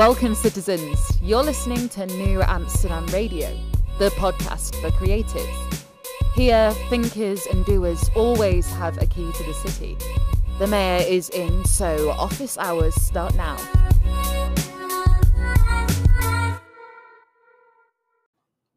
Welcome, 0.00 0.34
citizens. 0.34 0.98
You're 1.20 1.42
listening 1.42 1.90
to 1.90 2.06
New 2.06 2.40
Amsterdam 2.40 3.04
Radio, 3.08 3.54
the 3.98 4.08
podcast 4.12 4.74
for 4.80 4.88
creatives. 4.92 5.84
Here, 6.34 6.72
thinkers 6.88 7.44
and 7.44 7.66
doers 7.66 8.10
always 8.16 8.66
have 8.70 8.96
a 9.02 9.04
key 9.04 9.30
to 9.30 9.44
the 9.44 9.52
city. 9.52 9.98
The 10.58 10.66
mayor 10.68 11.04
is 11.06 11.28
in, 11.28 11.66
so 11.66 12.12
office 12.12 12.56
hours 12.56 12.94
start 12.94 13.34
now. 13.34 13.58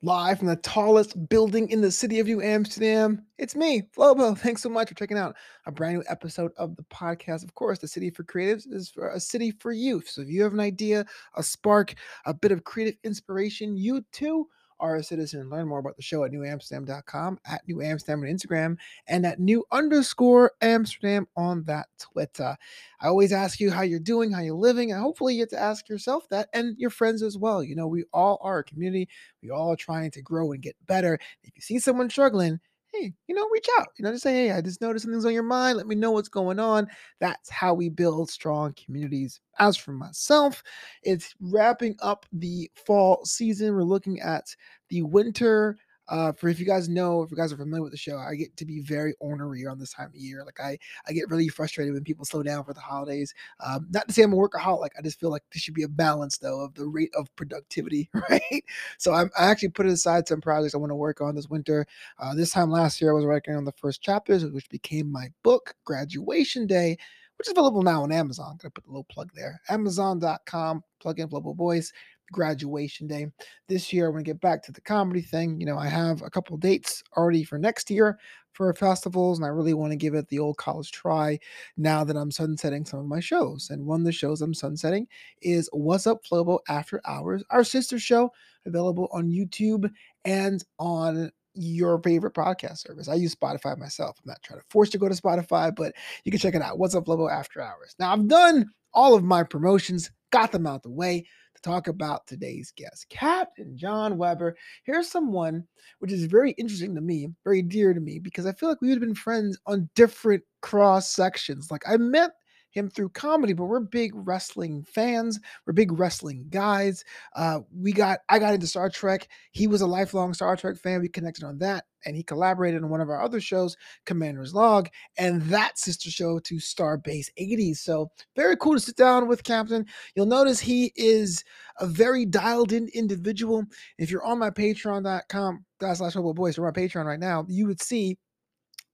Live 0.04 0.38
from 0.38 0.50
the 0.50 0.58
tallest 0.58 1.30
building 1.30 1.70
in 1.70 1.80
the 1.80 1.90
city 1.90 2.20
of 2.20 2.28
New 2.28 2.42
Amsterdam. 2.42 3.26
It's 3.38 3.56
me, 3.56 3.84
Flobo. 3.96 4.38
Thanks 4.38 4.62
so 4.62 4.68
much 4.68 4.90
for 4.90 4.96
checking 4.96 5.18
out 5.18 5.34
a 5.66 5.72
brand 5.72 5.96
new 5.96 6.04
episode 6.10 6.52
of 6.58 6.76
the 6.76 6.84
podcast. 6.84 7.42
Of 7.46 7.56
course, 7.56 7.80
the 7.80 7.88
City 7.88 8.10
for 8.10 8.26
Creatives 8.26 8.70
is 8.70 8.90
for 8.90 9.10
a 9.12 9.20
city 9.20 9.52
for 9.52 9.72
youth. 9.72 10.10
So 10.10 10.22
if 10.22 10.28
you 10.28 10.44
have 10.44 10.52
an 10.52 10.60
idea, 10.60 11.06
a 11.36 11.42
spark, 11.42 11.94
a 12.26 12.34
bit 12.34 12.52
of 12.52 12.66
creative 12.66 13.00
inspiration, 13.06 13.78
you 13.78 14.04
too 14.12 14.50
are 14.84 14.98
a 14.98 15.04
citizen. 15.04 15.50
Learn 15.50 15.68
more 15.68 15.80
about 15.80 15.96
the 15.96 16.02
show 16.02 16.26
at 16.26 16.32
newamsterdam.com, 16.32 17.40
at 17.46 17.66
New 17.68 17.82
Amsterdam 17.82 18.20
on 18.20 18.26
Instagram, 18.26 18.78
and 19.08 19.26
at 19.26 19.40
new 19.40 19.64
underscore 19.72 20.52
Amsterdam 20.62 21.26
on 21.38 21.64
that 21.64 21.88
Twitter. 21.98 22.58
I 23.00 23.08
always 23.08 23.32
ask 23.32 23.62
you 23.62 23.72
how 23.72 23.82
you're 23.82 24.00
doing, 24.00 24.32
how 24.32 24.42
you're 24.42 24.56
living, 24.56 24.92
and 24.92 25.02
hopefully 25.02 25.36
you 25.36 25.42
get 25.42 25.52
to 25.52 25.60
ask 25.60 25.88
yourself 25.88 26.28
that 26.30 26.50
and 26.54 26.78
your 26.78 26.90
friends 26.90 27.24
as 27.24 27.38
well. 27.38 27.64
You 27.64 27.76
know, 27.76 27.88
we 27.88 28.04
all 28.14 28.38
are 28.42 28.60
a 28.60 28.64
community. 28.64 29.08
We 29.42 29.50
all 29.50 29.72
are 29.72 29.78
trying 29.78 30.12
to 30.12 30.22
grow 30.22 30.52
and 30.52 30.62
get 30.62 30.76
better. 30.86 31.18
If 31.44 31.52
you 31.56 31.62
see 31.62 31.80
someone 31.80 32.10
struggling, 32.10 32.60
hey, 32.94 33.14
you 33.28 33.36
know, 33.36 33.48
reach 33.52 33.68
out. 33.80 33.88
You 33.98 34.04
know, 34.04 34.12
just 34.12 34.24
say, 34.24 34.34
hey, 34.48 34.52
I 34.52 34.62
just 34.62 34.82
noticed 34.82 35.04
something's 35.04 35.26
on 35.26 35.34
your 35.34 35.44
mind. 35.44 35.78
Let 35.78 35.88
me 35.88 35.96
know 35.96 36.12
what's 36.12 36.30
going 36.30 36.60
on. 36.60 36.88
That's 37.20 37.50
how 37.50 37.74
we 37.74 37.90
build 37.90 38.30
strong 38.30 38.74
communities. 38.84 39.40
As 39.60 39.78
for 39.78 39.92
myself, 39.94 40.64
it's 41.04 41.34
wrapping 41.40 41.96
up 42.02 42.26
the 42.32 42.70
fall 42.86 43.26
season. 43.26 43.74
We're 43.74 43.84
looking 43.84 44.20
at 44.20 44.46
the 44.90 45.02
winter 45.04 45.78
uh, 46.10 46.34
for 46.34 46.50
if 46.50 46.60
you 46.60 46.66
guys 46.66 46.90
know, 46.90 47.22
if 47.24 47.32
you 47.32 47.38
guys 47.38 47.54
are 47.54 47.58
familiar 47.58 47.82
with 47.84 47.92
the 47.92 47.98
show, 47.98 48.18
I 48.18 48.36
get 48.36 48.56
to 48.58 48.66
be 48.66 48.82
very 48.82 49.16
ornery 49.20 49.66
around 49.66 49.80
this 49.80 49.94
time 49.94 50.08
of 50.08 50.16
year. 50.16 50.44
Like 50.46 50.60
I, 50.60 50.78
I 51.08 51.14
get 51.14 51.30
really 51.30 51.48
frustrated 51.48 51.94
when 51.94 52.04
people 52.04 52.26
slow 52.26 52.44
down 52.44 52.64
for 52.64 52.74
the 52.74 52.80
holidays. 52.80 53.34
Um, 53.66 53.88
not 53.92 54.08
to 54.08 54.14
say 54.14 54.24
I'm 54.24 54.34
a 54.34 54.36
workaholic. 54.36 54.90
I 54.98 55.02
just 55.02 55.20
feel 55.20 55.30
like 55.30 55.44
there 55.54 55.60
should 55.60 55.74
be 55.74 55.84
a 55.84 55.88
balance 55.88 56.38
though 56.38 56.62
of 56.62 56.74
the 56.74 56.86
rate 56.86 57.14
of 57.16 57.34
productivity, 57.36 58.10
right? 58.30 58.64
So 58.98 59.14
I'm, 59.14 59.30
I 59.38 59.46
actually 59.46 59.70
put 59.70 59.86
aside 59.86 60.28
some 60.28 60.42
projects 60.42 60.76
I 60.76 60.80
want 60.80 60.92
to 60.92 60.96
work 60.96 61.22
on 61.22 61.36
this 61.36 61.48
winter. 61.48 61.86
Uh, 62.20 62.36
this 62.36 62.52
time 62.52 62.70
last 62.70 63.02
year, 63.02 63.12
I 63.12 63.16
was 63.16 63.26
working 63.26 63.56
on 63.56 63.66
the 63.66 63.72
first 63.74 64.02
chapters, 64.02 64.46
which 64.46 64.70
became 64.70 65.12
my 65.12 65.28
book, 65.44 65.76
Graduation 65.86 66.68
Day 66.68 66.98
which 67.38 67.48
is 67.48 67.52
available 67.52 67.82
now 67.82 68.04
on 68.04 68.12
Amazon. 68.12 68.52
I'm 68.52 68.58
gonna 68.58 68.70
put 68.72 68.86
a 68.86 68.90
little 68.90 69.06
plug 69.06 69.32
there. 69.34 69.60
Amazon.com, 69.68 70.84
plug 71.00 71.20
in 71.20 71.28
Global 71.28 71.54
Voice 71.56 71.92
graduation 72.34 73.08
day. 73.08 73.28
This 73.70 73.94
year, 73.94 74.08
I 74.08 74.10
want 74.10 74.26
to 74.26 74.30
get 74.30 74.42
back 74.42 74.62
to 74.64 74.74
the 74.74 74.82
comedy 74.82 75.22
thing. 75.22 75.60
You 75.60 75.66
know, 75.66 75.78
I 75.78 75.88
have 75.88 76.22
a 76.22 76.30
couple 76.30 76.58
dates 76.58 77.02
already 77.16 77.46
for 77.46 77.58
next 77.58 77.90
year 77.90 78.20
for 78.52 78.74
festivals, 78.74 79.40
and 79.40 79.46
I 79.46 79.50
really 79.50 79.74
want 79.74 79.92
to 79.92 79.98
give 79.98 80.14
it 80.14 80.28
the 80.28 80.40
old 80.40 80.58
college 80.58 80.92
try 80.92 81.40
now 81.78 82.04
that 82.04 82.18
I'm 82.18 82.32
sunsetting 82.32 82.86
some 82.86 83.00
of 83.00 83.06
my 83.06 83.20
shows. 83.20 83.70
And 83.70 83.86
one 83.86 84.02
of 84.02 84.06
the 84.06 84.12
shows 84.12 84.42
I'm 84.42 84.54
sunsetting 84.54 85.08
is 85.42 85.70
What's 85.72 86.08
Up 86.08 86.24
Flobo 86.24 86.60
After 86.68 87.02
Hours, 87.06 87.44
our 87.50 87.64
sister 87.64 87.98
show, 87.98 88.32
available 88.66 89.08
on 89.12 89.30
YouTube 89.30 89.90
and 90.26 90.64
on 90.78 91.32
your 91.56 92.02
favorite 92.02 92.34
podcast 92.34 92.80
service. 92.80 93.08
I 93.08 93.16
use 93.16 93.36
Spotify 93.36 93.78
myself. 93.78 94.18
I'm 94.20 94.30
not 94.30 94.42
trying 94.44 94.60
to 94.60 94.66
force 94.70 94.90
you 94.90 94.94
to 94.94 94.98
go 95.00 95.10
to 95.10 95.22
Spotify, 95.22 95.76
but 95.76 95.94
you 96.24 96.32
can 96.32 96.40
check 96.40 96.56
it 96.56 96.62
out. 96.62 96.80
What's 96.80 96.96
Up 96.96 97.06
Flobo 97.06 97.32
After 97.32 97.62
Hours. 97.62 97.96
Now, 98.00 98.12
I've 98.14 98.28
done 98.28 98.70
all 98.94 99.16
of 99.16 99.24
my 99.24 99.44
promotions, 99.44 100.12
got 100.34 100.52
them 100.52 100.66
out 100.66 100.82
the 100.82 100.90
way 100.90 101.24
to 101.56 101.62
talk 101.62 101.88
about 101.88 102.26
today's 102.26 102.74
guest, 102.76 103.06
Captain 103.10 103.78
John 103.78 104.18
Weber. 104.18 104.58
Here's 104.84 105.08
someone 105.08 105.64
which 106.00 106.12
is 106.12 106.26
very 106.26 106.52
interesting 106.54 106.96
to 106.96 107.02
me, 107.02 107.30
very 107.44 107.62
dear 107.62 107.94
to 107.94 108.00
me, 108.00 108.18
because 108.18 108.48
I 108.48 108.52
feel 108.52 108.68
like 108.68 108.82
we 108.82 108.88
would 108.90 108.96
have 108.96 109.08
been 109.08 109.14
friends 109.14 109.60
on 109.68 109.90
different 109.94 110.42
cross 110.62 111.12
sections. 111.12 111.70
Like 111.70 111.84
I 111.88 111.98
met 111.98 112.32
him 112.74 112.90
through 112.90 113.10
comedy, 113.10 113.54
but 113.54 113.66
we're 113.66 113.80
big 113.80 114.12
wrestling 114.14 114.84
fans. 114.84 115.40
We're 115.66 115.74
big 115.74 115.92
wrestling 115.92 116.48
guys. 116.50 117.04
Uh, 117.36 117.60
we 117.74 117.94
got 117.94 118.20
I 118.30 118.40
got 118.40 118.54
into 118.54 118.68
Star 118.68 118.90
Trek. 118.90 119.28
He 119.52 119.68
was 119.68 119.82
a 119.82 119.88
lifelong 119.88 120.34
Star 120.34 120.56
Trek 120.56 120.78
fan. 120.78 121.02
We 121.02 121.10
connected 121.10 121.44
on 121.44 121.60
that, 121.60 121.86
and 122.06 122.16
he 122.16 122.24
collaborated 122.24 122.84
on 122.84 122.90
one 122.90 123.02
of 123.02 123.10
our 123.10 123.22
other 123.22 123.40
shows, 123.40 123.78
Commander's 124.06 124.54
Log, 124.54 124.90
and 125.18 125.42
that 125.44 125.78
sister 125.78 126.10
show 126.10 126.40
to 126.40 126.56
Starbase 126.56 127.28
80s. 127.40 127.78
So 127.78 128.12
very 128.36 128.58
cool 128.58 128.74
to 128.74 128.80
sit 128.80 128.96
down 128.96 129.28
with 129.28 129.44
Captain. 129.44 129.86
You'll 130.16 130.26
notice 130.26 130.60
he 130.60 130.92
is 130.96 131.44
a 131.80 131.88
very 131.88 132.26
dialed 132.26 132.72
in 132.72 132.90
individual. 132.94 133.64
If 133.98 134.10
you're 134.10 134.26
on 134.26 134.40
my 134.40 134.50
patreon.com, 134.50 135.66
slash 135.80 136.14
boys, 136.14 136.58
or 136.58 136.64
my 136.64 136.72
Patreon 136.72 137.06
right 137.06 137.20
now, 137.20 137.46
you 137.48 137.68
would 137.68 137.82
see 137.82 138.18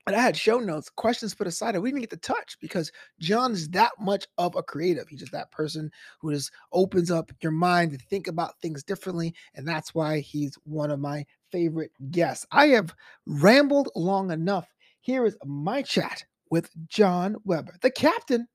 and 0.08 0.16
I 0.16 0.22
had 0.22 0.36
show 0.36 0.60
notes, 0.60 0.90
questions 0.90 1.36
put 1.36 1.48
aside, 1.48 1.76
and 1.76 1.84
we 1.84 1.92
didn't 1.92 2.02
get 2.02 2.10
to 2.12 2.18
touch 2.18 2.58
because 2.60 2.92
John 3.20 3.52
is 3.52 3.70
that 3.70 3.92
much 4.00 4.26
of 4.38 4.56
a 4.56 4.64
creative. 4.64 5.08
He's 5.08 5.20
just 5.20 5.32
that 5.34 5.52
person 5.52 5.92
who 6.20 6.34
just 6.34 6.52
opens 6.72 7.12
up 7.12 7.32
your 7.42 7.52
mind 7.52 7.92
to 7.92 7.98
think 7.98 8.28
about 8.28 8.60
things 8.60 8.84
differently. 8.84 9.36
And 9.54 9.68
that's 9.68 9.94
why 9.94 10.20
he's 10.20 10.56
one 10.64 10.90
of 10.90 11.00
my 11.00 11.26
favorite 11.52 11.92
guests. 12.12 12.46
I 12.52 12.68
have 12.68 12.94
rambled 13.26 13.90
long 13.96 14.32
enough. 14.32 14.68
Here 15.02 15.26
is 15.26 15.38
my 15.46 15.82
chat 15.82 16.24
with 16.50 16.70
John 16.88 17.36
Weber, 17.44 17.76
the 17.82 17.92
captain 17.92 18.48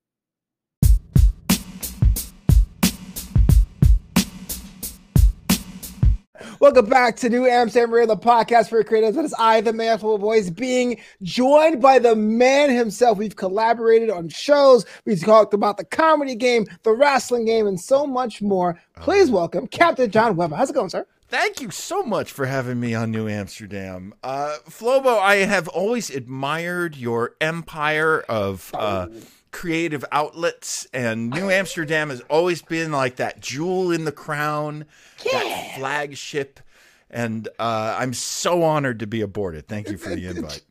Welcome 6.64 6.86
back 6.86 7.16
to 7.16 7.28
New 7.28 7.44
Amsterdam 7.44 7.92
Radio, 7.92 8.14
the 8.14 8.18
podcast 8.18 8.70
for 8.70 8.82
creators. 8.82 9.16
That 9.16 9.26
is 9.26 9.34
I, 9.38 9.60
the 9.60 9.74
man 9.74 9.98
of 10.00 10.00
voice, 10.00 10.48
being 10.48 10.98
joined 11.20 11.82
by 11.82 11.98
the 11.98 12.16
man 12.16 12.70
himself. 12.70 13.18
We've 13.18 13.36
collaborated 13.36 14.08
on 14.08 14.30
shows. 14.30 14.86
We've 15.04 15.22
talked 15.22 15.52
about 15.52 15.76
the 15.76 15.84
comedy 15.84 16.34
game, 16.34 16.64
the 16.82 16.92
wrestling 16.92 17.44
game, 17.44 17.66
and 17.66 17.78
so 17.78 18.06
much 18.06 18.40
more. 18.40 18.80
Please 19.02 19.30
welcome 19.30 19.66
Captain 19.66 20.10
John 20.10 20.36
Weber. 20.36 20.56
How's 20.56 20.70
it 20.70 20.72
going, 20.72 20.88
sir? 20.88 21.06
Thank 21.28 21.60
you 21.60 21.70
so 21.70 22.02
much 22.02 22.32
for 22.32 22.46
having 22.46 22.80
me 22.80 22.94
on 22.94 23.10
New 23.10 23.28
Amsterdam. 23.28 24.14
Uh, 24.22 24.56
Flobo, 24.66 25.18
I 25.18 25.36
have 25.36 25.68
always 25.68 26.08
admired 26.08 26.96
your 26.96 27.34
empire 27.42 28.20
of 28.26 28.70
uh, 28.72 29.08
creative 29.54 30.04
outlets, 30.10 30.86
and 30.92 31.30
New 31.30 31.48
Amsterdam 31.48 32.10
has 32.10 32.20
always 32.22 32.60
been 32.60 32.90
like 32.90 33.16
that 33.16 33.40
jewel 33.40 33.92
in 33.92 34.04
the 34.04 34.12
crown, 34.12 34.84
yeah. 35.24 35.44
that 35.44 35.76
flagship. 35.76 36.60
And 37.08 37.48
uh, 37.60 37.96
I'm 37.98 38.12
so 38.12 38.64
honored 38.64 38.98
to 38.98 39.06
be 39.06 39.20
aboard 39.20 39.54
it. 39.54 39.68
Thank 39.68 39.88
you 39.88 39.96
for 39.96 40.10
the 40.10 40.26
invite. 40.30 40.62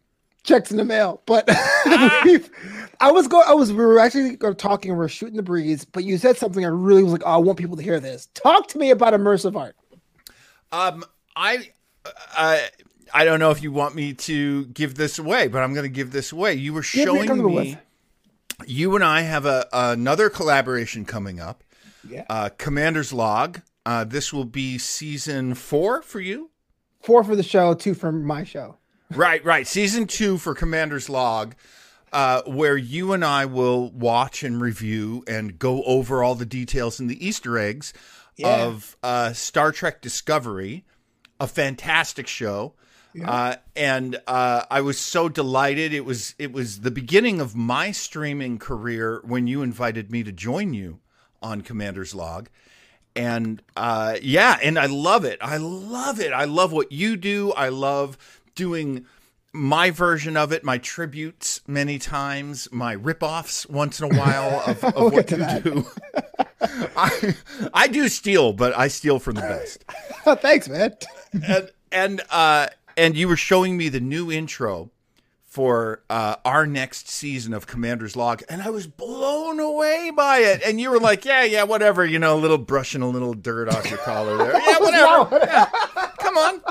Checks 0.43 0.71
in 0.71 0.77
the 0.77 0.83
mail, 0.83 1.21
but 1.25 1.45
I 1.47 3.09
was 3.09 3.29
going. 3.29 3.45
I 3.47 3.53
was. 3.53 3.71
We 3.71 3.77
were 3.77 3.97
actually 3.97 4.35
talking. 4.35 4.93
We're 4.93 5.07
shooting 5.07 5.37
the 5.37 5.43
breeze, 5.43 5.85
but 5.85 6.03
you 6.03 6.17
said 6.17 6.35
something. 6.35 6.65
I 6.65 6.67
really 6.67 7.01
was 7.01 7.13
like, 7.13 7.23
oh, 7.25 7.31
I 7.31 7.37
want 7.37 7.57
people 7.57 7.77
to 7.77 7.83
hear 7.83 8.01
this. 8.01 8.27
Talk 8.33 8.67
to 8.69 8.77
me 8.77 8.91
about 8.91 9.13
immersive 9.13 9.55
art. 9.55 9.77
Um, 10.73 11.05
I, 11.37 11.69
I, 12.33 12.67
I 13.13 13.23
don't 13.23 13.39
know 13.39 13.51
if 13.51 13.63
you 13.63 13.71
want 13.71 13.95
me 13.95 14.13
to 14.13 14.65
give 14.65 14.95
this 14.95 15.17
away, 15.17 15.47
but 15.47 15.63
I'm 15.63 15.73
going 15.73 15.85
to 15.85 15.89
give 15.89 16.11
this 16.11 16.33
away. 16.33 16.55
You 16.55 16.73
were 16.73 16.83
showing 16.83 17.45
me. 17.45 17.77
You 18.67 18.95
and 18.95 19.03
I 19.03 19.21
have 19.21 19.45
a 19.45 19.67
another 19.71 20.29
collaboration 20.29 21.05
coming 21.05 21.39
up. 21.39 21.63
Yeah. 22.07 22.25
Uh, 22.29 22.49
Commander's 22.57 23.13
Log. 23.13 23.61
Uh, 23.85 24.03
this 24.03 24.31
will 24.31 24.45
be 24.45 24.77
season 24.77 25.55
four 25.55 26.01
for 26.01 26.19
you. 26.19 26.51
Four 27.01 27.23
for 27.23 27.35
the 27.35 27.43
show, 27.43 27.73
two 27.73 27.93
for 27.93 28.11
my 28.11 28.43
show. 28.43 28.77
right, 29.11 29.43
right. 29.43 29.67
Season 29.67 30.07
two 30.07 30.37
for 30.37 30.55
Commander's 30.55 31.09
Log, 31.09 31.55
uh, 32.13 32.41
where 32.45 32.77
you 32.77 33.11
and 33.13 33.25
I 33.25 33.45
will 33.45 33.91
watch 33.91 34.43
and 34.43 34.61
review 34.61 35.23
and 35.27 35.59
go 35.59 35.83
over 35.83 36.23
all 36.23 36.35
the 36.35 36.45
details 36.45 36.99
and 36.99 37.09
the 37.09 37.25
Easter 37.25 37.57
eggs 37.57 37.93
yeah. 38.37 38.63
of 38.65 38.97
uh, 39.03 39.33
Star 39.33 39.71
Trek 39.71 40.01
Discovery, 40.01 40.85
a 41.39 41.47
fantastic 41.47 42.27
show. 42.27 42.73
Yeah. 43.15 43.29
Uh, 43.29 43.55
and 43.75 44.19
uh, 44.27 44.63
I 44.71 44.81
was 44.81 44.97
so 44.99 45.29
delighted. 45.29 45.93
It 45.93 46.05
was 46.05 46.33
it 46.39 46.51
was 46.51 46.81
the 46.81 46.91
beginning 46.91 47.39
of 47.39 47.55
my 47.55 47.91
streaming 47.91 48.57
career 48.57 49.21
when 49.23 49.47
you 49.47 49.61
invited 49.61 50.11
me 50.11 50.23
to 50.23 50.31
join 50.31 50.73
you 50.73 50.99
on 51.41 51.61
Commander's 51.61 52.15
Log. 52.15 52.49
And 53.15 53.61
uh, 53.77 54.15
yeah, 54.21 54.57
and 54.63 54.79
I 54.79 54.87
love 54.87 55.25
it. 55.25 55.37
I 55.41 55.57
love 55.57 56.19
it. 56.19 56.33
I 56.33 56.45
love 56.45 56.71
what 56.71 56.91
you 56.91 57.15
do. 57.15 57.51
I 57.53 57.69
love 57.69 58.17
doing 58.55 59.05
my 59.55 59.91
version 59.91 60.35
of 60.35 60.51
it, 60.51 60.63
my 60.63 60.79
tributes 60.79 61.61
many 61.67 61.99
times, 61.99 62.67
my 62.71 62.95
ripoffs 62.95 63.69
once 63.69 63.99
in 64.01 64.11
a 64.11 64.17
while 64.17 64.63
of, 64.67 64.83
of 64.83 65.13
what 65.13 65.29
you 65.29 65.37
that. 65.37 65.63
do. 65.63 65.85
I 66.97 67.35
I 67.73 67.87
do 67.87 68.07
steal, 68.09 68.53
but 68.53 68.75
I 68.75 68.87
steal 68.87 69.19
from 69.19 69.35
the 69.35 69.41
best. 69.41 69.83
Thanks, 70.41 70.67
man. 70.67 70.95
and 71.45 71.69
and 71.91 72.21
uh 72.31 72.67
and 72.97 73.15
you 73.15 73.27
were 73.27 73.37
showing 73.37 73.77
me 73.77 73.89
the 73.89 73.99
new 73.99 74.31
intro 74.31 74.91
for 75.53 76.01
uh, 76.09 76.35
our 76.43 76.65
next 76.65 77.07
season 77.09 77.53
of 77.53 77.67
Commander's 77.67 78.15
Log, 78.15 78.41
and 78.49 78.61
I 78.63 78.71
was 78.71 78.87
blown 78.87 79.59
away 79.59 80.11
by 80.15 80.39
it. 80.39 80.63
And 80.65 80.81
you 80.81 80.89
were 80.89 80.99
like, 80.99 81.25
"Yeah, 81.25 81.43
yeah, 81.43 81.61
whatever," 81.63 82.03
you 82.03 82.17
know, 82.17 82.35
a 82.35 82.39
little 82.41 82.57
brushing 82.57 83.03
a 83.03 83.07
little 83.07 83.35
dirt 83.35 83.69
off 83.69 83.87
your 83.89 83.99
collar 83.99 84.37
there. 84.37 84.53
Yeah, 84.65 84.79
whatever. 84.79 85.39
Yeah. 85.45 85.65
Come 86.17 86.37
on, 86.37 86.61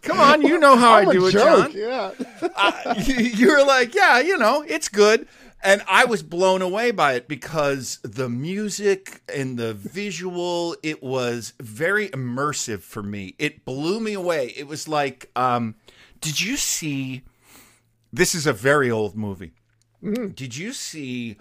come 0.00 0.18
on. 0.18 0.42
You 0.42 0.58
know 0.58 0.76
how 0.76 0.94
I'm 0.96 1.08
I 1.10 1.12
do 1.12 1.26
it, 1.26 1.32
John. 1.32 1.72
Yeah. 1.72 2.12
uh, 2.56 2.94
you, 3.04 3.16
you 3.16 3.50
were 3.50 3.64
like, 3.64 3.94
yeah, 3.94 4.20
you 4.20 4.38
know, 4.38 4.62
it's 4.66 4.88
good. 4.88 5.28
And 5.62 5.82
I 5.88 6.04
was 6.04 6.22
blown 6.22 6.62
away 6.62 6.90
by 6.90 7.14
it 7.14 7.26
because 7.28 7.98
the 8.02 8.28
music 8.28 9.22
and 9.34 9.58
the 9.58 9.74
visual, 9.74 10.76
it 10.82 11.02
was 11.02 11.54
very 11.60 12.08
immersive 12.10 12.80
for 12.82 13.02
me. 13.02 13.34
It 13.38 13.64
blew 13.64 13.98
me 13.98 14.12
away. 14.12 14.52
It 14.56 14.68
was 14.68 14.86
like, 14.86 15.30
um, 15.34 15.74
did 16.20 16.40
you 16.40 16.56
see? 16.56 17.22
This 18.12 18.34
is 18.34 18.46
a 18.46 18.52
very 18.52 18.90
old 18.90 19.16
movie. 19.16 19.52
Mm-hmm. 20.02 20.28
Did 20.28 20.56
you 20.56 20.72
see 20.72 21.36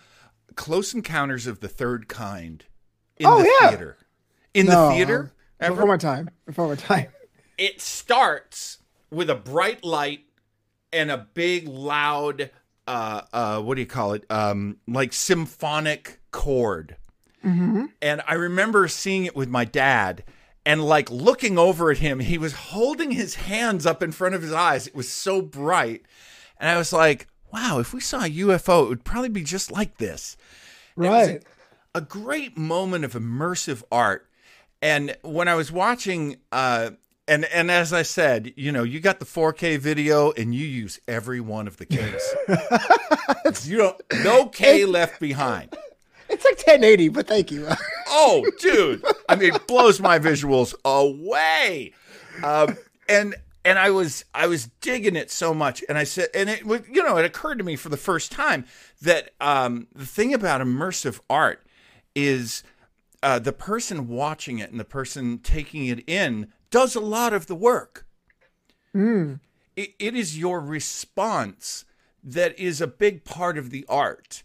Close 0.55 0.93
Encounters 0.93 1.45
of 1.45 1.59
the 1.59 1.67
Third 1.67 2.07
Kind 2.07 2.65
in 3.17 3.27
Oh, 3.27 3.39
the 3.43 3.51
yeah. 3.61 3.69
theater? 3.69 3.97
In 4.53 4.65
No, 4.65 4.87
the 4.89 4.95
theater? 4.95 5.31
Ever? 5.59 5.75
Before 5.75 5.87
my 5.87 5.97
time. 5.97 6.29
Before 6.45 6.67
my 6.67 6.75
time. 6.75 7.07
it 7.57 7.79
starts 7.81 8.79
with 9.11 9.29
a 9.29 9.35
bright 9.35 9.83
light 9.83 10.21
and 10.91 11.11
a 11.11 11.17
big 11.33 11.67
loud 11.67 12.49
uh 12.87 13.21
uh 13.33 13.61
what 13.61 13.75
do 13.75 13.81
you 13.81 13.87
call 13.87 14.13
it? 14.13 14.25
Um 14.29 14.77
like 14.87 15.13
symphonic 15.13 16.19
chord. 16.31 16.97
And 17.43 18.21
i 18.27 18.33
remember 18.33 18.87
seeing 18.87 19.25
it 19.25 19.35
with 19.35 19.49
my 19.49 19.65
dad 19.65 20.23
and 20.65 20.83
like 20.83 21.11
looking 21.11 21.57
over 21.59 21.91
at 21.91 21.99
him. 21.99 22.19
He 22.19 22.39
was 22.39 22.53
holding 22.53 23.11
his 23.11 23.35
hands 23.35 23.85
up 23.85 24.01
in 24.01 24.11
front 24.11 24.33
of 24.33 24.41
his 24.41 24.51
eyes. 24.51 24.87
It 24.87 24.95
was 24.95 25.09
so 25.11 25.41
bright. 25.41 26.03
And 26.59 26.69
i 26.69 26.77
was 26.77 26.91
like 26.91 27.27
wow 27.53 27.79
if 27.79 27.93
we 27.93 27.99
saw 28.01 28.23
a 28.25 28.29
ufo 28.29 28.83
it 28.85 28.89
would 28.89 29.03
probably 29.03 29.29
be 29.29 29.43
just 29.43 29.71
like 29.71 29.97
this. 29.97 30.35
Was 30.97 31.07
Right. 31.27 31.43
a 31.93 32.01
great 32.01 32.57
moment 32.57 33.05
of 33.05 33.13
immersive 33.13 33.83
art. 33.91 34.27
And 34.81 35.15
when 35.23 35.47
I 35.47 35.55
was 35.55 35.71
watching, 35.71 36.37
uh, 36.51 36.91
and 37.27 37.45
and 37.45 37.71
as 37.71 37.93
I 37.93 38.03
said, 38.03 38.53
you 38.55 38.71
know, 38.71 38.83
you 38.83 38.99
got 38.99 39.19
the 39.19 39.25
4K 39.25 39.79
video, 39.79 40.31
and 40.31 40.53
you 40.53 40.65
use 40.65 40.99
every 41.07 41.39
one 41.39 41.67
of 41.67 41.77
the 41.77 41.85
Ks. 41.85 43.67
you 43.67 43.77
don't 43.77 44.01
no 44.23 44.47
K 44.47 44.85
left 44.85 45.19
behind. 45.19 45.75
It's 46.29 46.43
like 46.43 46.57
1080, 46.57 47.09
but 47.09 47.27
thank 47.27 47.51
you. 47.51 47.67
Oh, 48.17 48.45
dude! 48.59 49.03
I 49.27 49.35
mean, 49.35 49.55
it 49.55 49.67
blows 49.67 49.99
my 49.99 50.19
visuals 50.19 50.73
away. 50.85 51.91
Um, 52.43 52.77
and 53.09 53.35
and 53.65 53.77
I 53.79 53.89
was 53.89 54.23
I 54.33 54.47
was 54.47 54.67
digging 54.79 55.17
it 55.17 55.31
so 55.31 55.53
much, 55.53 55.83
and 55.89 55.97
I 55.97 56.05
said, 56.05 56.29
and 56.33 56.49
it 56.49 56.63
you 56.65 57.03
know, 57.03 57.17
it 57.17 57.25
occurred 57.25 57.57
to 57.57 57.65
me 57.65 57.75
for 57.75 57.89
the 57.89 57.97
first 57.97 58.31
time 58.31 58.65
that 59.01 59.31
um, 59.41 59.87
the 59.93 60.05
thing 60.05 60.33
about 60.33 60.61
immersive 60.61 61.19
art 61.29 61.65
is 62.13 62.63
uh, 63.21 63.39
the 63.39 63.51
person 63.51 64.07
watching 64.07 64.59
it 64.59 64.69
and 64.69 64.79
the 64.79 64.85
person 64.85 65.39
taking 65.39 65.87
it 65.87 66.07
in 66.07 66.53
does 66.75 66.93
a 66.93 66.99
lot 66.99 67.31
of 67.31 67.47
the 67.47 67.55
work. 67.55 68.05
It, 69.77 69.93
it 69.97 70.13
is 70.13 70.37
your 70.37 70.59
response 70.59 71.85
that 72.21 72.59
is 72.59 72.81
a 72.81 72.87
big 72.87 73.23
part 73.23 73.57
of 73.57 73.69
the 73.69 73.85
art. 73.87 74.43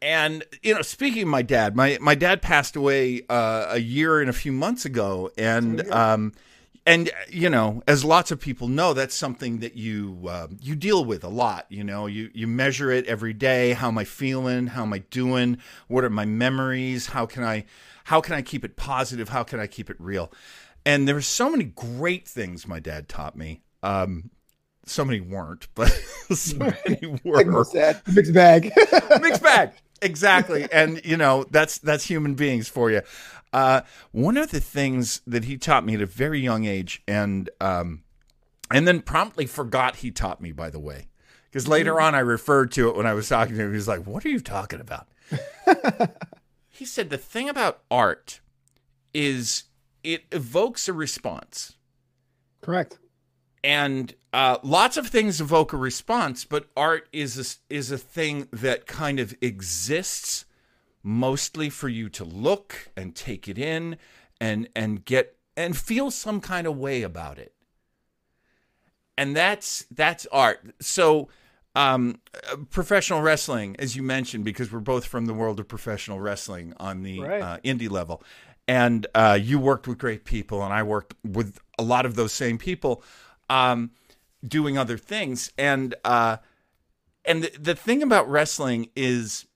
And 0.00 0.44
you 0.62 0.74
know, 0.74 0.80
speaking 0.80 1.24
of 1.24 1.28
my 1.28 1.42
dad, 1.42 1.76
my 1.76 1.98
my 2.00 2.14
dad 2.14 2.40
passed 2.40 2.74
away 2.74 3.20
uh, 3.28 3.66
a 3.68 3.80
year 3.80 4.22
and 4.22 4.30
a 4.30 4.32
few 4.32 4.50
months 4.52 4.86
ago, 4.86 5.30
and 5.36 5.86
um, 5.92 6.32
and 6.86 7.10
you 7.28 7.50
know, 7.50 7.82
as 7.86 8.02
lots 8.02 8.30
of 8.30 8.40
people 8.40 8.68
know, 8.68 8.94
that's 8.94 9.14
something 9.14 9.58
that 9.58 9.76
you 9.76 10.20
uh, 10.26 10.46
you 10.62 10.74
deal 10.74 11.04
with 11.04 11.22
a 11.22 11.28
lot. 11.28 11.66
You 11.68 11.84
know, 11.84 12.06
you 12.06 12.30
you 12.32 12.46
measure 12.46 12.90
it 12.90 13.06
every 13.06 13.34
day. 13.34 13.74
How 13.74 13.88
am 13.88 13.98
I 13.98 14.04
feeling? 14.04 14.68
How 14.68 14.82
am 14.82 14.92
I 14.94 15.00
doing? 15.10 15.58
What 15.88 16.02
are 16.02 16.10
my 16.10 16.24
memories? 16.24 17.08
How 17.08 17.26
can 17.26 17.44
I 17.44 17.66
how 18.04 18.20
can 18.20 18.34
I 18.34 18.42
keep 18.42 18.64
it 18.64 18.76
positive? 18.76 19.30
How 19.30 19.42
can 19.42 19.58
I 19.60 19.66
keep 19.66 19.88
it 19.90 19.96
real? 19.98 20.30
And 20.86 21.08
there 21.08 21.14
were 21.14 21.22
so 21.22 21.50
many 21.50 21.64
great 21.64 22.28
things 22.28 22.66
my 22.66 22.78
dad 22.80 23.08
taught 23.08 23.36
me. 23.36 23.62
Um, 23.82 24.30
so 24.86 25.04
many 25.04 25.20
weren't, 25.20 25.68
but 25.74 25.88
so 26.34 26.58
many 26.58 27.18
were. 27.24 27.38
Mixed 28.12 28.34
bag. 28.34 28.72
mixed 29.20 29.42
bag. 29.42 29.72
Exactly. 30.02 30.68
And 30.70 31.00
you 31.04 31.16
know 31.16 31.44
that's 31.50 31.78
that's 31.78 32.04
human 32.04 32.34
beings 32.34 32.68
for 32.68 32.90
you. 32.90 33.00
Uh, 33.52 33.82
one 34.12 34.36
of 34.36 34.50
the 34.50 34.60
things 34.60 35.22
that 35.26 35.44
he 35.44 35.56
taught 35.56 35.86
me 35.86 35.94
at 35.94 36.02
a 36.02 36.06
very 36.06 36.40
young 36.40 36.66
age 36.66 37.02
and 37.08 37.48
um, 37.60 38.02
and 38.70 38.86
then 38.86 39.00
promptly 39.00 39.46
forgot 39.46 39.96
he 39.96 40.10
taught 40.10 40.40
me 40.40 40.52
by 40.52 40.68
the 40.68 40.80
way. 40.80 41.08
Because 41.50 41.68
later 41.68 42.00
on 42.00 42.16
i 42.16 42.18
referred 42.18 42.72
to 42.72 42.88
it 42.88 42.96
when 42.96 43.06
i 43.06 43.14
was 43.14 43.28
talking 43.28 43.54
to 43.54 43.62
him. 43.62 43.70
He 43.70 43.76
was 43.76 43.88
like 43.88 44.06
what 44.06 44.26
are 44.26 44.28
you 44.28 44.40
talking 44.40 44.80
about? 44.80 45.08
He 46.74 46.84
said 46.84 47.08
the 47.08 47.18
thing 47.18 47.48
about 47.48 47.82
art 47.88 48.40
is 49.14 49.62
it 50.04 50.24
evokes 50.30 50.86
a 50.88 50.92
response 50.92 51.76
Correct. 52.60 52.98
and 53.62 54.14
uh, 54.32 54.58
lots 54.62 54.96
of 54.96 55.06
things 55.08 55.40
evoke 55.40 55.72
a 55.72 55.76
response, 55.76 56.44
but 56.44 56.66
art 56.76 57.08
is 57.12 57.58
a, 57.70 57.74
is 57.74 57.90
a 57.90 57.98
thing 57.98 58.48
that 58.52 58.86
kind 58.86 59.18
of 59.20 59.34
exists 59.40 60.44
mostly 61.02 61.70
for 61.70 61.88
you 61.88 62.08
to 62.08 62.24
look 62.24 62.88
and 62.96 63.14
take 63.14 63.46
it 63.48 63.58
in 63.58 63.96
and 64.40 64.68
and 64.74 65.04
get 65.04 65.36
and 65.56 65.76
feel 65.76 66.10
some 66.10 66.40
kind 66.40 66.66
of 66.66 66.76
way 66.76 67.02
about 67.02 67.38
it. 67.38 67.54
And 69.16 69.36
that's 69.36 69.86
that's 69.90 70.26
art. 70.32 70.74
So 70.80 71.28
um, 71.76 72.20
professional 72.70 73.20
wrestling, 73.22 73.76
as 73.78 73.94
you 73.96 74.02
mentioned, 74.02 74.44
because 74.44 74.72
we're 74.72 74.80
both 74.80 75.04
from 75.06 75.26
the 75.26 75.34
world 75.34 75.60
of 75.60 75.68
professional 75.68 76.20
wrestling 76.20 76.72
on 76.78 77.02
the 77.02 77.20
Right. 77.20 77.42
uh, 77.42 77.58
indie 77.64 77.90
level, 77.90 78.22
and 78.66 79.06
uh, 79.14 79.38
you 79.40 79.58
worked 79.58 79.86
with 79.86 79.98
great 79.98 80.24
people, 80.24 80.62
and 80.62 80.72
I 80.72 80.82
worked 80.82 81.14
with 81.24 81.58
a 81.78 81.82
lot 81.82 82.06
of 82.06 82.14
those 82.14 82.32
same 82.32 82.58
people, 82.58 83.02
um, 83.50 83.90
doing 84.46 84.78
other 84.78 84.96
things, 84.98 85.50
and 85.58 85.94
uh, 86.04 86.38
and 87.24 87.42
the, 87.42 87.52
the 87.58 87.74
thing 87.74 88.02
about 88.02 88.28
wrestling 88.28 88.88
is, 88.94 89.46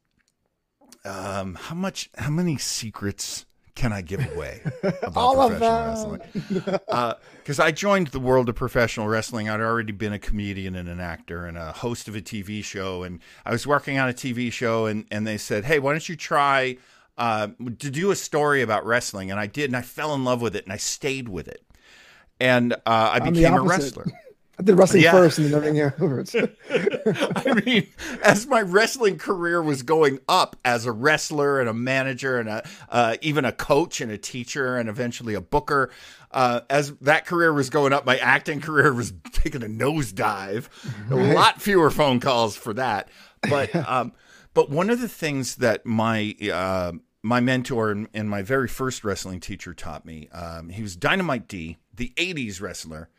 um, 1.04 1.54
how 1.56 1.74
much, 1.74 2.10
how 2.16 2.30
many 2.30 2.56
secrets 2.56 3.44
can 3.74 3.92
I 3.92 4.00
give 4.02 4.26
away 4.34 4.60
about 4.82 5.16
All 5.16 5.40
of 5.40 5.52
professional 5.58 6.18
them. 6.18 6.20
wrestling? 6.50 7.20
because 7.36 7.60
I 7.60 7.70
joined 7.70 8.08
the 8.08 8.18
world 8.18 8.48
of 8.48 8.56
professional 8.56 9.06
wrestling. 9.06 9.48
I'd 9.48 9.60
already 9.60 9.92
been 9.92 10.12
a 10.12 10.18
comedian 10.18 10.74
and 10.74 10.88
an 10.88 10.98
actor 10.98 11.46
and 11.46 11.56
a 11.56 11.70
host 11.72 12.08
of 12.08 12.16
a 12.16 12.20
TV 12.20 12.64
show, 12.64 13.04
and 13.04 13.20
I 13.46 13.52
was 13.52 13.66
working 13.66 13.98
on 13.98 14.08
a 14.08 14.12
TV 14.12 14.52
show, 14.52 14.86
and 14.86 15.04
and 15.10 15.26
they 15.26 15.38
said, 15.38 15.64
"Hey, 15.64 15.78
why 15.78 15.92
don't 15.92 16.08
you 16.08 16.16
try 16.16 16.76
uh, 17.18 17.48
to 17.78 17.90
do 17.90 18.10
a 18.10 18.16
story 18.16 18.62
about 18.62 18.86
wrestling?" 18.86 19.30
And 19.30 19.38
I 19.38 19.46
did, 19.46 19.66
and 19.68 19.76
I 19.76 19.82
fell 19.82 20.14
in 20.14 20.24
love 20.24 20.40
with 20.40 20.56
it, 20.56 20.64
and 20.64 20.72
I 20.72 20.78
stayed 20.78 21.28
with 21.28 21.48
it, 21.48 21.62
and 22.40 22.72
uh, 22.72 22.76
I 22.86 23.18
I'm 23.18 23.32
became 23.34 23.52
a 23.54 23.60
wrestler. 23.60 24.06
I 24.60 24.64
did 24.64 24.76
wrestling 24.76 25.02
Yeah. 25.04 25.12
first 25.12 25.38
and 25.38 25.46
then 25.46 25.54
everything 25.54 25.80
afterwards. 25.80 26.34
I 26.70 27.62
mean, 27.64 27.86
as 28.24 28.44
my 28.48 28.60
wrestling 28.60 29.16
career 29.16 29.62
was 29.62 29.82
going 29.84 30.18
up 30.28 30.56
as 30.64 30.84
a 30.84 30.90
wrestler 30.90 31.60
and 31.60 31.68
a 31.68 31.72
manager 31.72 32.40
and 32.40 32.48
a 32.48 32.68
uh, 32.88 33.16
even 33.20 33.44
a 33.44 33.52
coach 33.52 34.00
and 34.00 34.10
a 34.10 34.18
teacher 34.18 34.76
and 34.76 34.88
eventually 34.88 35.34
a 35.34 35.40
booker, 35.40 35.90
uh, 36.32 36.62
as 36.68 36.92
that 37.02 37.24
career 37.24 37.52
was 37.52 37.70
going 37.70 37.92
up, 37.92 38.04
my 38.04 38.18
acting 38.18 38.60
career 38.60 38.92
was 38.92 39.12
taking 39.32 39.62
a 39.62 39.66
nosedive. 39.68 40.68
A 41.08 41.14
lot 41.14 41.62
fewer 41.62 41.90
phone 41.90 42.18
calls 42.18 42.56
for 42.56 42.74
that, 42.74 43.10
but 43.48 43.72
um, 43.88 44.12
but 44.54 44.70
one 44.70 44.90
of 44.90 45.00
the 45.00 45.08
things 45.08 45.56
that 45.56 45.86
my 45.86 46.34
uh, 46.52 46.92
my 47.28 47.40
mentor 47.40 47.90
and, 47.90 48.08
and 48.14 48.28
my 48.30 48.40
very 48.42 48.66
first 48.68 49.04
wrestling 49.04 49.38
teacher 49.38 49.74
taught 49.74 50.04
me, 50.06 50.28
um, 50.32 50.70
he 50.70 50.82
was 50.82 50.96
Dynamite 50.96 51.46
D, 51.46 51.76
the 51.94 52.12
'80s 52.16 52.60
wrestler. 52.60 53.10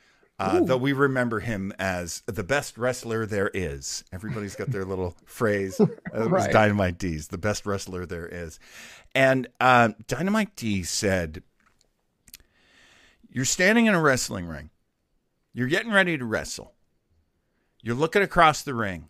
Uh, 0.42 0.62
though 0.62 0.78
we 0.78 0.94
remember 0.94 1.42
him 1.42 1.74
as 1.78 2.24
the 2.25 2.46
best 2.46 2.78
wrestler 2.78 3.25
there 3.25 3.51
is. 3.54 4.06
Everybody's 4.13 4.56
got 4.56 4.72
their 4.72 4.86
little 4.86 5.13
phrase. 5.25 5.78
Uh, 5.82 5.88
It 6.13 6.32
was 6.32 6.46
Right. 6.46 6.51
Dynamite 6.54 6.98
D's, 6.98 7.28
the 7.28 7.38
best 7.38 7.66
wrestler 7.66 8.06
there 8.06 8.25
is. 8.25 8.58
And 9.13 9.50
uh, 9.60 9.89
Dynamite 10.08 10.56
D 10.56 10.84
said, 10.84 11.44
You're 13.30 13.44
standing 13.44 13.88
in 13.88 13.94
a 13.94 14.01
wrestling 14.01 14.46
ring. 14.46 14.70
You're 15.54 15.68
getting 15.68 15.92
ready 15.92 16.18
to 16.18 16.24
wrestle. 16.24 16.74
You're 17.82 17.96
looking 17.96 18.22
across 18.22 18.62
the 18.62 18.74
ring. 18.74 19.10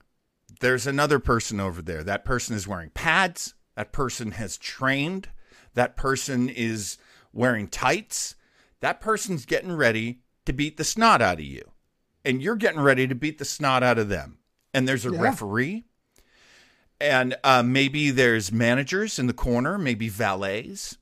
There's 0.61 0.87
another 0.87 1.19
person 1.19 1.59
over 1.59 1.83
there. 1.83 2.03
That 2.03 2.25
person 2.25 2.55
is 2.55 2.67
wearing 2.67 2.89
pads. 2.89 3.53
That 3.79 3.93
person 3.93 4.31
has 4.31 4.57
trained. 4.57 5.29
That 5.73 5.95
person 5.95 6.49
is 6.49 6.97
wearing 7.31 7.69
tights. 7.69 8.35
That 8.81 8.99
person's 8.99 9.45
getting 9.45 9.71
ready 9.71 10.19
to 10.43 10.51
beat 10.51 10.75
the 10.75 10.83
snot 10.83 11.21
out 11.21 11.39
of 11.39 11.45
you. 11.45 11.71
And 12.25 12.41
you're 12.41 12.57
getting 12.57 12.81
ready 12.81 13.07
to 13.07 13.15
beat 13.15 13.37
the 13.37 13.45
snot 13.45 13.81
out 13.81 13.97
of 13.97 14.09
them. 14.09 14.39
And 14.73 14.85
there's 14.85 15.05
a 15.05 15.13
Yeah. 15.13 15.21
referee. 15.21 15.85
And 16.99 17.37
uh, 17.41 17.63
maybe 17.63 18.11
there's 18.11 18.51
managers 18.51 19.17
in 19.17 19.27
the 19.27 19.33
corner, 19.33 19.77
maybe 19.77 20.09
valets. 20.09 20.97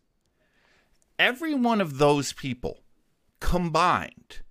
Every 1.18 1.56
one 1.56 1.82
of 1.82 1.98
those 1.98 2.32
people 2.32 2.84
combined 3.40 4.42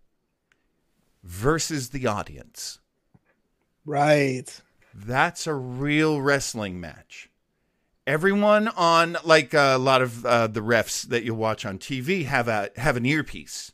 versus 1.23 1.91
the 1.91 2.09
audience 2.09 2.81
Right. 3.85 4.61
That's 4.93 5.47
a 5.47 5.55
real 5.55 6.21
wrestling 6.21 6.81
match. 6.81 7.31
Everyone 8.07 8.69
on 8.69 9.17
like 9.25 9.53
a 9.53 9.77
lot 9.79 10.01
of 10.01 10.25
uh, 10.25 10.47
the 10.47 10.61
refs 10.61 11.03
that 11.09 11.25
you 11.25 11.35
watch 11.35 11.67
on 11.67 11.79
TV 11.79 12.25
have 12.27 12.47
a 12.47 12.71
have 12.77 12.97
an 12.97 13.05
earpiece. 13.05 13.73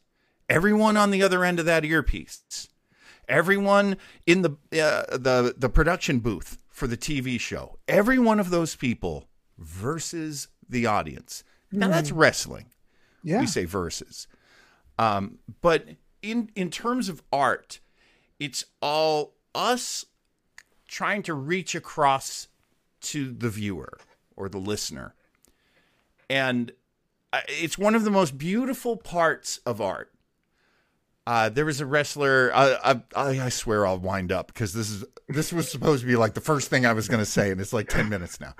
Everyone 0.48 0.96
on 0.96 1.10
the 1.10 1.22
other 1.22 1.44
end 1.44 1.58
of 1.58 1.66
that 1.66 1.84
earpiece. 1.84 2.68
Everyone 3.28 3.98
in 4.26 4.42
the 4.42 4.50
uh, 4.72 5.16
the 5.18 5.54
the 5.56 5.68
production 5.68 6.20
booth 6.20 6.58
for 6.70 6.86
the 6.86 6.96
TV 6.96 7.38
show. 7.38 7.78
Every 7.86 8.18
one 8.18 8.40
of 8.40 8.48
those 8.48 8.74
people 8.74 9.28
versus 9.58 10.48
the 10.66 10.86
audience. 10.86 11.44
Now 11.70 11.88
that's 11.88 12.10
wrestling. 12.10 12.66
Yeah. 13.22 13.40
We 13.40 13.46
say 13.46 13.66
versus. 13.66 14.26
Um, 14.98 15.38
but 15.60 15.86
in 16.22 16.50
in 16.54 16.70
terms 16.70 17.08
of 17.10 17.22
art, 17.32 17.80
it's 18.40 18.64
all 18.80 19.34
us 19.54 20.06
trying 20.88 21.22
to 21.24 21.34
reach 21.34 21.74
across 21.74 22.48
to 23.02 23.32
the 23.32 23.50
viewer 23.50 23.98
or 24.36 24.48
the 24.48 24.58
listener. 24.58 25.14
And 26.28 26.72
uh, 27.32 27.40
it's 27.48 27.78
one 27.78 27.94
of 27.94 28.04
the 28.04 28.10
most 28.10 28.38
beautiful 28.38 28.96
parts 28.96 29.58
of 29.66 29.80
art. 29.80 30.12
Uh, 31.26 31.48
there 31.48 31.64
was 31.64 31.80
a 31.80 31.86
wrestler. 31.86 32.50
I, 32.52 33.00
I 33.14 33.40
I 33.40 33.48
swear 33.48 33.86
I'll 33.86 33.98
wind 33.98 34.32
up 34.32 34.48
because 34.48 34.72
this 34.72 34.90
is 34.90 35.04
this 35.28 35.52
was 35.52 35.70
supposed 35.70 36.02
to 36.02 36.06
be 36.06 36.16
like 36.16 36.34
the 36.34 36.40
first 36.40 36.68
thing 36.68 36.84
I 36.84 36.92
was 36.92 37.06
going 37.06 37.20
to 37.20 37.26
say, 37.26 37.52
and 37.52 37.60
it's 37.60 37.72
like 37.72 37.88
ten 37.88 38.08
minutes 38.08 38.40
now. 38.40 38.54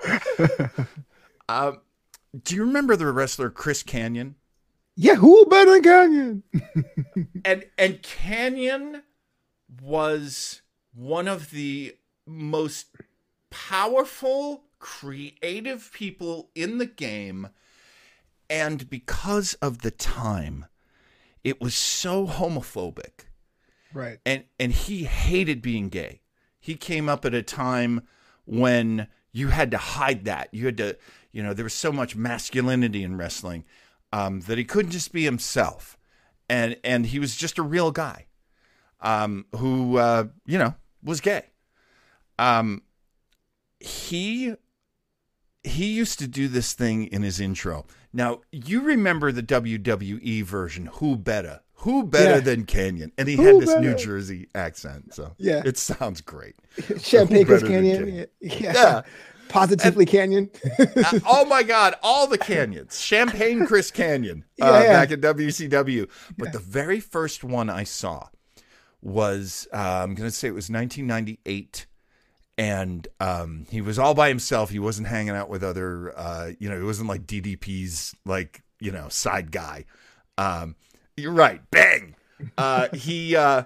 uh, 1.49 1.73
do 2.41 2.55
you 2.55 2.63
remember 2.63 2.95
the 2.95 3.11
wrestler 3.11 3.49
Chris 3.49 3.83
Kanyon? 3.83 4.35
Yeah, 4.95 5.15
who 5.15 5.45
better 5.47 5.71
than 5.71 5.83
Kanyon? 5.83 6.43
and 7.45 7.65
and 7.77 8.01
Kanyon 8.01 9.01
was 9.81 10.61
one 10.93 11.27
of 11.27 11.51
the 11.51 11.97
most 12.25 12.95
powerful 13.49 14.63
creative 14.83 15.89
people 15.93 16.49
in 16.55 16.77
the 16.77 16.85
game 16.85 17.47
and 18.49 18.89
because 18.89 19.53
of 19.55 19.81
the 19.81 19.89
time 19.89 20.65
it 21.41 21.61
was 21.61 21.73
so 21.73 22.27
homophobic. 22.27 23.27
Right. 23.93 24.19
and 24.25 24.43
and 24.59 24.73
he 24.73 25.05
hated 25.05 25.61
being 25.61 25.87
gay. 25.87 26.19
He 26.59 26.75
came 26.75 27.07
up 27.07 27.23
at 27.23 27.33
a 27.33 27.41
time 27.41 28.01
when 28.45 29.07
you 29.31 29.49
had 29.49 29.71
to 29.71 29.77
hide 29.77 30.25
that. 30.25 30.49
You 30.51 30.65
had 30.65 30.77
to 30.77 30.97
you 31.31 31.41
know 31.41 31.53
there 31.53 31.63
was 31.63 31.73
so 31.73 31.93
much 31.93 32.13
masculinity 32.17 33.03
in 33.03 33.15
wrestling 33.15 33.63
um, 34.11 34.41
that 34.41 34.57
he 34.57 34.65
couldn't 34.65 34.91
just 34.91 35.13
be 35.13 35.23
himself. 35.23 35.97
And 36.49 36.75
and 36.83 37.05
he 37.05 37.19
was 37.19 37.37
just 37.37 37.57
a 37.57 37.63
real 37.63 37.91
guy 37.91 38.25
um, 38.99 39.45
who 39.55 39.97
uh, 39.97 40.25
you 40.45 40.57
know 40.57 40.73
was 41.01 41.21
gay. 41.21 41.43
Um, 42.37 42.81
he 43.79 44.55
he 45.63 45.85
used 45.93 46.19
to 46.19 46.27
do 46.27 46.47
this 46.47 46.73
thing 46.73 47.05
in 47.07 47.21
his 47.23 47.39
intro 47.39 47.85
now 48.11 48.41
you 48.51 48.81
remember 48.81 49.31
the 49.31 49.43
wwe 49.43 50.43
version 50.43 50.87
who 50.93 51.15
better 51.15 51.61
who 51.77 52.03
better 52.03 52.35
Yeah. 52.35 52.39
than 52.39 52.65
kanyon 52.65 53.11
and 53.17 53.27
he 53.27 53.35
Who 53.35 53.43
had 53.43 53.59
this 53.61 53.75
new 53.79 53.95
jersey 53.95 54.47
accent 54.55 55.13
so 55.13 55.33
Yeah. 55.37 55.61
it 55.65 55.77
sounds 55.77 56.21
great 56.21 56.55
Champagne 56.99 57.45
better 57.45 57.65
Kanyon. 57.67 58.05
Kanyon? 58.05 58.27
Yeah. 58.41 58.73
Yeah. 58.73 59.01
Positively 59.49 60.05
Kanyon. 60.07 60.49
Uh, 60.79 61.19
oh 61.27 61.45
my 61.45 61.61
God, 61.61 61.93
all 62.01 62.25
the 62.25 62.39
canyons. 62.39 62.99
Champagne 62.99 63.67
Chris 63.67 63.91
Kanyon 63.91 64.43
uh, 64.61 64.65
Yeah, 64.65 64.81
yeah. 64.81 64.93
back 64.93 65.11
at 65.11 65.21
WCW. 65.21 66.09
But 66.37 66.53
the 66.53 66.59
very 66.59 66.99
first 66.99 67.43
one 67.43 67.69
I 67.69 67.83
saw 67.83 68.29
was, 69.01 69.67
uh, 69.71 69.77
I'm 69.77 70.15
going 70.15 70.27
to 70.27 70.35
say 70.35 70.47
it 70.47 70.55
was 70.55 70.71
1998. 70.71 71.85
And 72.57 73.07
um, 73.19 73.65
he 73.69 73.81
was 73.81 73.97
all 73.97 74.13
by 74.13 74.29
himself. 74.29 74.69
He 74.69 74.79
wasn't 74.79 75.07
hanging 75.07 75.35
out 75.35 75.49
with 75.49 75.63
other, 75.63 76.17
uh, 76.17 76.51
you 76.59 76.69
know, 76.69 76.77
he 76.77 76.83
wasn't 76.83 77.09
like 77.09 77.25
DDP's, 77.25 78.15
like, 78.25 78.61
you 78.79 78.91
know, 78.91 79.09
side 79.09 79.51
guy. 79.51 79.85
Um, 80.37 80.75
you're 81.17 81.31
right. 81.31 81.61
Bang. 81.71 82.15
Uh, 82.57 82.89
he, 82.93 83.35
uh, 83.35 83.63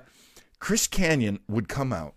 Chris 0.60 0.88
Kanyon 0.88 1.40
would 1.50 1.68
come 1.68 1.92
out 1.92 2.14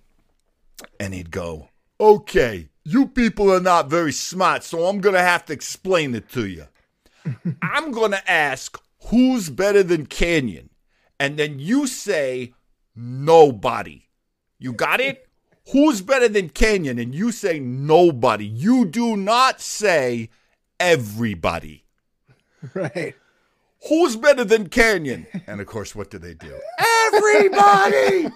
and 0.98 1.12
he'd 1.12 1.30
go, 1.30 1.68
Okay, 2.00 2.70
you 2.82 3.08
people 3.08 3.52
are 3.52 3.60
not 3.60 3.90
very 3.90 4.12
smart, 4.12 4.64
so 4.64 4.86
I'm 4.86 5.00
going 5.00 5.14
to 5.14 5.20
have 5.20 5.44
to 5.46 5.52
explain 5.52 6.14
it 6.14 6.30
to 6.30 6.46
you. 6.46 6.66
I'm 7.62 7.90
going 7.90 8.12
to 8.12 8.30
ask 8.30 8.80
who's 9.08 9.50
better 9.50 9.82
than 9.82 10.06
Kanyon, 10.06 10.70
and 11.18 11.38
then 11.38 11.58
you 11.58 11.86
say 11.86 12.54
nobody. 12.96 14.08
You 14.58 14.72
got 14.72 15.00
it? 15.00 15.28
Who's 15.72 16.02
better 16.02 16.28
than 16.28 16.50
Kanyon? 16.50 17.00
And 17.00 17.14
you 17.14 17.30
say 17.30 17.60
nobody. 17.60 18.46
You 18.46 18.84
do 18.84 19.16
not 19.16 19.60
say 19.60 20.30
everybody. 20.80 21.84
right. 22.74 23.14
Who's 23.88 24.16
better 24.16 24.44
than 24.44 24.68
Kanyon? 24.68 25.26
And 25.46 25.60
of 25.60 25.66
course, 25.66 25.94
what 25.94 26.10
do 26.10 26.18
they 26.18 26.34
do? 26.34 26.58
Everybody! 26.78 28.28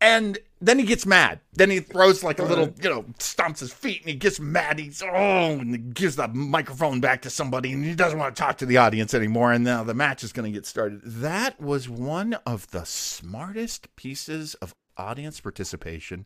and 0.00 0.38
then 0.60 0.78
he 0.78 0.84
gets 0.84 1.06
mad. 1.06 1.40
Then 1.54 1.70
he 1.70 1.80
throws 1.80 2.22
like 2.22 2.38
a 2.38 2.44
little, 2.44 2.72
you 2.80 2.90
know, 2.90 3.02
stomps 3.18 3.60
his 3.60 3.72
feet 3.72 4.02
and 4.02 4.10
he 4.10 4.16
gets 4.16 4.38
mad. 4.38 4.78
He's, 4.78 5.02
oh, 5.02 5.08
and 5.08 5.72
he 5.72 5.78
gives 5.78 6.16
the 6.16 6.28
microphone 6.28 7.00
back 7.00 7.22
to 7.22 7.30
somebody 7.30 7.72
and 7.72 7.84
he 7.84 7.94
doesn't 7.94 8.18
want 8.18 8.36
to 8.36 8.40
talk 8.40 8.58
to 8.58 8.66
the 8.66 8.76
audience 8.76 9.14
anymore. 9.14 9.52
And 9.52 9.64
now 9.64 9.82
the 9.82 9.94
match 9.94 10.22
is 10.22 10.32
going 10.32 10.52
to 10.52 10.56
get 10.56 10.66
started. 10.66 11.00
That 11.02 11.60
was 11.60 11.88
one 11.88 12.34
of 12.46 12.70
the 12.70 12.84
smartest 12.84 13.94
pieces 13.96 14.54
of 14.56 14.74
audience 15.02 15.40
participation 15.40 16.24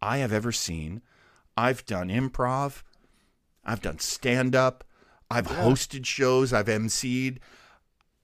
I 0.00 0.18
have 0.18 0.32
ever 0.32 0.52
seen. 0.52 1.02
I've 1.56 1.84
done 1.84 2.08
improv, 2.08 2.82
I've 3.64 3.82
done 3.82 3.98
stand 3.98 4.54
up, 4.54 4.84
I've 5.30 5.48
hosted 5.48 6.06
shows, 6.06 6.52
I've 6.52 6.66
emceed. 6.66 7.38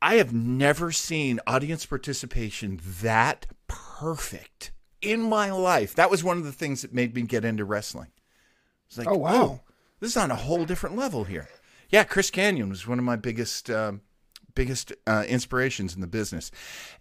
I 0.00 0.14
have 0.16 0.32
never 0.32 0.92
seen 0.92 1.40
audience 1.46 1.84
participation 1.86 2.80
that 3.00 3.46
perfect 3.66 4.70
in 5.02 5.20
my 5.22 5.50
life. 5.50 5.94
That 5.94 6.10
was 6.10 6.22
one 6.22 6.38
of 6.38 6.44
the 6.44 6.52
things 6.52 6.82
that 6.82 6.92
made 6.94 7.14
me 7.14 7.22
get 7.22 7.44
into 7.44 7.64
wrestling. 7.64 8.08
It's 8.86 8.98
like, 8.98 9.08
Oh, 9.08 9.16
wow. 9.16 9.60
this 10.00 10.10
is 10.10 10.16
on 10.16 10.30
a 10.30 10.36
whole 10.36 10.64
different 10.64 10.96
level 10.96 11.24
here. 11.24 11.48
Yeah, 11.90 12.04
Chris 12.04 12.30
Kanyon 12.30 12.68
was 12.70 12.86
one 12.86 12.98
of 12.98 13.04
my 13.04 13.16
biggest 13.16 13.70
um, 13.70 14.02
biggest 14.54 14.92
uh, 15.06 15.24
inspirations 15.26 15.94
in 15.94 16.00
the 16.00 16.06
business, 16.06 16.50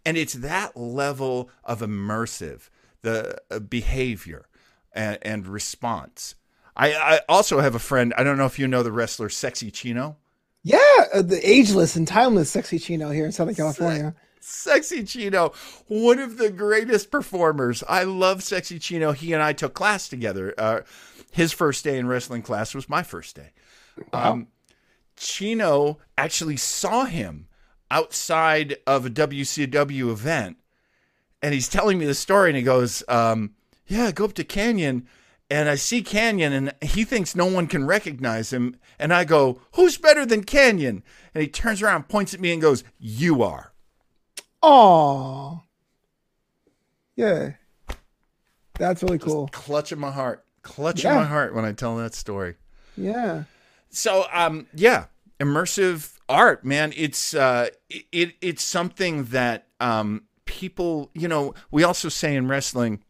and 0.06 0.18
it's 0.18 0.34
that 0.34 0.76
level 0.78 1.50
of 1.64 1.82
immersive 1.82 2.70
the 3.02 3.38
uh, 3.52 3.60
behavior 3.60 4.48
and, 4.92 5.20
and 5.22 5.48
response. 5.48 6.36
I, 6.76 6.94
I 6.94 7.20
also 7.30 7.60
have 7.60 7.76
a 7.76 7.80
friend. 7.80 8.14
I 8.18 8.24
don't 8.24 8.38
know 8.38 8.46
if 8.46 8.58
you 8.58 8.68
know 8.68 8.82
the 8.82 8.92
wrestler 8.92 9.30
Sexy 9.30 9.70
Chino. 9.70 10.18
Yeah, 10.64 10.80
uh, 11.14 11.22
the 11.22 11.40
ageless 11.48 11.96
and 11.96 12.08
timeless 12.08 12.50
sexy 12.50 12.80
Chino 12.80 13.12
here 13.12 13.26
in 13.26 13.34
Southern 13.34 13.54
California. 13.54 14.16
Sexy 14.40 15.04
Chino, 15.04 15.54
one 15.88 16.20
of 16.20 16.38
the 16.38 16.50
greatest 16.50 17.12
performers. 17.12 17.84
I 17.88 18.04
love 18.04 18.44
Sexy 18.44 18.80
Chino. 18.80 19.12
He 19.12 19.34
and 19.34 19.44
I 19.44 19.54
took 19.54 19.74
class 19.74 20.08
together. 20.08 20.54
Uh, 20.58 20.82
his 21.32 21.52
first 21.52 21.84
day 21.84 21.98
in 21.98 22.08
wrestling 22.08 22.42
class 22.42 22.74
was 22.74 22.90
my 22.90 23.04
first 23.04 23.36
day. 23.36 23.52
Um, 24.12 24.48
Chino 25.16 26.00
actually 26.18 26.58
saw 26.58 27.06
him 27.06 27.48
outside 27.92 28.78
of 28.88 29.06
a 29.06 29.10
WCW 29.10 30.10
event, 30.12 30.58
and 31.42 31.54
he's 31.54 31.70
telling 31.70 31.98
me 32.00 32.06
the 32.06 32.14
story, 32.16 32.50
and 32.50 32.58
he 32.58 32.64
goes, 32.64 33.04
um, 33.08 33.52
"Yeah, 33.88 34.06
I 34.06 34.12
go 34.12 34.26
up 34.26 34.34
to 34.34 34.44
Kanyon." 34.44 35.08
And 35.50 35.70
I 35.70 35.76
see 35.76 36.02
Kanyon, 36.02 36.52
and 36.54 36.74
he 36.90 37.04
thinks 37.04 37.36
no 37.36 37.46
one 37.46 37.68
can 37.68 37.86
recognize 37.86 38.52
him. 38.52 38.78
And 38.98 39.14
I 39.14 39.24
go, 39.24 39.62
Who's 39.76 39.98
better 39.98 40.26
than 40.26 40.46
Kanyon? 40.46 41.04
And 41.36 41.42
he 41.44 41.48
turns 41.48 41.80
around, 41.82 42.08
points 42.08 42.34
at 42.34 42.40
me, 42.40 42.54
and 42.54 42.62
goes, 42.62 42.84
You 42.98 43.44
are. 43.44 43.72
Aw. 44.64 45.60
Yeah. 47.16 47.52
That's 48.80 49.04
really 49.04 49.20
cool. 49.20 49.50
clutching 49.52 50.00
my 50.00 50.10
heart, 50.12 50.44
clutching 50.64 51.12
Yeah. 51.12 51.18
my 51.18 51.26
heart 51.26 51.54
when 51.54 51.66
I 51.66 51.74
tell 51.74 51.98
that 51.98 52.16
story. 52.16 52.56
Yeah. 52.98 53.44
So, 53.94 54.26
um, 54.34 54.68
yeah, 54.74 55.06
immersive 55.40 56.18
art, 56.28 56.66
man. 56.66 56.94
It's 56.98 57.34
uh, 57.34 57.70
it, 57.90 58.06
it 58.12 58.34
it's 58.42 58.64
something 58.64 59.26
that 59.26 59.68
um, 59.80 60.24
people, 60.46 61.12
you 61.14 61.28
know, 61.28 61.54
we 61.72 61.84
also 61.84 62.10
say 62.10 62.36
in 62.36 62.48
wrestling 62.48 63.04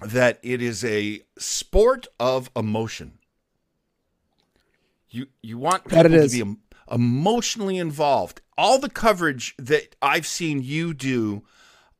that 0.00 0.38
it 0.42 0.62
is 0.62 0.84
a 0.84 1.20
sport 1.38 2.06
of 2.18 2.50
emotion. 2.56 3.18
You 5.10 5.26
you 5.42 5.58
want 5.58 5.86
people 5.86 6.04
to 6.04 6.28
be 6.28 6.40
em- 6.40 6.60
emotionally 6.90 7.76
involved. 7.76 8.40
All 8.56 8.78
the 8.78 8.88
coverage 8.88 9.54
that 9.58 9.94
I've 10.00 10.26
seen 10.26 10.62
you 10.62 10.94
do 10.94 11.42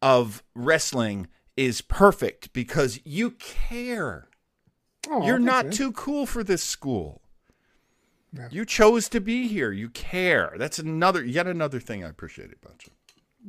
of 0.00 0.42
wrestling 0.54 1.28
is 1.56 1.80
perfect 1.80 2.52
because 2.52 3.00
you 3.04 3.32
care. 3.32 4.28
Aw, 5.10 5.26
You're 5.26 5.38
not 5.38 5.66
man. 5.66 5.72
too 5.74 5.92
cool 5.92 6.26
for 6.26 6.42
this 6.42 6.62
school. 6.62 7.20
Yeah. 8.36 8.48
You 8.50 8.64
chose 8.64 9.08
to 9.10 9.20
be 9.20 9.46
here. 9.46 9.70
You 9.70 9.88
care. 9.90 10.54
That's 10.56 10.78
another, 10.78 11.24
yet 11.24 11.46
another 11.46 11.78
thing 11.78 12.04
I 12.04 12.08
appreciate 12.08 12.50
about 12.60 12.84
you. 12.86 12.92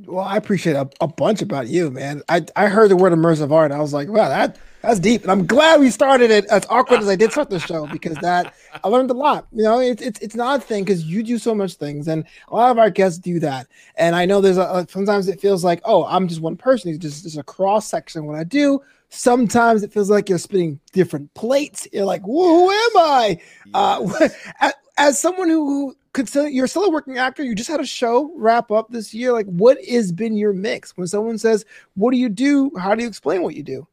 Well, 0.03 0.25
I 0.25 0.35
appreciate 0.35 0.75
a, 0.75 0.89
a 0.99 1.07
bunch 1.07 1.41
about 1.41 1.67
you, 1.67 1.89
man. 1.89 2.21
I, 2.27 2.45
I 2.55 2.67
heard 2.67 2.91
the 2.91 2.97
word 2.97 3.13
immersive 3.13 3.51
art. 3.51 3.71
I 3.71 3.79
was 3.79 3.93
like, 3.93 4.09
wow, 4.09 4.27
that 4.27 4.57
that's 4.81 4.99
deep. 4.99 5.23
And 5.23 5.31
I'm 5.31 5.47
glad 5.47 5.79
we 5.79 5.89
started 5.89 6.31
it 6.31 6.45
as 6.45 6.65
awkward 6.69 6.99
as 6.99 7.07
I 7.07 7.15
did 7.15 7.31
start 7.31 7.49
the 7.49 7.59
show 7.59 7.87
because 7.87 8.17
that 8.17 8.53
I 8.83 8.87
learned 8.89 9.09
a 9.09 9.13
lot. 9.13 9.47
You 9.53 9.63
know, 9.63 9.79
it's 9.79 10.01
it's 10.01 10.19
it's 10.19 10.35
not 10.35 10.59
a 10.59 10.61
thing 10.61 10.83
because 10.83 11.05
you 11.05 11.23
do 11.23 11.37
so 11.37 11.55
much 11.55 11.75
things, 11.75 12.09
and 12.09 12.25
a 12.49 12.55
lot 12.55 12.71
of 12.71 12.77
our 12.77 12.89
guests 12.89 13.17
do 13.17 13.39
that. 13.39 13.67
And 13.95 14.17
I 14.17 14.25
know 14.25 14.41
there's 14.41 14.57
a 14.57 14.85
sometimes 14.89 15.29
it 15.29 15.39
feels 15.39 15.63
like, 15.63 15.79
oh, 15.85 16.03
I'm 16.05 16.27
just 16.27 16.41
one 16.41 16.57
person. 16.57 16.89
It's 16.91 16.99
just 16.99 17.23
just 17.23 17.37
a 17.37 17.43
cross 17.43 17.87
section 17.87 18.25
what 18.25 18.35
I 18.35 18.43
do. 18.43 18.81
Sometimes 19.09 19.81
it 19.81 19.93
feels 19.93 20.09
like 20.09 20.27
you're 20.27 20.37
spinning 20.39 20.79
different 20.91 21.33
plates. 21.35 21.87
You're 21.93 22.05
like, 22.05 22.21
who 22.23 22.69
am 22.69 22.97
I? 22.97 23.39
Uh, 23.73 24.27
as, 24.59 24.73
as 24.97 25.19
someone 25.19 25.49
who, 25.49 25.65
who 25.65 25.95
consider 26.15 26.47
you're 26.47 26.65
still 26.65 26.85
a 26.85 26.89
working 26.89 27.17
actor 27.17 27.43
you 27.43 27.53
just 27.53 27.69
had 27.69 27.81
a 27.81 27.85
show 27.85 28.31
wrap 28.37 28.71
up 28.71 28.89
this 28.89 29.13
year 29.13 29.33
like 29.33 29.45
what 29.47 29.77
has 29.85 30.11
been 30.11 30.35
your 30.35 30.53
mix? 30.53 30.95
When 30.97 31.07
someone 31.07 31.37
says 31.37 31.65
what 31.93 32.11
do 32.11 32.17
you 32.17 32.29
do? 32.29 32.71
How 32.79 32.95
do 32.95 33.03
you 33.03 33.07
explain 33.07 33.43
what 33.43 33.55
you 33.55 33.63
do? 33.63 33.87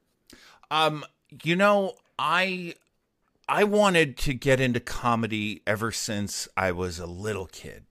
Um 0.70 1.04
you 1.42 1.56
know 1.56 1.94
i 2.18 2.74
i 3.48 3.64
wanted 3.64 4.16
to 4.18 4.34
get 4.34 4.60
into 4.60 4.78
comedy 4.78 5.62
ever 5.66 5.90
since 5.90 6.46
i 6.56 6.70
was 6.70 6.98
a 6.98 7.06
little 7.06 7.46
kid. 7.46 7.84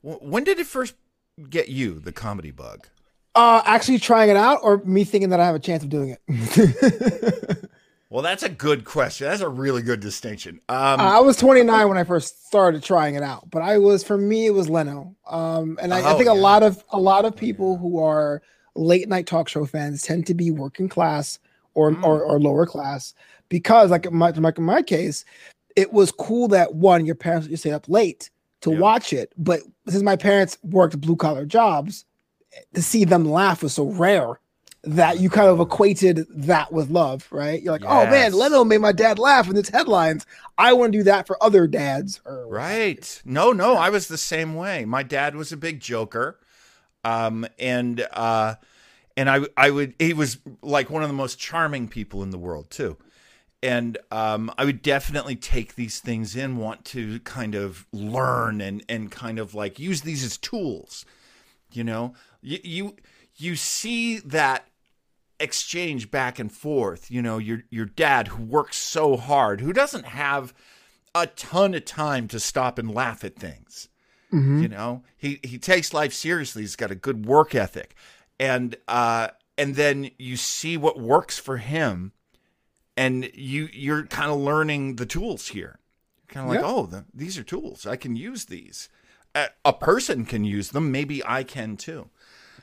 When 0.00 0.44
did 0.44 0.58
it 0.58 0.66
first 0.66 0.94
get 1.50 1.68
you 1.68 1.98
the 1.98 2.12
comedy 2.12 2.52
bug? 2.52 2.86
Uh 3.34 3.62
actually 3.66 3.98
trying 3.98 4.30
it 4.30 4.36
out 4.36 4.60
or 4.62 4.78
me 4.84 5.02
thinking 5.02 5.30
that 5.30 5.40
i 5.40 5.44
have 5.44 5.56
a 5.56 5.60
chance 5.60 5.82
of 5.82 5.88
doing 5.88 6.16
it 6.28 7.70
Well, 8.12 8.20
that's 8.20 8.42
a 8.42 8.50
good 8.50 8.84
question. 8.84 9.26
That's 9.26 9.40
a 9.40 9.48
really 9.48 9.80
good 9.80 10.00
distinction. 10.00 10.60
Um, 10.68 11.00
I 11.00 11.18
was 11.20 11.38
29 11.38 11.88
when 11.88 11.96
I 11.96 12.04
first 12.04 12.46
started 12.46 12.82
trying 12.82 13.14
it 13.14 13.22
out, 13.22 13.50
but 13.50 13.62
I 13.62 13.78
was 13.78 14.04
for 14.04 14.18
me 14.18 14.44
it 14.44 14.50
was 14.50 14.68
Leno. 14.68 15.16
Um, 15.26 15.78
and 15.80 15.94
I, 15.94 16.02
oh, 16.02 16.10
I 16.10 16.12
think 16.18 16.26
yeah. 16.26 16.32
a 16.32 16.34
lot 16.34 16.62
of 16.62 16.84
a 16.90 17.00
lot 17.00 17.24
of 17.24 17.34
people 17.34 17.78
who 17.78 17.98
are 17.98 18.42
late 18.74 19.08
night 19.08 19.26
talk 19.26 19.48
show 19.48 19.64
fans 19.64 20.02
tend 20.02 20.26
to 20.26 20.34
be 20.34 20.50
working 20.50 20.90
class 20.90 21.38
or 21.72 21.90
mm. 21.90 22.04
or, 22.04 22.22
or, 22.22 22.38
lower 22.38 22.66
class 22.66 23.14
because, 23.48 23.90
like 23.90 24.04
in 24.04 24.14
my, 24.14 24.28
like 24.28 24.58
in 24.58 24.64
my 24.64 24.82
case, 24.82 25.24
it 25.74 25.94
was 25.94 26.12
cool 26.12 26.48
that 26.48 26.74
one 26.74 27.06
your 27.06 27.14
parents 27.14 27.48
you 27.48 27.56
stay 27.56 27.72
up 27.72 27.88
late 27.88 28.28
to 28.60 28.72
yeah. 28.72 28.78
watch 28.78 29.14
it, 29.14 29.32
but 29.38 29.60
since 29.88 30.02
my 30.02 30.16
parents 30.16 30.58
worked 30.64 31.00
blue 31.00 31.16
collar 31.16 31.46
jobs, 31.46 32.04
to 32.74 32.82
see 32.82 33.06
them 33.06 33.24
laugh 33.24 33.62
was 33.62 33.72
so 33.72 33.86
rare 33.86 34.38
that 34.84 35.20
you 35.20 35.30
kind 35.30 35.48
of 35.48 35.60
equated 35.60 36.26
that 36.30 36.72
with 36.72 36.90
love, 36.90 37.28
right? 37.30 37.62
You're 37.62 37.72
like, 37.72 37.82
yes. 37.82 37.90
oh 37.92 38.10
man, 38.10 38.32
Leno 38.32 38.64
made 38.64 38.80
my 38.80 38.92
dad 38.92 39.18
laugh 39.18 39.48
in 39.48 39.56
its 39.56 39.68
headlines. 39.68 40.26
I 40.58 40.72
want 40.72 40.92
to 40.92 40.98
do 40.98 41.04
that 41.04 41.26
for 41.26 41.42
other 41.42 41.66
dads. 41.66 42.20
right. 42.26 43.22
No, 43.24 43.52
no, 43.52 43.76
I 43.76 43.90
was 43.90 44.08
the 44.08 44.18
same 44.18 44.54
way. 44.54 44.84
My 44.84 45.02
dad 45.02 45.36
was 45.36 45.52
a 45.52 45.56
big 45.56 45.80
joker. 45.80 46.38
Um, 47.04 47.46
and 47.58 48.06
uh, 48.12 48.56
and 49.16 49.28
I 49.28 49.40
I 49.56 49.70
would 49.70 49.94
he 49.98 50.12
was 50.12 50.38
like 50.62 50.90
one 50.90 51.02
of 51.02 51.08
the 51.08 51.14
most 51.14 51.38
charming 51.38 51.88
people 51.88 52.22
in 52.22 52.30
the 52.30 52.38
world 52.38 52.70
too. 52.70 52.96
And 53.64 53.96
um, 54.10 54.52
I 54.58 54.64
would 54.64 54.82
definitely 54.82 55.36
take 55.36 55.76
these 55.76 56.00
things 56.00 56.34
in, 56.34 56.56
want 56.56 56.84
to 56.86 57.20
kind 57.20 57.54
of 57.54 57.86
learn 57.92 58.60
and 58.60 58.84
and 58.88 59.10
kind 59.10 59.38
of 59.38 59.54
like 59.54 59.78
use 59.78 60.02
these 60.02 60.24
as 60.24 60.36
tools. 60.36 61.04
You 61.70 61.84
know, 61.84 62.14
you 62.40 62.58
you, 62.62 62.96
you 63.36 63.56
see 63.56 64.18
that 64.18 64.66
exchange 65.42 66.10
back 66.10 66.38
and 66.38 66.50
forth. 66.50 67.10
You 67.10 67.20
know, 67.20 67.38
your 67.38 67.64
your 67.70 67.86
dad 67.86 68.28
who 68.28 68.42
works 68.42 68.76
so 68.76 69.16
hard, 69.16 69.60
who 69.60 69.72
doesn't 69.72 70.06
have 70.06 70.54
a 71.14 71.26
ton 71.26 71.74
of 71.74 71.84
time 71.84 72.28
to 72.28 72.40
stop 72.40 72.78
and 72.78 72.94
laugh 72.94 73.24
at 73.24 73.36
things. 73.36 73.88
Mm-hmm. 74.32 74.62
You 74.62 74.68
know, 74.68 75.02
he 75.16 75.40
he 75.42 75.58
takes 75.58 75.92
life 75.92 76.12
seriously. 76.12 76.62
He's 76.62 76.76
got 76.76 76.90
a 76.90 76.94
good 76.94 77.26
work 77.26 77.54
ethic, 77.54 77.94
and 78.40 78.76
uh, 78.88 79.28
and 79.58 79.74
then 79.74 80.10
you 80.18 80.36
see 80.36 80.76
what 80.76 80.98
works 80.98 81.38
for 81.38 81.58
him, 81.58 82.12
and 82.96 83.30
you 83.34 83.68
you're 83.72 84.04
kind 84.06 84.30
of 84.30 84.38
learning 84.38 84.96
the 84.96 85.06
tools 85.06 85.48
here. 85.48 85.78
Kind 86.28 86.46
of 86.46 86.54
like, 86.54 86.64
oh, 86.64 86.86
the, 86.86 87.04
these 87.12 87.36
are 87.36 87.42
tools. 87.42 87.86
I 87.86 87.96
can 87.96 88.16
use 88.16 88.46
these. 88.46 88.88
A, 89.34 89.48
a 89.66 89.72
person 89.74 90.24
can 90.24 90.44
use 90.44 90.70
them. 90.70 90.90
Maybe 90.90 91.22
I 91.26 91.42
can 91.42 91.76
too. 91.76 92.08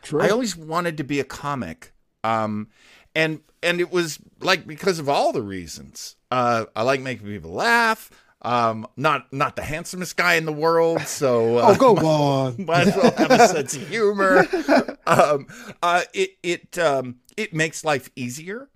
True. 0.01 0.21
I 0.21 0.29
always 0.29 0.57
wanted 0.57 0.97
to 0.97 1.03
be 1.03 1.19
a 1.19 1.23
comic 1.23 1.93
um, 2.23 2.67
and 3.15 3.41
and 3.61 3.79
it 3.79 3.91
was 3.91 4.19
like 4.39 4.65
because 4.67 4.99
of 4.99 5.09
all 5.09 5.31
the 5.31 5.41
reasons. 5.41 6.15
Uh, 6.31 6.65
I 6.75 6.83
like 6.83 7.01
making 7.01 7.27
people 7.27 7.51
laugh. 7.51 8.09
Um, 8.41 8.87
not 8.95 9.31
not 9.33 9.55
the 9.55 9.63
handsomest 9.63 10.15
guy 10.15 10.35
in 10.35 10.45
the 10.45 10.53
world, 10.53 11.01
so 11.01 11.57
uh, 11.59 11.75
oh, 11.75 11.75
go 11.75 11.95
on. 12.07 12.65
might 12.65 12.87
as 12.87 12.95
well 12.95 13.11
have 13.11 13.31
a 13.31 13.47
sense 13.47 13.75
of 13.75 13.87
humor. 13.87 14.45
Um, 15.05 15.47
uh, 15.83 16.03
it 16.13 16.37
it 16.43 16.77
um, 16.77 17.17
it 17.35 17.53
makes 17.53 17.83
life 17.83 18.09
easier 18.15 18.69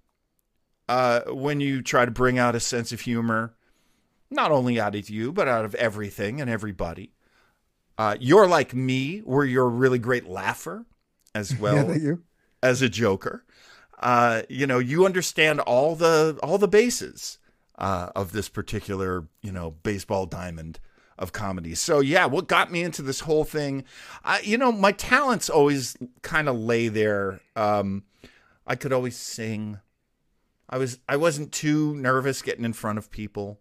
uh, 0.89 1.21
when 1.27 1.61
you 1.61 1.81
try 1.81 2.05
to 2.05 2.11
bring 2.11 2.37
out 2.37 2.55
a 2.55 2.59
sense 2.59 2.91
of 2.91 3.01
humor, 3.01 3.55
not 4.29 4.51
only 4.51 4.79
out 4.79 4.95
of 4.95 5.09
you 5.09 5.31
but 5.31 5.47
out 5.47 5.65
of 5.65 5.75
everything 5.75 6.41
and 6.41 6.49
everybody. 6.49 7.13
Uh, 7.95 8.17
you're 8.19 8.47
like 8.47 8.73
me, 8.73 9.19
where 9.19 9.45
you're 9.45 9.67
a 9.67 9.69
really 9.69 9.99
great 9.99 10.27
laugher 10.27 10.83
as 11.35 11.55
well. 11.55 11.87
Yeah, 11.89 11.95
you 11.95 12.23
as 12.63 12.81
a 12.81 12.89
Joker. 12.89 13.43
Uh, 13.99 14.41
you 14.49 14.65
know, 14.65 14.79
you 14.79 15.05
understand 15.05 15.59
all 15.59 15.95
the 15.95 16.39
all 16.41 16.57
the 16.57 16.67
bases 16.67 17.37
uh, 17.77 18.09
of 18.15 18.31
this 18.31 18.49
particular 18.49 19.27
you 19.43 19.51
know 19.51 19.71
baseball 19.83 20.25
diamond 20.25 20.79
of 21.19 21.31
comedy. 21.31 21.75
So 21.75 21.99
yeah, 21.99 22.25
what 22.25 22.47
got 22.47 22.71
me 22.71 22.81
into 22.81 23.01
this 23.01 23.21
whole 23.21 23.43
thing, 23.43 23.83
I, 24.23 24.39
you 24.39 24.57
know, 24.57 24.71
my 24.71 24.91
talents 24.91 25.49
always 25.49 25.95
kind 26.23 26.49
of 26.49 26.57
lay 26.57 26.87
there. 26.87 27.39
Um, 27.55 28.03
I 28.65 28.75
could 28.75 28.93
always 28.93 29.15
sing. 29.15 29.79
I 30.69 30.77
was 30.77 30.99
I 31.07 31.17
wasn't 31.17 31.51
too 31.51 31.95
nervous 31.95 32.41
getting 32.41 32.65
in 32.65 32.73
front 32.73 32.97
of 32.97 33.11
people. 33.11 33.59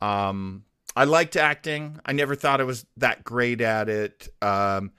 Um, 0.00 0.64
I 0.96 1.04
liked 1.04 1.36
acting. 1.36 2.00
I 2.06 2.12
never 2.12 2.34
thought 2.34 2.60
I 2.60 2.64
was 2.64 2.86
that 2.96 3.24
great 3.24 3.60
at 3.60 3.88
it. 3.88 4.28
Um, 4.40 4.92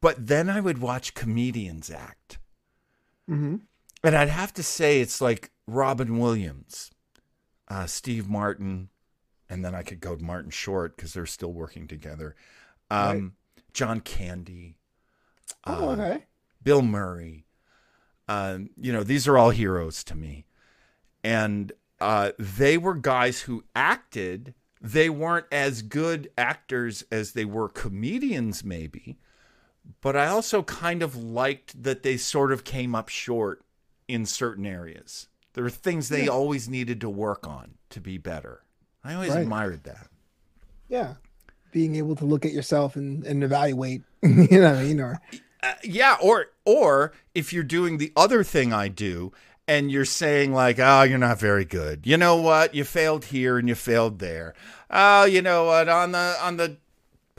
but 0.00 0.26
then 0.26 0.48
I 0.50 0.60
would 0.60 0.78
watch 0.78 1.14
comedians 1.14 1.90
act. 1.90 2.38
Mm-hmm. 3.30 3.56
And 4.02 4.16
I'd 4.16 4.28
have 4.28 4.52
to 4.54 4.62
say 4.62 5.00
it's 5.00 5.20
like 5.20 5.50
Robin 5.66 6.18
Williams, 6.18 6.90
uh, 7.68 7.86
Steve 7.86 8.28
Martin, 8.28 8.88
and 9.48 9.64
then 9.64 9.74
I 9.74 9.82
could 9.82 10.00
go 10.00 10.16
to 10.16 10.22
Martin 10.22 10.50
Short 10.50 10.96
because 10.96 11.12
they're 11.12 11.26
still 11.26 11.52
working 11.52 11.86
together. 11.86 12.34
Um, 12.90 13.06
right. 13.08 13.64
John 13.72 14.00
Candy. 14.00 14.78
Oh, 15.64 15.90
uh, 15.90 15.92
okay. 15.92 16.24
Bill 16.62 16.82
Murray. 16.82 17.44
Um, 18.28 18.70
you 18.76 18.92
know, 18.92 19.02
these 19.02 19.28
are 19.28 19.36
all 19.36 19.50
heroes 19.50 20.02
to 20.04 20.14
me. 20.14 20.46
And 21.22 21.72
uh, 22.00 22.32
they 22.38 22.78
were 22.78 22.94
guys 22.94 23.42
who 23.42 23.64
acted. 23.74 24.54
They 24.80 25.10
weren't 25.10 25.46
as 25.52 25.82
good 25.82 26.30
actors 26.38 27.04
as 27.12 27.32
they 27.32 27.44
were 27.44 27.68
comedians, 27.68 28.64
maybe 28.64 29.18
but 30.00 30.16
I 30.16 30.26
also 30.26 30.62
kind 30.62 31.02
of 31.02 31.16
liked 31.16 31.82
that 31.82 32.02
they 32.02 32.16
sort 32.16 32.52
of 32.52 32.64
came 32.64 32.94
up 32.94 33.08
short 33.08 33.62
in 34.08 34.26
certain 34.26 34.66
areas. 34.66 35.28
There 35.54 35.64
were 35.64 35.70
things 35.70 36.08
they 36.08 36.24
yeah. 36.24 36.30
always 36.30 36.68
needed 36.68 37.00
to 37.00 37.10
work 37.10 37.46
on 37.46 37.74
to 37.90 38.00
be 38.00 38.18
better. 38.18 38.62
I 39.02 39.14
always 39.14 39.30
right. 39.30 39.42
admired 39.42 39.84
that. 39.84 40.08
Yeah. 40.88 41.14
Being 41.72 41.96
able 41.96 42.16
to 42.16 42.24
look 42.24 42.44
at 42.44 42.52
yourself 42.52 42.96
and, 42.96 43.24
and 43.24 43.42
evaluate, 43.42 44.02
you 44.22 44.60
know, 44.60 44.80
you 44.80 44.94
know. 44.94 45.14
Uh, 45.62 45.74
yeah, 45.84 46.16
or 46.22 46.46
or 46.64 47.12
if 47.34 47.52
you're 47.52 47.62
doing 47.62 47.98
the 47.98 48.12
other 48.16 48.42
thing 48.42 48.72
I 48.72 48.88
do 48.88 49.32
and 49.68 49.90
you're 49.90 50.06
saying 50.06 50.52
like, 50.52 50.78
"Oh, 50.78 51.02
you're 51.02 51.18
not 51.18 51.38
very 51.38 51.64
good." 51.66 52.06
You 52.06 52.16
know 52.16 52.36
what? 52.36 52.74
You 52.74 52.82
failed 52.84 53.26
here 53.26 53.58
and 53.58 53.68
you 53.68 53.74
failed 53.74 54.18
there. 54.18 54.54
Oh, 54.90 55.24
you 55.24 55.42
know 55.42 55.66
what? 55.66 55.88
On 55.88 56.12
the 56.12 56.36
on 56.40 56.56
the 56.56 56.78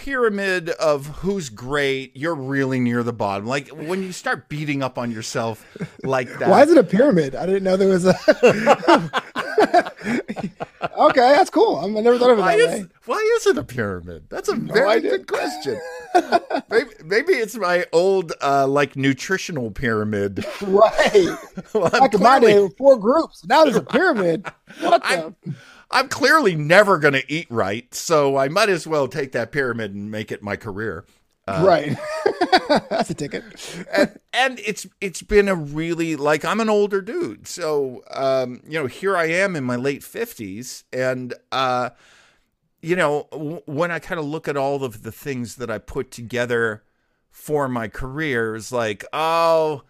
pyramid 0.04 0.72
of 0.72 1.06
who's 1.06 1.50
great, 1.50 2.18
you're 2.18 2.34
really 2.34 2.80
near 2.80 3.04
the 3.04 3.14
bottom. 3.14 3.46
Like 3.46 3.68
when 3.70 4.02
you 4.02 4.12
start 4.12 4.50
beating 4.50 4.82
up 4.82 4.98
on 4.98 5.12
yourself 5.12 5.64
like 6.04 6.28
that. 6.40 6.50
Why 6.50 6.64
is 6.64 6.72
it 6.72 6.78
a 6.78 6.84
pyramid? 6.84 7.36
I 7.36 7.46
didn't 7.46 7.64
know 7.64 7.78
there 7.78 7.88
was 7.88 8.06
a. 8.06 8.16
okay, 10.98 11.34
that's 11.36 11.52
cool. 11.52 11.78
I 11.78 11.88
never 11.88 12.18
thought 12.18 12.32
of 12.32 12.40
it 12.40 12.42
why 12.42 12.58
that 12.58 12.64
is, 12.64 12.82
way. 12.82 12.88
Why 13.06 13.38
is 13.38 13.46
it 13.46 13.60
a 13.60 13.64
pyramid? 13.64 14.26
That's 14.30 14.50
a 14.50 14.56
no 14.56 14.74
very 14.74 15.02
good 15.02 15.28
question. 15.28 15.80
maybe, 16.72 16.90
maybe, 17.06 17.34
it's 17.34 17.56
my 17.56 17.86
old 17.94 18.34
uh, 18.42 18.68
like 18.68 18.96
nutritional 18.96 19.70
pyramid. 19.70 20.44
Right. 20.62 21.38
well, 21.74 21.90
Back 21.92 22.16
in 22.16 22.24
my 22.24 22.40
day, 22.40 22.68
four 22.76 22.98
groups. 22.98 23.46
Now 23.46 23.66
there's 23.66 23.76
a 23.76 23.84
pyramid. 23.84 24.48
What 24.80 25.04
the? 25.04 25.36
I'm 25.92 26.08
clearly 26.08 26.56
never 26.56 26.98
going 26.98 27.14
to 27.14 27.32
eat 27.32 27.48
right, 27.50 27.94
so 27.94 28.38
I 28.38 28.48
might 28.48 28.70
as 28.70 28.88
well 28.88 29.08
take 29.08 29.34
that 29.34 29.52
pyramid 29.52 29.94
and 29.94 30.10
make 30.10 30.32
it 30.32 30.42
my 30.42 30.56
career. 30.56 31.06
Uh, 31.48 31.64
right, 31.66 31.98
that's 32.90 33.10
a 33.10 33.14
ticket. 33.14 33.44
and, 33.94 34.20
and, 34.32 34.60
it's 34.60 34.86
it's 35.02 35.22
been 35.22 35.50
a 35.50 35.56
really 35.56 36.16
like 36.16 36.46
I'm 36.46 36.60
an 36.60 36.70
older 36.70 37.02
dude, 37.02 37.48
so 37.48 38.04
um, 38.12 38.62
you 38.68 38.80
know 38.80 38.86
here 38.86 39.18
I 39.18 39.26
am 39.26 39.56
in 39.56 39.64
my 39.64 39.76
late 39.76 40.04
fifties, 40.04 40.84
and 40.94 41.34
uh, 41.52 41.90
you 42.82 42.96
know 42.96 43.28
w- 43.32 43.62
when 43.66 43.92
I 43.92 44.00
kind 44.00 44.20
of 44.20 44.26
look 44.26 44.48
at 44.48 44.56
all 44.56 44.84
of 44.84 45.02
the 45.02 45.12
things 45.12 45.56
that 45.56 45.72
I 45.72 45.80
put 45.80 46.12
together 46.12 46.84
for 47.32 47.68
my 47.68 47.88
career 47.88 48.56
is 48.56 48.72
like, 48.72 49.04
oh, 49.12 49.82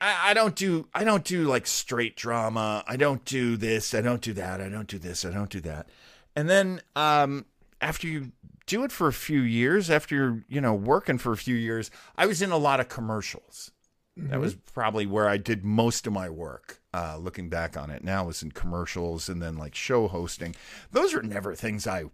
I, 0.00 0.30
I 0.30 0.34
don't 0.34 0.54
do 0.54 0.88
I 0.94 1.04
don't 1.04 1.24
do 1.24 1.44
like 1.44 1.66
straight 1.66 2.16
drama. 2.16 2.84
I 2.86 2.96
don't 2.96 3.24
do 3.24 3.56
this. 3.56 3.94
I 3.94 4.00
don't 4.00 4.22
do 4.22 4.32
that. 4.34 4.60
I 4.60 4.68
don't 4.68 4.88
do 4.88 4.98
this. 4.98 5.24
I 5.24 5.30
don't 5.30 5.50
do 5.50 5.60
that. 5.60 5.88
And 6.34 6.48
then 6.48 6.80
um, 6.94 7.46
after 7.80 8.06
you 8.06 8.32
do 8.66 8.84
it 8.84 8.92
for 8.92 9.08
a 9.08 9.12
few 9.12 9.40
years, 9.40 9.90
after 9.90 10.14
you're 10.14 10.44
you 10.48 10.60
know 10.60 10.74
working 10.74 11.18
for 11.18 11.32
a 11.32 11.36
few 11.36 11.54
years, 11.54 11.90
I 12.16 12.26
was 12.26 12.42
in 12.42 12.50
a 12.50 12.58
lot 12.58 12.80
of 12.80 12.88
commercials. 12.88 13.70
That 14.18 14.40
was 14.40 14.54
probably 14.54 15.04
where 15.04 15.28
I 15.28 15.36
did 15.36 15.62
most 15.62 16.06
of 16.06 16.12
my 16.14 16.30
work. 16.30 16.80
Uh, 16.94 17.18
looking 17.20 17.50
back 17.50 17.76
on 17.76 17.90
it 17.90 18.02
now, 18.02 18.24
was 18.24 18.42
in 18.42 18.50
commercials 18.50 19.28
and 19.28 19.42
then 19.42 19.58
like 19.58 19.74
show 19.74 20.08
hosting. 20.08 20.56
Those 20.90 21.12
are 21.12 21.22
never 21.22 21.54
things 21.54 21.86
I 21.86 22.04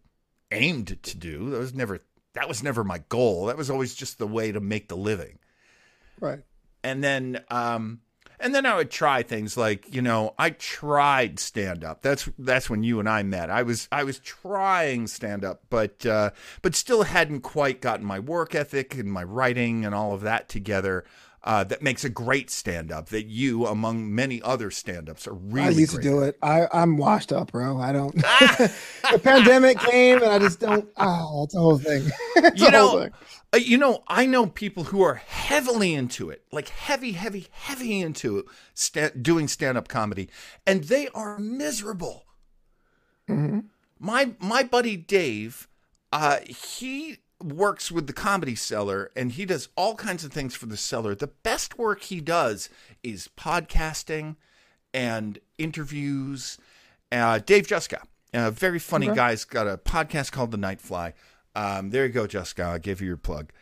aimed 0.51 1.01
to 1.01 1.17
do. 1.17 1.51
That 1.51 1.59
was 1.59 1.75
never 1.75 2.01
that 2.35 2.49
was 2.49 2.63
never 2.63 2.83
my 2.83 2.99
goal. 3.09 3.47
That 3.47 3.57
was 3.57 3.71
always 3.71 3.95
just 3.95 4.19
the 4.19 4.27
way 4.27 4.51
to 4.51 4.61
make 4.61 4.89
the 4.89 4.97
living 4.97 5.39
Right. 6.23 6.41
And 6.83 7.03
then 7.03 7.43
um 7.51 8.01
and 8.43 8.53
then 8.53 8.67
I 8.67 8.75
would 8.75 8.91
try 8.91 9.23
things 9.23 9.57
like 9.57 9.95
you 9.95 10.03
know 10.03 10.35
I 10.39 10.51
tried 10.51 11.39
stand 11.39 11.85
up. 11.85 12.03
That's 12.03 12.29
that's 12.39 12.69
when 12.69 12.83
you 12.83 12.99
and 12.99 13.09
I 13.09 13.23
met. 13.23 13.51
I 13.51 13.63
was 13.63 13.89
I 13.93 14.03
was 14.05 14.19
trying 14.19 15.07
stand 15.07 15.45
up, 15.45 15.63
but 15.71 16.05
uh, 16.05 16.31
but 16.61 16.75
still 16.75 17.05
hadn't 17.05 17.41
quite 17.41 17.81
gotten 17.81 18.05
my 18.05 18.19
work 18.19 18.55
ethic 18.55 18.97
and 18.97 19.11
my 19.11 19.23
writing 19.23 19.85
and 19.85 19.95
all 19.95 20.13
of 20.13 20.23
that 20.23 20.49
together. 20.49 21.05
Uh, 21.45 21.65
that 21.65 21.83
makes 21.83 22.05
a 22.05 22.09
great 22.09 22.51
stand 22.51 22.93
up. 22.93 23.09
That 23.09 23.27
you, 23.27 23.67
among 23.67 24.15
many 24.15 24.41
other 24.43 24.71
stand 24.71 25.11
ups, 25.11 25.27
are 25.27 25.35
really. 25.35 25.67
I 25.67 25.71
used 25.71 25.95
to 25.97 26.01
do 26.01 26.23
at. 26.23 26.29
it. 26.31 26.39
I, 26.43 26.69
I'm 26.73 26.97
washed 26.97 27.33
up, 27.33 27.51
bro. 27.51 27.79
I 27.81 27.91
don't. 27.93 28.15
the 28.15 29.21
pandemic 29.23 29.79
came 29.81 30.23
and 30.23 30.31
I 30.31 30.39
just 30.39 30.61
don't. 30.61 30.89
Oh, 30.97 31.43
it's 31.45 31.55
a 31.55 31.59
whole 31.59 31.79
thing. 31.79 32.09
You 32.55 32.71
know, 32.71 33.01
thing. 33.03 33.11
uh, 33.55 33.57
you 33.59 33.77
know, 33.77 34.03
I 34.09 34.27
know 34.27 34.47
people 34.47 34.85
who 34.85 35.03
are 35.03 35.15
heavily 35.15 35.95
into 35.95 36.31
it, 36.31 36.45
like 36.53 36.69
heavy, 36.69 37.13
heavy, 37.13 37.49
heavy 37.51 38.01
into 38.01 38.45
sta- 38.75 39.11
doing 39.21 39.49
stand 39.49 39.77
up 39.79 39.89
comedy, 39.89 40.29
and 40.67 40.85
they 40.85 41.09
are 41.09 41.39
miserable. 41.39 42.25
My 43.99 44.35
my 44.41 44.63
buddy 44.63 44.97
Dave, 44.97 45.69
uh, 46.13 46.39
he 46.47 47.19
works 47.45 47.91
with 47.93 48.07
the 48.07 48.13
Comedy 48.13 48.55
Cellar 48.55 49.11
and 49.17 49.33
he 49.33 49.45
does 49.45 49.69
all 49.77 49.95
kinds 49.95 50.25
of 50.25 50.33
things 50.33 50.55
for 50.55 50.67
the 50.67 50.77
Cellar. 50.77 51.15
The 51.15 51.27
best 51.29 51.79
work 51.79 52.03
he 52.03 52.21
does 52.21 52.69
is 53.03 53.29
podcasting 53.37 54.37
and 54.95 55.39
interviews. 55.59 56.59
Uh, 57.11 57.39
Dave 57.39 57.67
Juska, 57.67 58.03
a 58.33 58.51
very 58.51 58.79
funny 58.79 59.07
Okay. 59.09 59.17
guy's 59.17 59.45
got 59.45 59.67
a 59.67 59.77
podcast 59.77 60.33
called 60.33 60.51
The 60.51 60.57
Night 60.57 60.81
Fly. 60.81 61.15
Um, 61.55 61.91
there 61.91 62.07
you 62.07 62.13
go, 62.13 62.27
Juska. 62.27 62.65
I'll 62.65 62.79
give 62.79 63.01
you 63.01 63.07
your 63.09 63.17
plug 63.19 63.53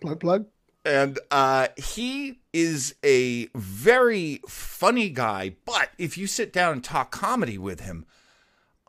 Plug, 0.00 0.20
plug. 0.20 0.46
and 0.84 1.18
uh, 1.30 1.68
he 1.76 2.40
is 2.52 2.94
a 3.04 3.46
very 3.54 4.40
funny 4.48 5.08
guy. 5.08 5.56
But 5.64 5.90
if 5.98 6.16
you 6.16 6.26
sit 6.28 6.52
down 6.52 6.74
and 6.74 6.84
talk 6.84 7.10
comedy 7.10 7.58
with 7.58 7.80
him, 7.80 8.06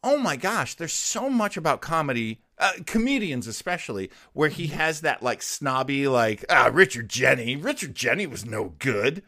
oh 0.04 0.18
my 0.18 0.36
gosh, 0.36 0.76
there's 0.76 0.94
so 0.94 1.30
much 1.30 1.58
about 1.58 1.82
comedy, 1.82 2.42
uh, 2.64 2.72
comedians 2.86 3.46
especially, 3.46 4.10
where 4.32 4.50
he 4.50 4.68
has 4.68 5.02
that 5.02 5.22
like 5.22 5.42
snobby, 5.42 6.08
like 6.08 6.46
ah, 6.50 6.70
Richard 6.72 7.10
Jeni. 7.10 7.62
Richard 7.62 7.94
Jeni 7.94 8.30
was 8.30 8.46
no 8.46 8.74
good. 8.80 9.22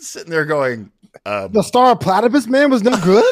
Sitting 0.00 0.30
there 0.30 0.44
going, 0.44 0.92
um, 1.26 1.52
The 1.52 1.62
star 1.62 1.92
of 1.92 2.00
Platypus 2.00 2.46
Man 2.46 2.70
was 2.70 2.82
no 2.82 2.96
good. 3.00 3.24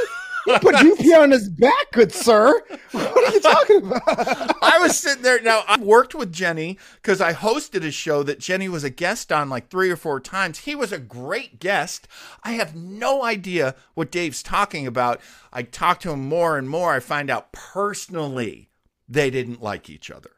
Put 0.60 0.74
UP 0.74 1.00
on 1.18 1.30
his 1.32 1.48
back, 1.48 1.90
good 1.92 2.12
sir. 2.12 2.62
What 2.92 3.28
are 3.28 3.34
you 3.34 3.40
talking 3.40 3.76
about? 3.78 4.56
I 4.62 4.78
was 4.80 4.98
sitting 4.98 5.22
there. 5.22 5.40
Now, 5.42 5.64
I 5.66 5.80
worked 5.80 6.14
with 6.14 6.32
Jeni 6.32 6.78
because 6.96 7.20
I 7.20 7.32
hosted 7.32 7.84
a 7.84 7.90
show 7.90 8.22
that 8.22 8.38
Jeni 8.38 8.68
was 8.68 8.84
a 8.84 8.90
guest 8.90 9.32
on 9.32 9.48
like 9.48 9.70
three 9.70 9.90
or 9.90 9.96
four 9.96 10.20
times. 10.20 10.60
He 10.60 10.74
was 10.74 10.92
a 10.92 10.98
great 10.98 11.58
guest. 11.58 12.06
I 12.44 12.52
have 12.52 12.76
no 12.76 13.24
idea 13.24 13.74
what 13.94 14.12
Dave's 14.12 14.42
talking 14.42 14.86
about. 14.86 15.20
I 15.52 15.62
talk 15.62 15.98
to 16.00 16.12
him 16.12 16.28
more 16.28 16.56
and 16.58 16.68
more. 16.68 16.92
I 16.92 17.00
find 17.00 17.28
out 17.28 17.52
personally 17.52 18.68
they 19.08 19.30
didn't 19.30 19.62
like 19.62 19.88
each 19.88 20.10
other. 20.10 20.30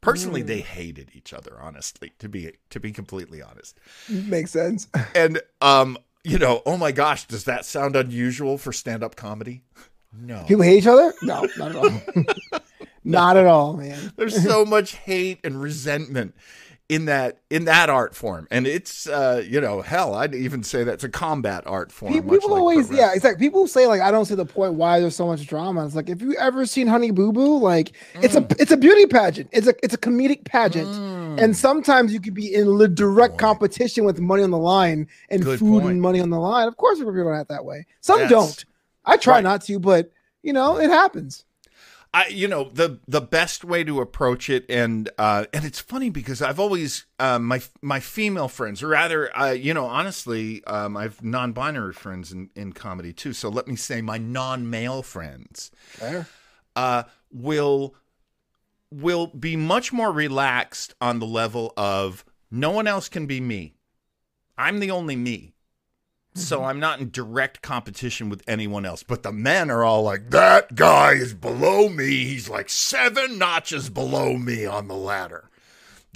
Personally, 0.00 0.42
they 0.42 0.60
hated 0.60 1.10
each 1.14 1.32
other, 1.32 1.58
honestly, 1.60 2.12
to 2.20 2.28
be 2.28 2.52
to 2.70 2.78
be 2.78 2.92
completely 2.92 3.42
honest. 3.42 3.78
Makes 4.08 4.52
sense. 4.52 4.86
And 5.14 5.40
um, 5.60 5.98
you 6.22 6.38
know, 6.38 6.62
oh 6.64 6.76
my 6.76 6.92
gosh, 6.92 7.26
does 7.26 7.44
that 7.44 7.64
sound 7.64 7.96
unusual 7.96 8.58
for 8.58 8.72
stand-up 8.72 9.16
comedy? 9.16 9.62
No. 10.12 10.44
People 10.46 10.64
hate 10.64 10.78
each 10.78 10.86
other? 10.86 11.12
No, 11.22 11.48
not 11.56 11.70
at 11.70 11.76
all. 11.76 12.02
not 13.04 13.36
at 13.36 13.46
all, 13.46 13.74
man. 13.74 14.12
There's 14.16 14.42
so 14.42 14.64
much 14.64 14.92
hate 14.92 15.40
and 15.44 15.60
resentment 15.60 16.34
in 16.88 17.06
that 17.06 17.38
in 17.50 17.64
that 17.64 17.90
art 17.90 18.14
form, 18.14 18.46
and 18.50 18.64
it's 18.66 19.08
uh, 19.08 19.42
you 19.44 19.60
know 19.60 19.82
hell. 19.82 20.14
I'd 20.14 20.34
even 20.36 20.62
say 20.62 20.84
that's 20.84 21.02
a 21.02 21.08
combat 21.08 21.64
art 21.66 21.90
form. 21.90 22.12
People 22.12 22.30
like 22.30 22.42
always, 22.42 22.86
pro 22.88 22.96
yeah, 22.96 23.10
it's 23.12 23.24
like 23.24 23.38
people 23.38 23.66
say 23.66 23.86
like 23.88 24.00
I 24.00 24.12
don't 24.12 24.24
see 24.26 24.36
the 24.36 24.46
point 24.46 24.74
why 24.74 25.00
there's 25.00 25.16
so 25.16 25.26
much 25.26 25.44
drama. 25.48 25.84
It's 25.84 25.96
like 25.96 26.08
if 26.08 26.22
you 26.22 26.36
ever 26.36 26.64
seen 26.64 26.86
Honey 26.86 27.10
Boo 27.10 27.32
Boo, 27.32 27.58
like 27.58 27.92
it's 28.22 28.36
Mm. 28.36 28.52
a 28.52 28.62
it's 28.62 28.70
a 28.70 28.76
beauty 28.76 29.06
pageant. 29.06 29.48
It's 29.52 29.66
a 29.66 29.74
it's 29.82 29.94
a 29.94 29.98
comedic 29.98 30.44
pageant, 30.44 30.86
and 31.40 31.56
sometimes 31.56 32.12
you 32.12 32.20
could 32.20 32.34
be 32.34 32.54
in 32.54 32.78
li- 32.78 32.86
direct 32.86 33.32
Boy. 33.34 33.38
competition 33.38 34.04
with 34.04 34.20
money 34.20 34.44
on 34.44 34.50
the 34.52 34.58
line 34.58 35.08
and 35.28 35.42
Good 35.42 35.58
food 35.58 35.80
point. 35.82 35.92
and 35.94 36.00
money 36.02 36.20
on 36.20 36.30
the 36.30 36.38
line. 36.38 36.68
Of 36.68 36.76
course, 36.76 36.98
people 36.98 37.14
don't 37.14 37.34
act 37.34 37.48
that 37.48 37.64
way. 37.64 37.86
Some 38.00 38.20
Yes. 38.20 38.30
don't. 38.30 38.64
I 39.04 39.16
try 39.16 39.34
Right. 39.36 39.42
not 39.44 39.62
to, 39.62 39.80
but 39.80 40.10
you 40.44 40.52
know 40.52 40.78
it 40.78 40.90
happens. 40.90 41.44
I 42.16 42.28
you 42.28 42.48
know 42.48 42.70
the 42.72 42.98
the 43.06 43.20
best 43.20 43.62
way 43.62 43.84
to 43.84 44.00
approach 44.00 44.48
it, 44.48 44.64
and 44.70 45.10
uh, 45.18 45.44
and 45.52 45.66
it's 45.66 45.80
funny 45.80 46.08
because 46.08 46.40
I've 46.40 46.58
always 46.58 47.04
uh, 47.18 47.38
my 47.38 47.60
my 47.82 48.00
female 48.00 48.48
friends, 48.48 48.82
or 48.82 48.88
rather, 48.88 49.36
uh, 49.36 49.50
you 49.50 49.74
know, 49.74 49.84
honestly, 49.84 50.64
um, 50.64 50.96
I've 50.96 51.22
non-binary 51.22 51.92
friends 51.92 52.32
in 52.32 52.48
in 52.56 52.72
comedy 52.72 53.12
too. 53.12 53.34
So 53.34 53.50
let 53.50 53.68
me 53.68 53.76
say, 53.76 54.00
my 54.00 54.16
non-male 54.16 55.02
friends. 55.02 55.70
Fair. 55.88 56.26
uh, 56.74 57.02
will 57.30 57.94
will 58.90 59.26
be 59.26 59.54
much 59.54 59.92
more 59.92 60.10
relaxed 60.10 60.94
on 61.02 61.18
the 61.18 61.26
level 61.26 61.74
of 61.76 62.24
no 62.50 62.70
one 62.70 62.86
else 62.86 63.10
can 63.10 63.26
be 63.26 63.42
me. 63.42 63.74
I'm 64.56 64.80
the 64.80 64.90
only 64.90 65.16
me. 65.16 65.52
So 66.36 66.58
mm-hmm. 66.58 66.66
I'm 66.66 66.80
not 66.80 67.00
in 67.00 67.10
direct 67.10 67.62
competition 67.62 68.28
with 68.28 68.42
anyone 68.46 68.84
else. 68.84 69.02
But 69.02 69.22
the 69.22 69.32
men 69.32 69.70
are 69.70 69.84
all 69.84 70.02
like, 70.02 70.30
that 70.30 70.74
guy 70.74 71.12
is 71.12 71.34
below 71.34 71.88
me. 71.88 72.24
He's 72.24 72.48
like 72.48 72.68
seven 72.68 73.38
notches 73.38 73.88
below 73.88 74.36
me 74.36 74.66
on 74.66 74.88
the 74.88 74.94
ladder. 74.94 75.50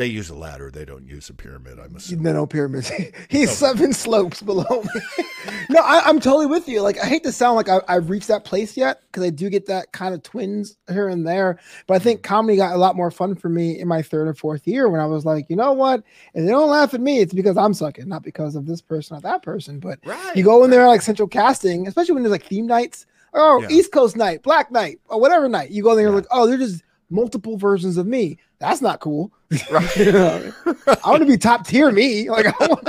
They 0.01 0.07
use 0.07 0.31
a 0.31 0.35
ladder. 0.35 0.71
They 0.71 0.87
don't 0.87 1.05
use 1.05 1.29
a 1.29 1.35
pyramid, 1.35 1.79
I'm 1.79 1.95
assuming. 1.95 2.23
No, 2.23 2.33
no 2.33 2.47
pyramids. 2.47 2.91
He's 3.29 3.51
seven 3.51 3.93
slopes 3.93 4.41
below 4.41 4.65
me. 4.83 5.01
no, 5.69 5.79
I, 5.81 6.01
I'm 6.07 6.19
totally 6.21 6.47
with 6.47 6.69
you. 6.69 6.81
Like, 6.81 6.99
I 6.99 7.05
hate 7.05 7.23
to 7.25 7.33
sound 7.33 7.57
like 7.57 7.69
I, 7.69 7.83
I've 7.87 8.09
reached 8.09 8.29
that 8.29 8.47
place 8.47 8.79
yet 8.79 9.03
because 9.07 9.25
I 9.25 9.29
do 9.29 9.51
get 9.51 9.67
that 9.67 9.93
kind 9.93 10.15
of 10.15 10.23
twins 10.23 10.79
here 10.89 11.09
and 11.11 11.27
there. 11.27 11.59
But 11.87 11.97
I 11.97 11.99
think 11.99 12.21
mm. 12.21 12.23
comedy 12.23 12.57
got 12.57 12.75
a 12.75 12.79
lot 12.79 12.97
more 12.97 13.11
fun 13.11 13.35
for 13.35 13.51
me 13.51 13.79
in 13.79 13.89
my 13.89 14.01
third 14.01 14.27
or 14.27 14.33
fourth 14.33 14.67
year 14.67 14.89
when 14.89 15.03
I 15.03 15.05
was 15.05 15.27
like, 15.27 15.45
you 15.51 15.57
know 15.57 15.75
what? 15.75 16.03
If 16.33 16.47
they 16.47 16.51
don't 16.51 16.71
laugh 16.71 16.95
at 16.95 17.03
me, 17.03 17.19
it's 17.19 17.35
because 17.35 17.59
I'm 17.59 17.75
sucking, 17.75 18.09
not 18.09 18.23
because 18.23 18.57
of 18.57 18.65
this 18.65 18.81
person 18.81 19.19
or 19.19 19.21
that 19.21 19.43
person. 19.43 19.81
But 19.81 19.99
Right. 20.07 20.35
you 20.35 20.45
go 20.45 20.65
in 20.65 20.71
there 20.71 20.89
like 20.89 21.03
central 21.03 21.29
casting, 21.29 21.87
especially 21.87 22.15
when 22.15 22.23
there's 22.23 22.33
like 22.33 22.47
theme 22.47 22.67
nights, 22.67 23.05
oh, 23.35 23.61
Yeah. 23.61 23.69
East 23.69 23.93
Coast 23.93 24.17
night, 24.17 24.43
Black 24.43 24.73
night, 24.73 24.99
or 25.11 25.21
whatever 25.21 25.47
night. 25.47 25.73
You 25.73 25.83
go 25.83 25.95
there, 25.95 26.09
Yeah. 26.09 26.15
like, 26.15 26.27
oh, 26.31 26.47
they're 26.47 26.57
just 26.57 26.83
multiple 27.11 27.57
versions 27.57 27.96
of 27.96 28.07
me. 28.07 28.38
That's 28.59 28.81
not 28.81 29.01
cool. 29.01 29.33
Right. 29.70 29.90
I 29.96 31.11
want 31.11 31.20
to 31.23 31.27
be 31.27 31.37
top 31.37 31.66
tier 31.66 31.90
me. 31.90 32.31
Like 32.31 32.46
I 32.46 32.66
want 32.66 32.88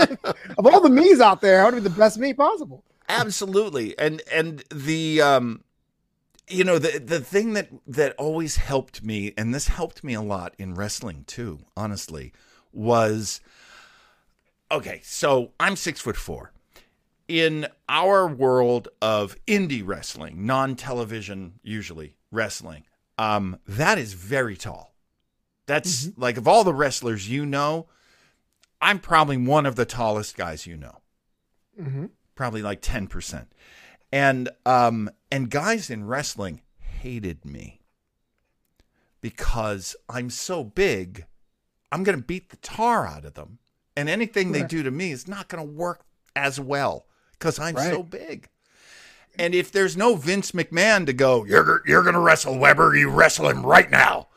of 0.57 0.65
all 0.65 0.79
the 0.79 0.89
me's 0.89 1.19
out 1.19 1.41
there, 1.41 1.61
I 1.61 1.63
want 1.63 1.75
to 1.75 1.81
be 1.81 1.87
the 1.89 1.95
best 1.95 2.17
me 2.19 2.33
possible. 2.33 2.83
absolutely 3.09 3.97
and 3.97 4.21
and 4.31 4.63
the 4.73 5.21
um 5.21 5.63
you 6.47 6.63
know 6.63 6.77
the 6.77 6.99
the 6.99 7.19
thing 7.19 7.53
that 7.53 7.69
that 7.87 8.13
always 8.17 8.57
helped 8.57 9.03
me 9.03 9.33
and 9.37 9.53
this 9.53 9.67
helped 9.69 10.03
me 10.03 10.13
a 10.13 10.21
lot 10.21 10.53
in 10.57 10.75
wrestling 10.75 11.23
too 11.25 11.59
honestly 11.75 12.31
was 12.71 13.41
okay 14.71 15.01
so 15.03 15.51
i'm 15.59 15.75
six 15.75 15.99
foot 15.99 16.15
four 16.17 16.51
in 17.27 17.67
our 17.89 18.27
world 18.27 18.87
of 19.01 19.35
indie 19.47 19.85
wrestling 19.85 20.45
non-television 20.45 21.53
usually 21.63 22.15
wrestling 22.31 22.83
um 23.21 23.57
that 23.67 23.97
is 23.97 24.13
very 24.13 24.55
tall 24.57 24.93
that's 25.65 26.09
like 26.17 26.37
of 26.37 26.47
all 26.47 26.63
the 26.63 26.73
wrestlers 26.73 27.29
you 27.29 27.45
know 27.45 27.87
i'm 28.81 28.99
probably 28.99 29.37
one 29.37 29.65
of 29.65 29.75
the 29.75 29.85
tallest 29.85 30.35
guys 30.37 30.65
you 30.65 30.77
know 30.77 30.97
Mm-hmm. 31.81 32.05
probably 32.35 32.61
like 32.61 32.81
10%. 32.81 33.45
And 34.11 34.49
um 34.65 35.09
and 35.31 35.49
guys 35.49 35.89
in 35.89 36.05
wrestling 36.05 36.61
hated 37.01 37.45
me 37.45 37.79
because 39.21 39.95
I'm 40.09 40.29
so 40.29 40.63
big, 40.63 41.25
I'm 41.91 42.03
going 42.03 42.17
to 42.17 42.23
beat 42.23 42.49
the 42.49 42.57
tar 42.57 43.07
out 43.07 43.25
of 43.25 43.35
them. 43.35 43.59
And 43.95 44.09
anything 44.09 44.51
they 44.51 44.63
do 44.63 44.83
to 44.83 44.91
me 44.91 45.11
is 45.11 45.27
not 45.27 45.47
going 45.47 45.65
to 45.65 45.73
work 45.73 46.01
as 46.35 46.59
well 46.59 47.05
cuz 47.39 47.57
I'm 47.57 47.75
so 47.93 48.03
big. 48.03 48.49
And 49.39 49.55
if 49.55 49.71
there's 49.71 49.95
no 49.97 50.15
Vince 50.15 50.51
McMahon 50.51 51.05
to 51.05 51.13
go, 51.13 51.45
you're 51.45 51.81
you're 51.87 52.03
going 52.03 52.13
to 52.15 52.19
wrestle 52.19 52.57
Weber, 52.59 52.95
you 52.95 53.09
wrestle 53.09 53.49
him 53.49 53.65
right 53.65 53.89
now. 53.89 54.27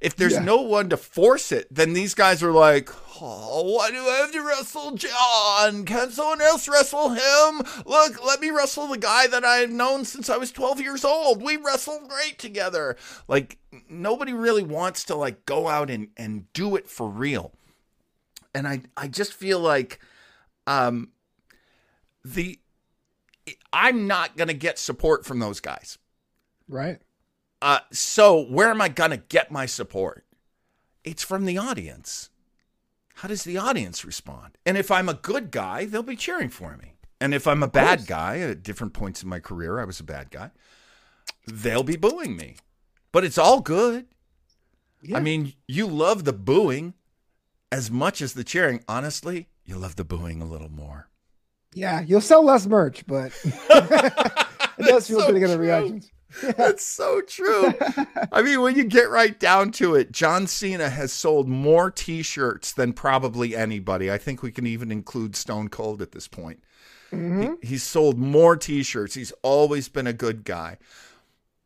If 0.00 0.14
there's 0.14 0.34
Yeah. 0.34 0.44
no 0.44 0.60
one 0.60 0.88
to 0.90 0.96
force 0.96 1.50
it, 1.52 1.66
then 1.70 1.94
these 1.94 2.14
guys 2.14 2.42
are 2.42 2.52
like, 2.52 2.90
oh, 3.20 3.62
why 3.76 3.90
do 3.90 3.96
I 3.96 4.16
have 4.18 4.32
to 4.32 4.42
wrestle 4.42 4.92
John? 4.92 5.84
Can 5.86 6.10
someone 6.10 6.42
else 6.42 6.68
wrestle 6.68 7.08
him? 7.10 7.62
Look, 7.86 8.24
let 8.24 8.40
me 8.40 8.50
wrestle 8.50 8.88
the 8.88 8.98
guy 8.98 9.26
that 9.26 9.42
I've 9.44 9.70
known 9.70 10.04
since 10.04 10.28
I 10.28 10.36
was 10.36 10.52
12 10.52 10.80
years 10.80 11.02
old. 11.04 11.42
We 11.42 11.56
wrestled 11.56 12.08
great 12.10 12.38
together. 12.38 12.96
Like, 13.26 13.58
nobody 13.88 14.34
really 14.34 14.62
wants 14.62 15.02
to 15.04 15.14
like 15.16 15.46
go 15.46 15.66
out 15.66 15.88
and, 15.90 16.08
and 16.16 16.52
do 16.52 16.76
it 16.76 16.88
for 16.88 17.08
real. 17.08 17.52
And 18.54 18.68
I, 18.68 18.82
I 18.98 19.08
just 19.08 19.32
feel 19.32 19.60
like 19.60 19.98
um, 20.66 21.08
the 22.22 22.58
I'm 23.72 24.06
not 24.06 24.36
going 24.36 24.48
to 24.48 24.54
get 24.54 24.78
support 24.78 25.24
from 25.24 25.38
those 25.38 25.60
guys. 25.60 25.98
Right. 26.68 27.00
Uh, 27.62 27.80
so 27.92 28.42
where 28.42 28.70
am 28.70 28.80
I 28.80 28.88
going 28.88 29.10
to 29.10 29.16
get 29.16 29.50
my 29.50 29.66
support? 29.66 30.24
It's 31.04 31.22
from 31.22 31.44
the 31.44 31.58
audience. 31.58 32.30
How 33.16 33.28
does 33.28 33.44
the 33.44 33.56
audience 33.56 34.04
respond? 34.04 34.58
And 34.66 34.76
if 34.76 34.90
I'm 34.90 35.08
a 35.08 35.14
good 35.14 35.50
guy, 35.50 35.86
they'll 35.86 36.02
be 36.02 36.16
cheering 36.16 36.50
for 36.50 36.76
me. 36.76 36.96
And 37.20 37.32
if 37.32 37.46
I'm 37.46 37.62
a 37.62 37.68
bad 37.68 38.06
guy 38.06 38.40
at 38.40 38.62
different 38.62 38.92
points 38.92 39.22
in 39.22 39.28
my 39.28 39.40
career, 39.40 39.80
I 39.80 39.84
was 39.84 40.00
a 40.00 40.04
bad 40.04 40.30
guy, 40.30 40.50
they'll 41.46 41.82
be 41.82 41.96
booing 41.96 42.36
me. 42.36 42.56
But 43.10 43.24
it's 43.24 43.38
all 43.38 43.60
good. 43.60 44.06
Yeah. 45.02 45.16
I 45.16 45.20
mean, 45.20 45.54
you 45.66 45.86
love 45.86 46.24
the 46.24 46.34
booing 46.34 46.92
as 47.72 47.90
much 47.90 48.20
as 48.20 48.34
the 48.34 48.44
cheering. 48.44 48.84
Honestly, 48.86 49.48
you 49.64 49.76
love 49.76 49.96
the 49.96 50.04
booing 50.04 50.42
a 50.42 50.46
little 50.46 50.70
more. 50.70 51.08
Yeah, 51.76 52.00
you'll 52.00 52.22
sell 52.22 52.42
less 52.42 52.66
merch, 52.66 53.06
but 53.06 53.32
it 53.44 54.86
does 54.86 55.06
feel 55.06 55.20
so 55.20 55.26
good 55.26 55.34
to 55.34 55.40
get 55.40 55.50
a 55.50 55.56
true. 55.56 55.64
reaction. 55.66 56.02
That's 56.56 56.84
so 56.84 57.20
true. 57.22 57.72
I 58.32 58.42
mean, 58.42 58.60
when 58.62 58.76
you 58.76 58.84
get 58.84 59.10
right 59.10 59.38
down 59.38 59.70
to 59.72 59.94
it, 59.94 60.10
John 60.10 60.46
Cena 60.46 60.88
has 60.90 61.12
sold 61.12 61.48
more 61.48 61.90
T-shirts 61.90 62.72
than 62.72 62.92
probably 62.92 63.54
anybody. 63.54 64.10
I 64.10 64.18
think 64.18 64.42
we 64.42 64.50
can 64.50 64.66
even 64.66 64.90
include 64.90 65.36
Stone 65.36 65.68
Cold 65.68 66.02
at 66.02 66.12
this 66.12 66.28
point. 66.28 66.62
Mhm. 67.12 67.56
He, 67.62 67.68
he's 67.68 67.82
sold 67.82 68.18
more 68.18 68.56
T-shirts. 68.56 69.14
He's 69.14 69.32
always 69.42 69.88
been 69.88 70.06
a 70.06 70.12
good 70.12 70.44
guy. 70.44 70.78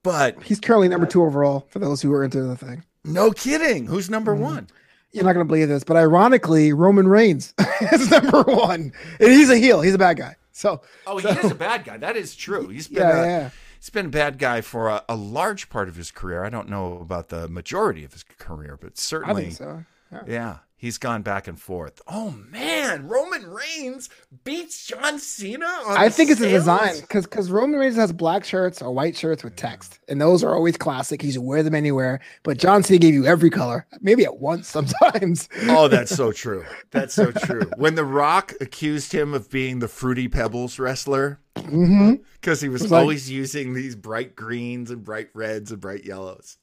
But 0.02 0.42
He's 0.42 0.60
currently 0.60 0.88
number 0.88 1.06
two 1.06 1.22
overall 1.22 1.66
for 1.70 1.78
those 1.78 2.02
who 2.02 2.12
are 2.12 2.24
into 2.24 2.42
the 2.42 2.56
thing. 2.56 2.84
no 3.04 3.30
kidding, 3.32 3.86
who's 3.86 4.08
number 4.10 4.34
Mhm. 4.36 4.40
one? 4.40 4.68
You're 5.12 5.24
not 5.24 5.32
gonna 5.32 5.44
believe 5.44 5.68
this, 5.68 5.84
but 5.84 5.96
ironically, 5.96 6.72
Roman 6.72 7.08
Reigns 7.08 7.52
is 7.92 8.10
number 8.10 8.42
one, 8.42 8.92
and 9.18 9.30
he's 9.32 9.50
a 9.50 9.56
heel. 9.56 9.80
He's 9.80 9.94
a 9.94 9.98
bad 9.98 10.16
guy. 10.16 10.36
So 10.52 10.82
Oh, 11.06 11.18
he 11.18 11.26
is 11.28 11.50
a 11.50 11.54
bad 11.54 11.84
guy. 11.84 11.96
That 11.96 12.16
is 12.16 12.36
true. 12.36 12.68
He's 12.68 12.86
been 12.88 12.98
yeah, 13.02 13.22
a, 13.22 13.26
yeah. 13.26 13.50
he's 13.78 13.90
been 13.90 14.06
a 14.06 14.10
bad 14.10 14.38
guy 14.38 14.60
for 14.60 14.88
a, 14.88 15.02
a 15.08 15.16
large 15.16 15.68
part 15.70 15.88
of 15.88 15.96
his 15.96 16.10
career. 16.10 16.44
I 16.44 16.50
don't 16.50 16.68
know 16.68 16.98
about 16.98 17.28
the 17.28 17.48
majority 17.48 18.04
of 18.04 18.12
his 18.12 18.22
career, 18.22 18.76
but 18.80 18.88
I 18.88 18.92
certainly 18.96 19.42
think 19.44 19.54
so. 19.56 19.84
Yeah. 20.12 20.22
Yeah, 20.26 20.58
he's 20.80 20.96
gone 20.98 21.20
back 21.22 21.46
and 21.46 21.60
forth. 21.60 22.00
Oh 22.08 22.34
man, 22.48 23.06
Roman 23.06 23.46
Reigns 23.46 24.08
beats 24.44 24.86
John 24.86 25.18
Cena. 25.18 25.66
On 25.66 25.96
I 25.96 26.08
think 26.08 26.30
it's 26.30 26.40
a 26.40 26.48
design 26.48 27.00
because 27.00 27.24
because 27.26 27.50
Roman 27.50 27.78
Reigns 27.78 27.96
has 27.96 28.12
black 28.12 28.44
shirts 28.44 28.80
or 28.82 28.90
white 28.90 29.16
shirts 29.16 29.44
with 29.44 29.54
text, 29.54 30.00
and 30.08 30.20
those 30.20 30.42
are 30.42 30.54
always 30.54 30.76
classic. 30.76 31.22
He's 31.22 31.38
wear 31.38 31.62
them 31.62 31.74
anywhere. 31.74 32.20
But 32.42 32.58
John 32.58 32.82
Cena 32.82 32.98
gave 32.98 33.14
you 33.14 33.26
every 33.26 33.50
color, 33.50 33.86
maybe 34.00 34.24
at 34.24 34.38
once 34.38 34.66
sometimes. 34.80 35.48
Oh, 35.68 35.86
that's 35.86 36.14
so 36.14 36.32
true. 36.32 36.64
That's 36.90 37.14
so 37.14 37.30
true. 37.30 37.70
When 37.76 37.94
The 37.94 38.04
Rock 38.04 38.54
accused 38.60 39.12
him 39.12 39.34
of 39.34 39.50
being 39.50 39.78
the 39.78 39.88
Fruity 39.88 40.28
Pebbles 40.28 40.78
wrestler 40.78 41.40
mm-hmm. 41.56 42.14
because 42.40 42.60
he 42.60 42.68
was 42.68 42.90
like- 42.90 43.00
always 43.00 43.30
using 43.30 43.74
these 43.74 43.94
bright 43.94 44.34
greens 44.34 44.90
and 44.90 45.04
bright 45.04 45.28
reds 45.34 45.70
and 45.70 45.80
bright 45.80 46.04
yellows. 46.04 46.56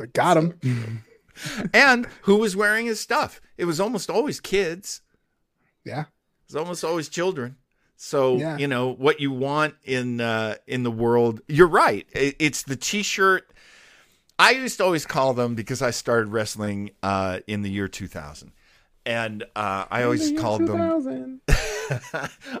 I 0.00 0.06
Got 0.06 0.36
him. 0.36 1.02
And 1.74 2.06
who 2.22 2.36
was 2.36 2.56
wearing 2.56 2.86
his 2.86 3.00
stuff? 3.00 3.40
It 3.56 3.64
was 3.64 3.80
almost 3.80 4.10
always 4.10 4.40
kids. 4.40 5.02
Yeah. 5.84 6.02
It 6.02 6.52
was 6.52 6.56
almost 6.56 6.84
always 6.84 7.08
children. 7.08 7.56
So 7.96 8.36
Yeah. 8.36 8.58
you 8.58 8.66
know 8.68 8.88
what 8.92 9.20
you 9.20 9.30
want 9.32 9.74
in 9.84 10.20
uh, 10.20 10.56
in 10.66 10.82
the 10.82 10.90
world. 10.90 11.40
You're 11.48 11.66
right. 11.66 12.06
It, 12.12 12.36
it's 12.38 12.62
the 12.62 12.76
t-shirt. 12.76 13.50
I 14.38 14.50
used 14.50 14.76
to 14.78 14.84
always 14.84 15.06
call 15.06 15.32
them 15.32 15.54
because 15.54 15.80
I 15.80 15.90
started 15.92 16.28
wrestling 16.28 16.90
uh, 17.02 17.40
in 17.46 17.62
the 17.62 17.70
year 17.70 17.88
2000, 17.88 18.52
and 19.06 19.44
uh, 19.56 19.86
I 19.90 20.02
always 20.02 20.30
called 20.38 20.66
them. 20.66 21.40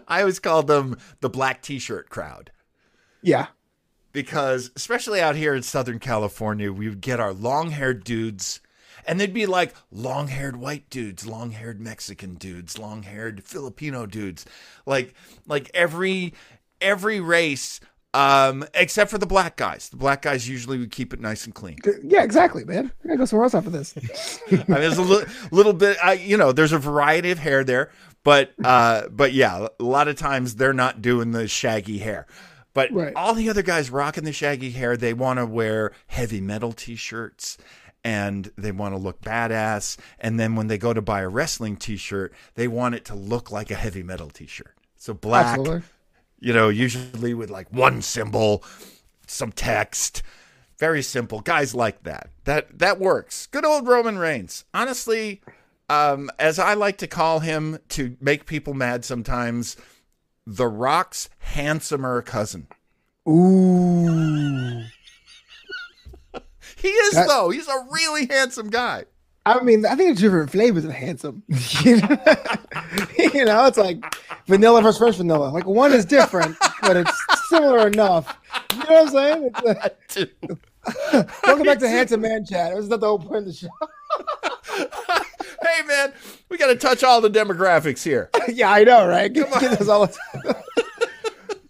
I 0.08 0.20
always 0.20 0.38
called 0.38 0.68
them 0.68 0.96
the 1.20 1.28
black 1.28 1.60
t-shirt 1.62 2.08
crowd 2.08 2.50
Yeah. 3.22 3.48
because 4.12 4.70
especially 4.76 5.20
out 5.20 5.36
here 5.36 5.54
in 5.54 5.62
Southern 5.62 5.98
California, 5.98 6.72
we 6.72 6.88
would 6.88 7.00
get 7.02 7.20
our 7.20 7.32
long-haired 7.34 8.04
dudes, 8.04 8.60
and 9.06 9.20
they'd 9.20 9.32
be 9.34 9.46
like 9.46 9.74
long-haired 9.90 10.56
white 10.56 10.88
dudes, 10.90 11.26
long-haired 11.26 11.80
Mexican 11.80 12.34
dudes, 12.34 12.78
long-haired 12.78 13.44
Filipino 13.44 14.06
dudes, 14.06 14.44
like 14.86 15.14
like 15.46 15.70
every 15.74 16.34
every 16.80 17.20
race, 17.20 17.80
um, 18.14 18.64
except 18.74 19.10
for 19.10 19.18
the 19.18 19.26
black 19.26 19.56
guys. 19.56 19.88
The 19.88 19.96
black 19.96 20.22
guys 20.22 20.48
usually 20.48 20.78
would 20.78 20.90
keep 20.90 21.12
it 21.14 21.20
nice 21.20 21.44
and 21.44 21.54
clean. 21.54 21.78
Yeah, 22.02 22.22
exactly, 22.22 22.64
man. 22.64 22.92
I 23.04 23.08
gotta 23.08 23.18
go 23.18 23.24
somewhere 23.24 23.44
else 23.44 23.54
after 23.54 23.70
this. 23.70 23.94
I 24.50 24.54
mean, 24.56 24.64
there's 24.68 24.98
a 24.98 25.02
li- 25.02 25.24
little 25.50 25.72
bit, 25.72 25.96
I, 26.02 26.14
you 26.14 26.36
know, 26.36 26.52
there's 26.52 26.72
a 26.72 26.78
variety 26.78 27.30
of 27.30 27.38
hair 27.38 27.64
there, 27.64 27.90
but 28.24 28.52
uh, 28.64 29.08
but 29.08 29.32
yeah, 29.32 29.68
a 29.78 29.82
lot 29.84 30.08
of 30.08 30.16
times 30.16 30.56
they're 30.56 30.72
not 30.74 31.00
doing 31.02 31.32
the 31.32 31.48
shaggy 31.48 31.98
hair. 31.98 32.26
But 32.74 32.92
Right. 32.92 33.14
all 33.16 33.32
the 33.32 33.48
other 33.48 33.62
guys 33.62 33.88
rocking 33.88 34.24
the 34.24 34.34
shaggy 34.34 34.70
hair, 34.72 34.98
they 34.98 35.14
want 35.14 35.38
to 35.38 35.46
wear 35.46 35.92
heavy 36.08 36.42
metal 36.42 36.72
t-shirts 36.74 37.56
and 38.06 38.52
they 38.56 38.70
want 38.70 38.94
to 38.94 38.98
look 38.98 39.20
badass. 39.20 39.96
And 40.20 40.38
then 40.38 40.54
when 40.54 40.68
they 40.68 40.78
go 40.78 40.92
to 40.92 41.02
buy 41.02 41.22
a 41.22 41.28
wrestling 41.28 41.76
t-shirt, 41.76 42.32
they 42.54 42.68
want 42.68 42.94
it 42.94 43.04
to 43.06 43.16
look 43.16 43.50
like 43.50 43.68
a 43.68 43.74
heavy 43.74 44.04
metal 44.04 44.30
t-shirt. 44.30 44.76
So 44.94 45.12
black, 45.12 45.58
Absolutely. 45.58 45.82
you 46.38 46.52
know, 46.52 46.68
usually 46.68 47.34
with 47.34 47.50
like 47.50 47.72
one 47.72 48.02
symbol, 48.02 48.62
some 49.26 49.50
text. 49.50 50.22
Very 50.78 51.02
simple. 51.02 51.40
Guys 51.40 51.74
like 51.74 52.04
that. 52.04 52.30
That 52.44 52.78
that 52.78 53.00
works. 53.00 53.46
Good 53.46 53.64
old 53.64 53.88
Roman 53.88 54.18
Reigns. 54.18 54.64
Honestly, 54.72 55.40
um, 55.88 56.30
as 56.38 56.60
I 56.60 56.74
like 56.74 56.98
to 56.98 57.08
call 57.08 57.40
him 57.40 57.78
to 57.88 58.16
make 58.20 58.46
people 58.46 58.72
mad 58.72 59.04
sometimes, 59.04 59.76
The 60.46 60.68
Rock's 60.68 61.28
handsomer 61.40 62.22
cousin. 62.22 62.68
Ooh. 63.28 64.84
He 66.86 66.92
is 66.92 67.14
That- 67.14 67.26
though. 67.26 67.50
He's 67.50 67.66
a 67.66 67.84
really 67.90 68.26
handsome 68.26 68.70
guy. 68.70 69.06
I 69.44 69.60
mean, 69.60 69.84
I 69.86 69.94
think 69.96 70.10
it's 70.10 70.20
different 70.20 70.50
flavors 70.50 70.84
of 70.84 70.92
handsome. 70.92 71.42
you, 71.84 71.96
know? 72.00 73.66
It's 73.66 73.76
like 73.78 74.02
vanilla 74.46 74.82
versus 74.82 74.98
French 74.98 75.16
vanilla. 75.16 75.50
Like 75.50 75.66
one 75.66 75.92
is 75.92 76.04
different, 76.04 76.56
but 76.82 76.96
it's 76.96 77.26
similar 77.48 77.88
enough. 77.88 78.36
You 78.72 78.78
know 78.78 78.84
what 78.84 79.02
I'm 79.02 79.08
saying? 79.08 79.50
It's 80.08 80.16
welcome 81.44 81.64
back 81.64 81.78
to 81.80 81.88
Handsome 81.88 82.20
Man 82.20 82.44
Chat. 82.44 82.72
It 82.72 82.76
was 82.76 82.88
not 82.88 83.00
the 83.00 83.06
whole 83.06 83.18
point 83.18 83.38
of 83.38 83.44
the 83.46 83.52
show. 83.52 83.68
hey 85.62 85.86
man, 85.86 86.12
we 86.48 86.58
got 86.58 86.66
to 86.68 86.76
touch 86.76 87.02
all 87.04 87.20
the 87.20 87.30
demographics 87.30 88.02
here. 88.04 88.30
yeah, 88.48 88.70
I 88.70 88.84
know, 88.84 89.08
right? 89.08 89.32
This 89.32 89.88
all 89.88 90.08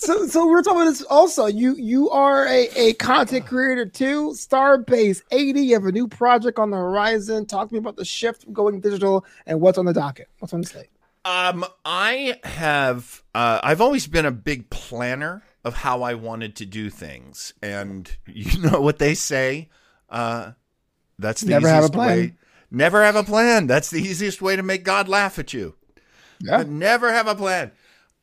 so, 0.07 0.27
so 0.27 0.47
we're 0.47 0.63
talking 0.63 0.83
about 0.83 0.91
this 0.91 1.03
also. 1.03 1.47
You 1.47 1.75
you 1.75 2.09
are 2.11 2.47
a, 2.47 2.69
a 2.77 2.93
content 2.95 3.47
creator 3.47 3.87
too, 3.87 4.31
Starbase 4.31 5.23
80. 5.31 5.61
You 5.61 5.75
have 5.75 5.85
a 5.85 5.93
new 5.93 6.09
project 6.09 6.59
on 6.59 6.71
the 6.71 6.77
horizon. 6.77 7.47
Talk 7.47 7.69
to 7.69 7.75
me 7.75 7.79
about 7.79 7.97
the 7.97 8.05
shift 8.05 8.51
going 8.53 8.81
digital 8.81 9.25
and 9.47 9.61
what's 9.61 9.79
on 9.79 9.85
the 9.85 9.93
docket. 9.93 10.29
What's 10.39 10.55
on 10.55 10.61
the 10.63 10.67
slate? 10.67 10.89
Um, 11.25 11.65
I 11.85 12.39
have. 12.45 13.23
Uh, 13.35 13.61
I've 13.63 13.81
always 13.81 14.07
been 14.07 14.27
a 14.27 14.31
big 14.31 14.71
planner 14.71 15.43
of 15.65 15.75
how 15.75 16.03
I 16.03 16.15
wanted 16.15 16.55
to 16.57 16.67
do 16.67 16.89
things, 16.89 17.53
and 17.61 18.09
you 18.27 18.61
know 18.71 18.81
what 18.81 18.99
they 18.99 19.15
say. 19.15 19.69
Uh, 20.09 20.53
that's 21.19 21.41
the 21.41 21.51
Never 21.51 21.69
have 21.69 21.79
a 21.79 21.87
easiest 21.87 21.93
plan. 21.95 22.17
way. 22.19 22.35
Never 22.71 23.03
have 23.03 23.17
a 23.17 23.25
plan. 23.25 23.67
That's 23.67 23.91
the 23.91 24.01
easiest 24.01 24.41
way 24.41 24.55
to 24.55 24.63
make 24.63 24.85
God 24.85 25.09
laugh 25.09 25.39
at 25.39 25.53
you. 25.53 25.75
Yeah. 26.41 26.65
Never 26.67 27.13
have 27.13 27.27
a 27.27 27.35
plan. 27.35 27.73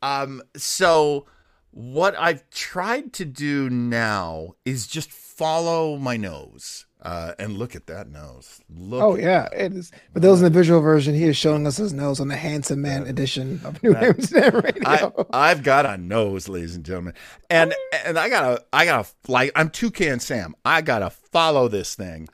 Um, 0.01 0.41
so 0.55 1.25
what 1.73 2.15
I've 2.17 2.47
tried 2.51 3.13
to 3.13 3.25
do 3.25 3.69
now 3.69 4.53
is 4.63 4.87
just 4.87 5.11
follow 5.11 5.97
my 5.97 6.17
nose. 6.17 6.85
Uh, 7.01 7.33
and 7.37 7.57
look 7.57 7.75
at 7.75 7.87
that 7.87 8.07
nose. 8.07 8.61
Look 8.73 9.03
Oh 9.03 9.15
yeah, 9.17 9.49
it 9.51 9.73
is. 9.73 9.91
For 10.13 10.21
those 10.21 10.39
in 10.39 10.45
the 10.45 10.49
visual 10.49 10.79
version, 10.79 11.13
he 11.13 11.25
is 11.25 11.35
showing 11.35 11.67
us 11.67 11.75
his 11.75 11.91
nose 11.91 12.21
on 12.21 12.29
the 12.29 12.37
Handsome 12.37 12.81
Man 12.81 13.05
edition 13.07 13.59
of 13.65 13.83
New 13.83 13.93
Amsterdam 13.93 14.53
Radio. 14.63 14.83
I, 14.85 15.11
I've 15.33 15.63
got 15.63 15.85
a 15.85 15.97
nose, 15.97 16.47
ladies 16.47 16.77
and 16.77 16.85
gentlemen, 16.85 17.13
and 17.49 17.73
and 18.05 18.17
I 18.17 18.29
gotta, 18.29 18.63
I 18.71 18.85
gotta 18.85 19.09
like, 19.27 19.51
I'm 19.53 19.69
Toucan 19.69 20.21
Sam. 20.21 20.55
I 20.63 20.81
gotta 20.81 21.09
follow 21.09 21.67
this 21.67 21.93
thing. 21.93 22.29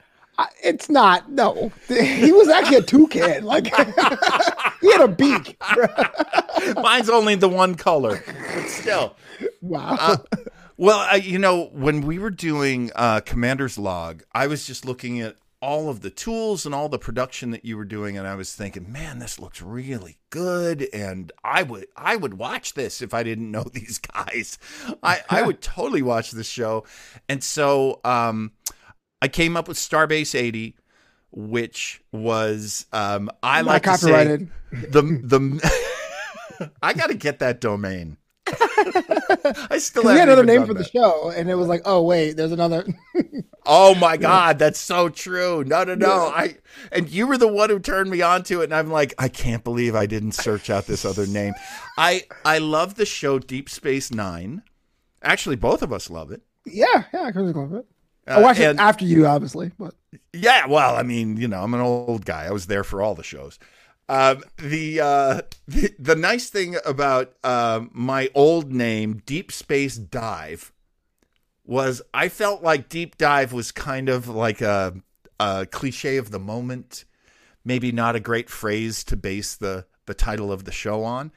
It's 0.63 0.89
not. 0.89 1.31
No, 1.31 1.71
he 1.87 2.31
was 2.31 2.47
actually 2.49 2.77
a 2.77 2.81
toucan. 2.81 3.43
Like 3.43 3.65
he 4.81 4.91
had 4.91 5.01
a 5.01 5.07
beak. 5.07 5.57
Mine's 6.75 7.09
only 7.09 7.35
the 7.35 7.49
one 7.49 7.75
color, 7.75 8.23
but 8.25 8.67
still. 8.67 9.15
wow. 9.61 9.97
Uh, 9.99 10.17
well, 10.77 10.99
I, 10.99 11.15
you 11.15 11.39
know, 11.39 11.65
when 11.73 12.01
we 12.01 12.19
were 12.19 12.29
doing 12.29 12.91
uh, 12.95 13.19
Commander's 13.21 13.77
Log, 13.77 14.23
I 14.33 14.47
was 14.47 14.65
just 14.65 14.85
looking 14.85 15.19
at 15.19 15.35
all 15.61 15.89
of 15.89 16.01
the 16.01 16.09
tools 16.09 16.65
and 16.65 16.73
all 16.73 16.87
the 16.87 16.97
production 16.97 17.51
that 17.51 17.65
you 17.65 17.75
were 17.75 17.85
doing 17.85 18.17
and 18.17 18.25
I 18.25 18.35
was 18.35 18.53
thinking, 18.55 18.91
"Man, 18.91 19.19
this 19.19 19.39
looks 19.39 19.61
really 19.61 20.17
good." 20.29 20.87
And 20.93 21.31
I 21.43 21.63
would 21.63 21.87
I 21.97 22.15
would 22.15 22.35
watch 22.35 22.73
this 22.75 23.01
if 23.01 23.13
I 23.13 23.23
didn't 23.23 23.51
know 23.51 23.63
these 23.73 23.97
guys. 23.99 24.57
I 25.03 25.19
I 25.29 25.41
would 25.41 25.61
totally 25.61 26.01
watch 26.01 26.31
this 26.31 26.47
show. 26.47 26.85
And 27.27 27.43
so 27.43 27.99
um 28.05 28.53
I 29.21 29.27
came 29.27 29.57
up 29.57 29.67
with 29.67 29.77
Starbase 29.77 30.33
80 30.33 30.75
which 31.31 32.01
was 32.11 32.85
um 32.91 33.29
I 33.43 33.61
like 33.61 33.83
to 33.83 33.97
say 33.97 34.07
copyrighted. 34.11 34.51
the 34.71 35.01
the 35.01 36.69
I 36.81 36.93
got 36.93 37.07
to 37.07 37.13
get 37.15 37.39
that 37.39 37.61
domain. 37.61 38.17
I 38.47 39.77
still 39.77 40.07
have 40.07 40.21
another 40.21 40.43
name 40.43 40.65
for 40.65 40.73
the 40.73 40.83
show, 40.83 41.29
and 41.29 41.49
it 41.49 41.55
was 41.55 41.67
like, 41.67 41.81
oh 41.85 42.01
wait, 42.01 42.33
there's 42.33 42.51
another. 42.51 42.85
Oh 43.71 43.93
my 43.93 44.17
god, 44.17 44.57
that's 44.57 44.79
so 44.79 45.09
true. 45.09 45.63
No, 45.63 45.83
no, 45.83 45.93
no. 45.93 46.31
I 46.33 46.55
and 46.91 47.07
you 47.07 47.27
were 47.27 47.37
the 47.37 47.47
one 47.47 47.69
who 47.69 47.77
turned 47.77 48.09
me 48.09 48.19
on 48.19 48.41
to 48.43 48.61
it, 48.61 48.63
and 48.63 48.73
I'm 48.73 48.89
like, 48.89 49.13
I 49.19 49.27
can't 49.27 49.63
believe 49.63 49.93
I 49.93 50.07
didn't 50.07 50.31
search 50.31 50.71
out 50.71 50.87
this 50.87 51.05
other 51.05 51.27
name. 51.27 51.53
I 51.95 52.23
I 52.43 52.57
love 52.57 52.95
the 52.95 53.05
show 53.05 53.37
Deep 53.37 53.69
Space 53.69 54.11
Nine. 54.11 54.63
Actually, 55.21 55.57
both 55.57 55.83
of 55.83 55.93
us 55.93 56.09
love 56.09 56.31
it. 56.31 56.41
yeah, 56.65 57.03
yeah, 57.13 57.23
I 57.23 57.31
couldn't 57.31 57.75
it. 57.75 57.85
I 58.29 58.35
Uh, 58.35 58.41
watched 58.41 58.59
it 58.59 58.77
after 58.77 59.05
you, 59.05 59.25
obviously, 59.25 59.71
but 59.79 59.93
Yeah, 60.33 60.67
well, 60.67 60.95
I 60.95 61.03
mean, 61.03 61.37
you 61.37 61.47
know, 61.47 61.61
I'm 61.63 61.73
an 61.73 61.81
old 61.81 62.25
guy. 62.25 62.45
I 62.45 62.51
was 62.51 62.67
there 62.67 62.83
for 62.83 63.01
all 63.01 63.15
the 63.15 63.23
shows. 63.23 63.59
Um, 64.07 64.43
the, 64.57 65.01
uh, 65.01 65.41
the 65.67 65.93
the 65.99 66.15
nice 66.15 66.49
thing 66.49 66.77
about 66.85 67.33
um 67.43 67.91
my 67.93 68.29
old 68.33 68.71
name, 68.71 69.21
Deep 69.25 69.51
Space 69.51 69.95
Dive, 69.97 70.71
was 71.65 72.01
I 72.13 72.29
felt 72.29 72.63
like 72.63 72.89
Deep 72.89 73.17
Dive 73.17 73.53
was 73.53 73.71
kind 73.71 74.09
of 74.09 74.27
like 74.27 74.61
a, 74.61 74.95
a 75.39 75.67
cliche 75.67 76.17
of 76.17 76.31
the 76.31 76.39
moment, 76.39 77.05
maybe 77.63 77.91
not 77.91 78.15
a 78.15 78.19
great 78.19 78.49
phrase 78.49 79.03
to 79.05 79.15
base 79.15 79.55
the 79.55 79.85
the 80.07 80.15
title 80.15 80.51
of 80.51 80.65
the 80.65 80.71
show 80.71 81.03
on. 81.03 81.31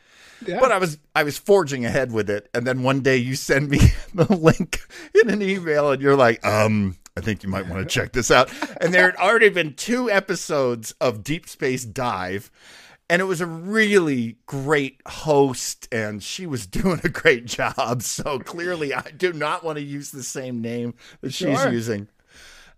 Yeah. 0.46 0.60
But 0.60 0.72
I 0.72 0.78
was 0.78 0.98
I 1.14 1.22
was 1.22 1.38
forging 1.38 1.84
ahead 1.84 2.12
with 2.12 2.30
it, 2.30 2.48
and 2.54 2.66
then 2.66 2.82
one 2.82 3.00
day 3.00 3.16
you 3.16 3.34
send 3.34 3.68
me 3.68 3.78
the 4.14 4.32
link 4.34 4.80
in 5.20 5.30
an 5.30 5.42
email, 5.42 5.90
and 5.90 6.00
you're 6.02 6.16
like, 6.16 6.44
um, 6.46 6.96
I 7.16 7.20
think 7.20 7.42
you 7.42 7.48
might 7.48 7.68
want 7.68 7.82
to 7.82 7.86
check 7.86 8.12
this 8.12 8.30
out. 8.30 8.50
And 8.80 8.92
there 8.92 9.04
had 9.04 9.16
already 9.16 9.48
been 9.48 9.74
two 9.74 10.10
episodes 10.10 10.94
of 11.00 11.22
Deep 11.22 11.48
Space 11.48 11.84
Dive, 11.84 12.50
and 13.10 13.20
it 13.20 13.26
was 13.26 13.40
a 13.40 13.46
really 13.46 14.38
great 14.46 15.00
host, 15.06 15.88
and 15.92 16.22
she 16.22 16.46
was 16.46 16.66
doing 16.68 17.00
a 17.04 17.08
great 17.08 17.46
job. 17.46 18.02
So 18.02 18.38
clearly, 18.38 18.94
I 18.94 19.10
do 19.16 19.32
not 19.32 19.64
want 19.64 19.78
to 19.78 19.84
use 19.84 20.10
the 20.10 20.22
same 20.22 20.60
name 20.60 20.94
that 21.20 21.32
she's 21.32 21.64
using. 21.66 22.08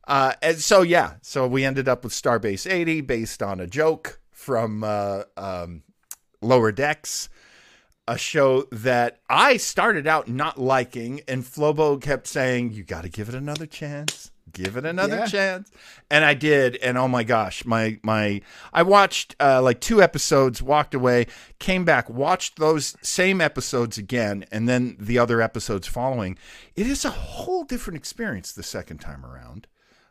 Uh, 0.06 0.34
and 0.42 0.58
so 0.58 0.82
yeah, 0.82 1.14
so 1.22 1.46
we 1.46 1.64
ended 1.64 1.88
up 1.88 2.04
with 2.04 2.12
Starbase 2.12 2.70
80 2.70 3.00
based 3.02 3.42
on 3.42 3.60
a 3.60 3.66
joke 3.66 4.20
from 4.32 4.84
uh, 4.84 5.22
um, 5.36 5.82
Lower 6.42 6.72
Decks, 6.72 7.28
a 8.06 8.18
show 8.18 8.64
that 8.70 9.20
I 9.28 9.56
started 9.56 10.06
out 10.06 10.28
not 10.28 10.58
liking, 10.60 11.20
and 11.26 11.42
Flobo 11.44 12.00
kept 12.00 12.26
saying, 12.26 12.72
"You 12.72 12.84
got 12.84 13.02
to 13.02 13.08
give 13.08 13.28
it 13.28 13.34
another 13.34 13.66
chance." 13.66 14.30
Give 14.52 14.76
it 14.76 14.84
another 14.84 15.16
Yeah. 15.16 15.26
chance, 15.26 15.70
and 16.08 16.24
I 16.24 16.34
did. 16.34 16.76
And 16.76 16.96
oh 16.96 17.08
my 17.08 17.24
gosh, 17.24 17.64
my 17.64 17.98
my, 18.04 18.40
I 18.72 18.84
watched 18.84 19.34
uh, 19.40 19.60
like 19.60 19.80
two 19.80 20.00
episodes, 20.00 20.62
walked 20.62 20.94
away, 20.94 21.26
came 21.58 21.84
back, 21.84 22.08
watched 22.08 22.58
those 22.60 22.94
same 23.02 23.40
episodes 23.40 23.98
again, 23.98 24.44
and 24.52 24.68
then 24.68 24.96
the 25.00 25.18
other 25.18 25.40
episodes 25.42 25.88
following. 25.88 26.38
It 26.76 26.86
is 26.86 27.04
a 27.04 27.10
whole 27.10 27.64
different 27.64 27.96
experience 27.96 28.52
the 28.52 28.62
second 28.62 28.98
time 28.98 29.26
around. 29.26 29.66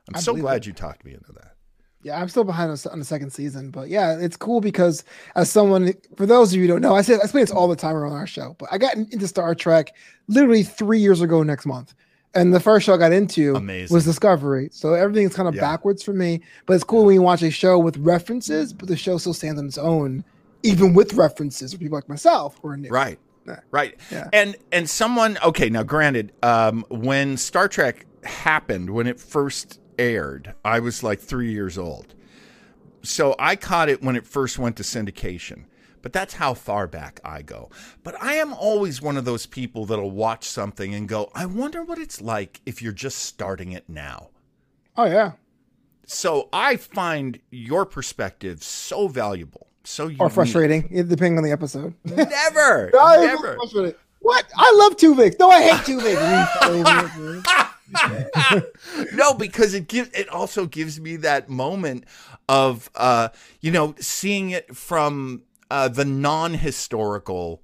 I'm 0.09 0.17
I 0.17 0.19
so 0.19 0.35
glad 0.35 0.65
you 0.65 0.73
talked 0.73 1.05
me 1.05 1.13
into 1.13 1.31
that. 1.33 1.55
Yeah, 2.03 2.19
I'm 2.19 2.27
still 2.29 2.43
behind 2.43 2.69
on, 2.69 2.99
the 2.99 3.05
second 3.05 3.31
season, 3.31 3.71
but 3.71 3.87
yeah, 3.89 4.17
it's 4.19 4.35
cool 4.37 4.59
because 4.61 5.03
as 5.35 5.49
someone, 5.49 5.93
for 6.17 6.25
those 6.25 6.51
of 6.51 6.57
you 6.57 6.63
who 6.63 6.67
don't 6.67 6.81
know, 6.81 6.95
I 6.95 7.01
say 7.01 7.13
I 7.13 7.17
explain 7.17 7.43
this 7.43 7.51
all 7.51 7.67
the 7.67 7.75
time 7.77 7.95
around 7.95 8.13
our 8.13 8.27
show, 8.27 8.55
but 8.59 8.67
I 8.71 8.77
got 8.77 8.95
into 8.95 9.27
Star 9.27 9.55
Trek 9.55 9.95
literally 10.27 10.63
three 10.63 10.99
years 10.99 11.21
ago 11.21 11.43
next 11.43 11.65
month, 11.65 11.93
and 12.35 12.53
the 12.53 12.59
first 12.59 12.85
show 12.85 12.93
I 12.93 12.97
got 12.97 13.13
into 13.13 13.55
Amazing. 13.55 13.93
was 13.93 14.03
Discovery. 14.05 14.69
So 14.73 14.93
everything's 14.93 15.33
kind 15.35 15.47
of 15.47 15.55
Yeah. 15.55 15.61
backwards 15.61 16.03
for 16.03 16.13
me, 16.13 16.41
but 16.65 16.73
it's 16.73 16.83
cool 16.83 17.05
when 17.05 17.15
you 17.15 17.21
watch 17.21 17.41
a 17.41 17.49
show 17.51 17.79
with 17.79 17.95
references, 17.97 18.73
but 18.73 18.87
the 18.89 18.97
show 18.97 19.17
still 19.17 19.33
stands 19.33 19.59
on 19.59 19.65
its 19.67 19.77
own, 19.77 20.23
even 20.63 20.93
with 20.93 21.13
references 21.13 21.71
for 21.73 21.79
people 21.79 21.95
like 21.97 22.09
myself 22.09 22.57
who 22.61 22.67
are 22.69 22.77
new. 22.77 22.89
Right. 22.89 23.19
Yeah. 23.47 23.59
Right. 23.71 23.95
Yeah. 24.11 24.29
And 24.33 24.55
and 24.71 24.89
someone 24.89 25.37
okay, 25.43 25.69
now 25.69 25.83
granted, 25.83 26.31
um 26.43 26.85
when 26.89 27.35
Star 27.37 27.67
Trek 27.67 28.05
happened, 28.23 28.89
when 28.89 29.05
it 29.07 29.19
first 29.19 29.79
aired, 29.97 30.53
I 30.65 30.79
was 30.79 31.03
like 31.03 31.19
3 31.19 31.51
years 31.51 31.77
old. 31.77 32.13
So 33.01 33.35
I 33.37 33.55
caught 33.55 33.89
it 33.89 34.01
when 34.01 34.15
it 34.15 34.25
first 34.25 34.57
went 34.57 34.77
to 34.77 34.83
syndication. 34.83 35.65
But 36.01 36.11
that's 36.11 36.33
how 36.33 36.53
far 36.53 36.85
back 36.85 37.21
I 37.23 37.41
go. 37.41 37.69
But 38.03 38.21
I 38.21 38.33
am 38.35 38.53
always 38.53 39.01
one 39.01 39.15
of 39.15 39.23
those 39.23 39.45
people 39.45 39.85
that'll 39.85 40.11
watch 40.11 40.43
something 40.49 40.93
and 40.93 41.07
go, 41.07 41.31
"I 41.33 41.45
wonder 41.45 41.81
what 41.81 41.97
it's 41.97 42.19
like 42.19 42.59
if 42.65 42.81
you're 42.81 42.91
just 42.91 43.19
starting 43.19 43.71
it 43.71 43.87
now." 43.87 44.29
Oh 44.97 45.05
yeah, 45.05 45.31
So 46.05 46.49
I 46.51 46.75
find 46.75 47.39
your 47.51 47.85
perspective 47.85 48.61
so 48.63 49.07
valuable, 49.07 49.67
so 49.85 50.03
unique. 50.07 50.19
or 50.21 50.29
frustrating, 50.29 50.89
eh, 50.93 51.03
depending 51.03 51.37
on 51.37 51.43
the 51.45 51.51
episode. 51.53 51.93
Never, 52.03 52.91
never. 52.93 53.57
What? 54.19 54.45
I 54.57 54.73
love 54.75 54.97
Tuvix. 54.97 55.39
No, 55.39 55.49
I 55.49 55.61
hate 55.61 55.85
Tuvix. 55.85 57.69
no, 59.13 59.33
because 59.33 59.73
it 59.73 59.87
gives 59.87 60.09
it 60.09 60.29
also 60.29 60.65
gives 60.65 60.99
me 60.99 61.15
that 61.17 61.49
moment 61.49 62.05
of 62.49 62.89
uh, 62.95 63.29
you 63.61 63.71
know, 63.71 63.95
seeing 63.99 64.49
it 64.49 64.75
from 64.75 65.43
uh, 65.69 65.87
the 65.87 66.05
non-historical 66.05 67.63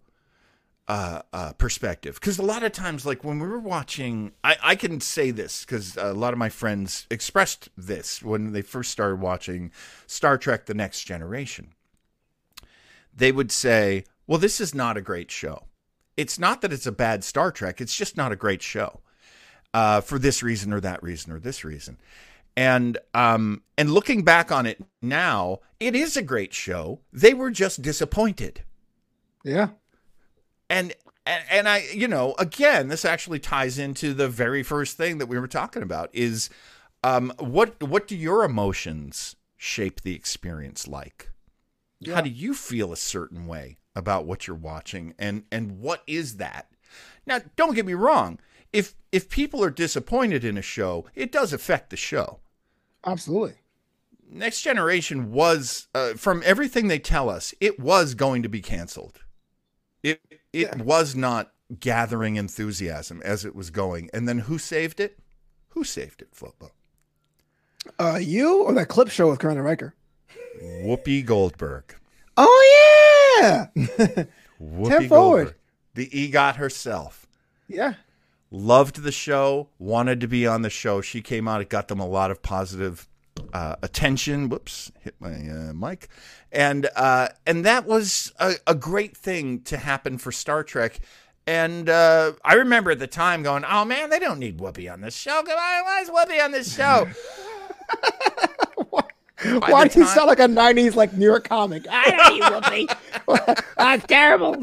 uh, 0.89 1.22
uh, 1.32 1.54
perspective. 1.54 2.15
Because 2.15 2.39
a 2.39 2.44
lot 2.44 2.63
of 2.63 2.72
times, 2.72 3.06
like 3.06 3.24
when 3.24 3.39
we 3.39 3.48
were 3.48 3.60
watching, 3.60 4.32
I, 4.44 4.58
I 4.62 4.76
can 4.76 5.00
say 5.00 5.30
this 5.32 5.63
because 5.63 5.96
a 5.96 6.13
lot 6.13 6.34
of 6.34 6.39
my 6.39 6.50
friends 6.50 7.06
expressed 7.12 7.70
this 7.78 8.24
when 8.24 8.52
they 8.54 8.63
first 8.63 8.92
started 8.92 9.22
watching 9.22 9.72
Star 10.08 10.38
Trek: 10.38 10.65
The 10.65 10.74
Next 10.74 11.04
Generation. 11.04 11.74
They 13.15 13.32
would 13.32 13.52
say, 13.52 14.06
"Well, 14.26 14.39
this 14.39 14.60
is 14.60 14.74
not 14.74 14.98
a 14.98 15.02
great 15.02 15.30
show. 15.30 15.65
It's 16.18 16.39
not 16.39 16.62
that 16.62 16.74
it's 16.74 16.88
a 16.88 16.92
bad 16.92 17.24
Star 17.24 17.52
Trek. 17.52 17.80
It's 17.80 17.96
just 17.96 18.18
not 18.18 18.32
a 18.32 18.36
great 18.36 18.63
show." 18.63 19.02
Uh, 19.74 20.02
for 20.02 20.20
this 20.20 20.42
reason 20.44 20.74
or 20.74 20.80
that 20.80 21.02
reason 21.04 21.32
or 21.32 21.40
this 21.40 21.64
reason. 21.64 21.98
And 22.58 22.98
um, 23.14 23.64
and 23.78 23.92
looking 23.92 24.24
back 24.24 24.52
on 24.52 24.66
it 24.66 24.84
now, 25.02 25.60
it 25.80 25.96
is 25.96 26.18
a 26.18 26.22
great 26.22 26.54
show. 26.54 27.00
They 27.14 27.34
were 27.34 27.52
just 27.52 27.82
disappointed. 27.82 28.64
yeah. 29.44 29.70
And 30.70 30.94
and, 31.26 31.44
and 31.52 31.70
I, 31.70 31.86
you 31.94 32.08
know, 32.08 32.36
again, 32.40 32.88
this 32.88 33.06
actually 33.06 33.40
ties 33.40 33.78
into 33.78 34.14
the 34.14 34.28
very 34.28 34.64
first 34.64 34.98
thing 34.98 35.20
that 35.20 35.28
we 35.28 35.40
were 35.40 35.48
talking 35.48 35.84
about 35.84 36.10
is 36.12 36.50
um, 37.04 37.32
what 37.40 37.82
what 37.82 38.08
do 38.08 38.16
your 38.16 38.44
emotions 38.44 39.36
shape 39.56 40.02
the 40.02 40.16
experience 40.16 40.88
like? 40.88 41.30
Yeah. 42.00 42.16
How 42.16 42.22
do 42.22 42.30
you 42.30 42.54
feel 42.54 42.92
a 42.92 42.98
certain 42.98 43.46
way 43.46 43.78
about 43.96 44.26
what 44.26 44.48
you're 44.48 44.56
watching 44.56 45.14
and 45.20 45.44
and 45.52 45.80
what 45.80 46.04
is 46.08 46.38
that? 46.38 46.68
Now, 47.26 47.40
don't 47.56 47.76
get 47.76 47.86
me 47.86 47.94
wrong. 47.94 48.40
If 48.72 48.96
if 49.12 49.30
people 49.30 49.64
are 49.64 49.70
disappointed 49.72 50.44
in 50.44 50.58
a 50.58 50.62
show, 50.62 51.06
it 51.16 51.32
does 51.32 51.54
affect 51.54 51.90
the 51.90 51.98
show. 51.98 52.40
Absolutely. 53.06 53.56
Next 54.32 54.62
Generation 54.62 55.32
was, 55.32 55.88
uh, 55.96 56.14
from 56.14 56.44
everything 56.46 56.88
they 56.88 57.00
tell 57.00 57.30
us, 57.32 57.54
it 57.60 57.80
was 57.80 58.14
going 58.14 58.44
to 58.44 58.50
be 58.50 58.62
canceled. 58.62 59.22
It 60.04 60.22
it 60.30 60.40
Yeah. 60.54 60.76
was 60.84 61.16
not 61.16 61.52
gathering 61.80 62.36
enthusiasm 62.36 63.22
as 63.26 63.44
it 63.46 63.56
was 63.56 63.70
going. 63.72 64.10
And 64.14 64.28
then 64.28 64.40
who 64.40 64.58
saved 64.60 65.00
it? 65.00 65.20
Who 65.70 65.84
saved 65.84 66.22
it, 66.22 66.32
Flobo? 66.34 66.72
Uh, 67.98 68.20
you 68.22 68.64
or 68.64 68.74
that 68.74 68.88
clip 68.88 69.10
show 69.10 69.30
with 69.30 69.40
Commander 69.40 69.64
Riker? 69.64 69.96
Whoopi 70.62 71.26
Goldberg. 71.26 71.96
Oh 72.38 73.40
yeah, 73.42 73.67
Whoopi 74.62 75.08
forward. 75.08 75.10
Goldberg. 75.10 75.56
The 75.96 76.10
EGOT 76.10 76.56
herself. 76.58 77.26
yeah. 77.67 77.94
Loved 78.52 79.04
the 79.04 79.12
show, 79.12 79.69
wanted 79.77 80.19
to 80.21 80.27
be 80.27 80.47
on 80.47 80.63
the 80.63 80.69
show. 80.69 81.02
She 81.02 81.21
came 81.21 81.47
out, 81.47 81.62
it 81.62 81.69
got 81.69 81.87
them 81.87 82.00
a 82.00 82.08
lot 82.08 82.31
of 82.31 82.41
positive 82.41 83.08
uh, 83.54 83.75
attention. 83.81 84.50
Whoops, 84.50 84.91
hit 85.02 85.15
my 85.19 85.33
uh, 85.33 85.73
mic. 85.73 86.10
And 86.52 86.89
uh, 86.95 87.29
and 87.45 87.63
that 87.65 87.85
was 87.85 88.33
a, 88.39 88.56
a 88.65 88.75
great 88.75 89.15
thing 89.15 89.62
to 89.62 89.77
happen 89.77 90.17
for 90.17 90.31
Star 90.31 90.63
Trek. 90.63 91.00
And 91.45 91.89
uh, 91.89 92.33
I 92.43 92.56
remember 92.56 92.91
at 92.91 93.00
the 93.00 93.08
time 93.08 93.43
going, 93.43 93.63
"Oh 93.69 93.85
man, 93.85 94.10
they 94.10 94.19
don't 94.19 94.39
need 94.39 94.58
Whoopi 94.60 94.91
on 94.91 95.02
this 95.02 95.15
show. 95.15 95.41
Why, 95.45 95.81
why 95.83 96.02
is 96.02 96.10
Whoopi 96.10 96.43
on 96.43 96.52
this 96.52 96.75
show?" 96.75 97.08
By 99.41 99.71
Why 99.71 99.87
do 99.87 100.02
you 100.02 100.06
sound 100.06 100.27
like 100.27 100.39
a 100.39 100.47
'90s 100.47 100.95
like 100.95 101.13
New 101.13 101.25
York 101.25 101.47
comic? 101.47 101.85
I 101.89 102.12
don't 102.12 102.33
need 102.33 102.89
Whoopi. 102.89 103.63
That's 103.77 104.06
terrible. 104.06 104.58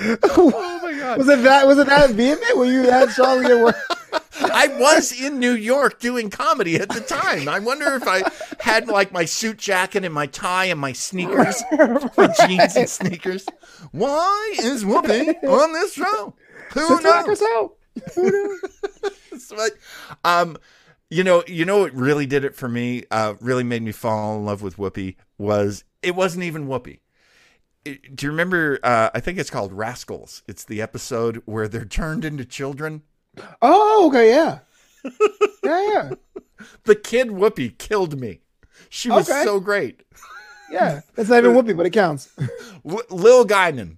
Oh 0.00 0.80
my 0.82 0.92
god! 0.98 1.18
Was 1.18 1.28
it 1.28 1.42
that? 1.42 1.66
Was 1.66 1.78
it 1.78 1.86
that 1.86 2.10
vehement? 2.10 2.56
Were 2.56 2.66
you 2.66 2.84
that 2.84 3.10
strong? 3.10 3.38
with 3.38 3.48
your 3.48 3.64
word? 3.64 3.74
I 4.40 4.68
was 4.78 5.12
in 5.12 5.38
New 5.38 5.52
York 5.52 6.00
doing 6.00 6.30
comedy 6.30 6.76
at 6.76 6.88
the 6.88 7.00
time. 7.00 7.48
I 7.48 7.58
wonder 7.58 7.94
if 7.94 8.06
I 8.06 8.22
had 8.60 8.86
like 8.88 9.12
my 9.12 9.24
suit 9.24 9.58
jacket 9.58 10.04
and 10.04 10.14
my 10.14 10.26
tie 10.26 10.66
and 10.66 10.78
my 10.78 10.92
sneakers, 10.92 11.62
my 12.16 12.32
jeans 12.46 12.76
and 12.76 12.88
sneakers. 12.88 13.46
Why 13.90 14.54
is 14.60 14.84
Whoopi 14.84 15.42
on 15.44 15.72
this 15.72 15.94
show? 15.94 16.34
Who 16.72 16.86
Sister 16.86 17.02
knows? 17.02 17.26
herself. 17.26 17.72
Who 18.14 18.30
knows? 18.30 18.60
but 19.56 19.72
um 20.24 20.56
you 21.10 21.24
know 21.24 21.42
you 21.46 21.64
know 21.64 21.80
what 21.80 21.94
really 21.94 22.26
did 22.26 22.44
it 22.44 22.54
for 22.54 22.68
me 22.68 23.04
uh 23.10 23.34
really 23.40 23.64
made 23.64 23.82
me 23.82 23.92
fall 23.92 24.36
in 24.36 24.44
love 24.44 24.62
with 24.62 24.76
whoopi 24.76 25.16
was 25.38 25.84
it 26.02 26.14
wasn't 26.14 26.42
even 26.42 26.66
whoopi 26.66 27.00
do 28.14 28.26
you 28.26 28.30
remember 28.30 28.78
uh 28.82 29.10
i 29.14 29.20
think 29.20 29.38
it's 29.38 29.50
called 29.50 29.72
rascals 29.72 30.42
it's 30.46 30.64
the 30.64 30.80
episode 30.82 31.42
where 31.44 31.68
they're 31.68 31.84
turned 32.00 32.24
into 32.24 32.44
children 32.44 33.02
Oh, 33.62 34.08
okay, 34.08 34.30
yeah. 34.30 34.58
Yeah, 35.62 35.92
yeah. 35.92 36.10
the 36.84 36.96
kid 36.96 37.28
whoopi 37.28 37.76
killed 37.78 38.18
me 38.20 38.40
she 38.88 39.10
was 39.10 39.28
Okay. 39.30 39.44
so 39.44 39.60
great 39.60 40.02
Yeah. 40.70 41.00
That's 41.14 41.28
not 41.30 41.38
even 41.44 41.52
Whoopi, 41.56 41.74
but 41.74 41.86
it 41.86 41.90
counts. 41.94 42.28
L- 42.86 43.00
lil 43.10 43.46
guinan 43.46 43.96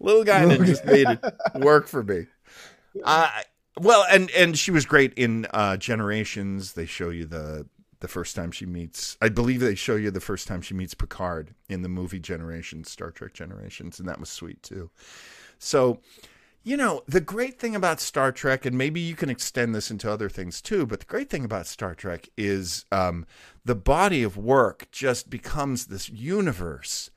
lil 0.00 0.24
guinan 0.24 0.64
just 0.66 0.84
made 0.84 1.06
it 1.08 1.24
work 1.54 1.86
for 1.86 2.02
me 2.02 2.26
uh 3.04 3.28
well 3.78 4.04
and 4.10 4.30
and 4.30 4.58
she 4.58 4.70
was 4.70 4.84
great 4.86 5.12
in 5.14 5.46
uh 5.52 5.76
generations 5.76 6.72
they 6.72 6.86
show 6.86 7.10
you 7.10 7.24
the 7.26 7.66
the 8.00 8.08
first 8.08 8.34
time 8.36 8.50
she 8.50 8.66
meets 8.66 9.16
i 9.20 9.28
believe 9.28 9.60
they 9.60 9.74
show 9.74 9.96
you 9.96 10.10
the 10.10 10.20
first 10.20 10.46
time 10.48 10.60
she 10.62 10.74
meets 10.74 10.94
picard 10.94 11.54
in 11.68 11.82
the 11.82 11.88
movie 11.88 12.20
generations 12.20 12.90
star 12.90 13.10
trek 13.10 13.32
generations 13.34 13.98
and 13.98 14.08
that 14.08 14.20
was 14.20 14.28
sweet 14.28 14.62
too 14.62 14.90
so 15.58 16.00
you 16.62 16.76
know 16.76 17.02
the 17.06 17.20
great 17.20 17.58
thing 17.58 17.74
about 17.74 18.00
star 18.00 18.30
trek 18.32 18.64
and 18.66 18.76
maybe 18.76 19.00
you 19.00 19.14
can 19.16 19.30
extend 19.30 19.74
this 19.74 19.90
into 19.90 20.10
other 20.10 20.28
things 20.28 20.60
too 20.60 20.84
but 20.86 21.00
the 21.00 21.06
great 21.06 21.30
thing 21.30 21.44
about 21.44 21.66
star 21.66 21.94
trek 21.94 22.28
is 22.36 22.84
um, 22.92 23.26
the 23.64 23.74
body 23.74 24.22
of 24.22 24.36
work 24.36 24.88
just 24.92 25.30
becomes 25.30 25.86
this 25.86 26.08
universe 26.08 27.10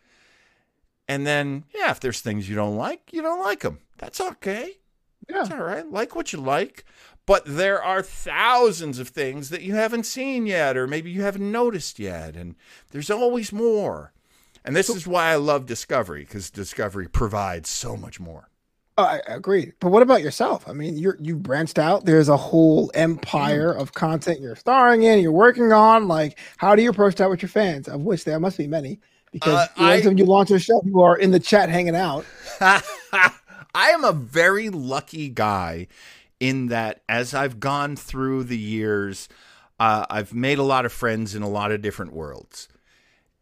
and 1.08 1.26
then 1.28 1.66
yeah 1.76 1.92
if 1.92 2.00
there's 2.00 2.22
things 2.22 2.50
you 2.50 2.56
don't 2.56 2.78
like 2.78 3.10
you 3.12 3.22
don't 3.22 3.40
like 3.44 3.60
them 3.62 3.80
that's 3.98 4.22
okay 4.22 4.78
Yeah. 5.30 5.42
it's 5.42 5.52
all 5.52 5.62
right. 5.64 5.86
Like 5.90 6.16
what 6.16 6.34
you 6.34 6.40
like. 6.42 6.84
But 7.26 7.44
there 7.46 7.82
are 7.82 8.02
thousands 8.02 9.00
of 9.00 9.10
things 9.10 9.50
that 9.50 9.62
you 9.62 9.76
haven't 9.76 10.06
seen 10.06 10.46
yet, 10.48 10.76
or 10.76 10.88
maybe 10.88 11.12
you 11.12 11.22
haven't 11.22 11.52
noticed 11.52 12.00
yet. 12.00 12.36
And 12.36 12.56
there's 12.92 13.12
always 13.12 13.54
more. 13.54 14.12
And 14.66 14.76
this 14.76 14.90
is 14.90 15.08
why 15.08 15.32
I 15.32 15.36
love 15.36 15.66
Discovery, 15.66 16.22
because 16.22 16.50
Discovery 16.50 17.08
provides 17.08 17.70
so 17.70 17.96
much 17.96 18.20
more. 18.20 18.50
Oh, 18.98 19.04
I 19.06 19.22
agree. 19.28 19.72
But 19.80 19.90
what 19.90 20.04
about 20.04 20.22
yourself? 20.22 20.68
I 20.68 20.74
mean, 20.74 20.98
you're 20.98 21.18
you 21.20 21.36
branched 21.38 21.80
out. 21.80 22.06
There's 22.06 22.30
a 22.30 22.38
whole 22.38 22.92
empire 22.94 23.72
of 23.72 23.94
content 23.94 24.42
you're 24.42 24.56
starring 24.56 25.04
in, 25.04 25.20
you're 25.20 25.32
working 25.32 25.72
on. 25.72 26.08
Like, 26.08 26.38
how 26.58 26.76
do 26.76 26.84
you 26.84 26.90
approach 26.90 27.16
that 27.16 27.30
with 27.30 27.42
your 27.42 27.50
fans? 27.50 27.88
Of 27.88 28.02
which 28.02 28.26
there 28.26 28.40
must 28.40 28.58
be 28.58 28.68
many. 28.68 29.00
Because 29.32 29.70
Uh, 29.78 29.84
every 29.92 30.04
time 30.04 30.18
you 30.18 30.26
launch 30.26 30.52
a 30.52 30.60
show, 30.60 30.82
you 30.86 31.00
are 31.00 31.18
in 31.18 31.32
the 31.32 31.40
chat 31.40 31.70
hanging 31.70 31.96
out. 31.96 32.26
I 32.60 33.32
am 33.74 34.04
a 34.04 34.12
very 34.12 34.70
lucky 34.70 35.30
guy 35.30 35.88
in 36.42 36.68
that 36.68 37.04
as 37.08 37.34
I've 37.34 37.62
gone 37.62 37.96
through 37.96 38.46
the 38.46 38.58
years, 38.58 39.30
uh, 39.80 40.06
I've 40.10 40.34
made 40.34 40.58
a 40.58 40.64
lot 40.64 40.86
of 40.86 40.92
friends 40.92 41.36
in 41.36 41.44
a 41.44 41.48
lot 41.48 41.72
of 41.72 41.82
different 41.82 42.12
worlds. 42.12 42.68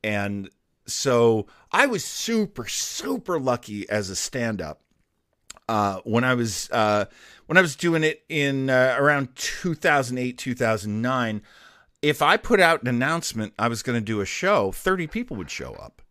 And 0.03 0.49
so 0.85 1.47
I 1.71 1.87
was 1.87 2.03
super, 2.03 2.67
super 2.67 3.39
lucky 3.39 3.89
as 3.89 4.09
a 4.09 4.15
stand 4.15 4.61
up. 4.61 4.81
Uh, 5.69 6.01
when 6.03 6.23
I 6.23 6.33
was 6.33 6.69
uh, 6.71 7.05
when 7.45 7.57
I 7.57 7.61
was 7.61 7.75
doing 7.75 8.03
it 8.03 8.23
in 8.27 8.69
uh, 8.69 8.95
around 8.99 9.29
2008 9.35 10.35
2009 10.37 11.41
if 12.01 12.21
I 12.23 12.37
put 12.37 12.59
out 12.59 12.81
an 12.81 12.87
announcement 12.87 13.53
I 13.59 13.67
was 13.67 13.83
going 13.83 13.95
to 13.95 14.03
do 14.03 14.19
a 14.19 14.25
show 14.25 14.71
30 14.71 15.05
people 15.07 15.37
would 15.37 15.51
show 15.51 15.73
up 15.73 16.01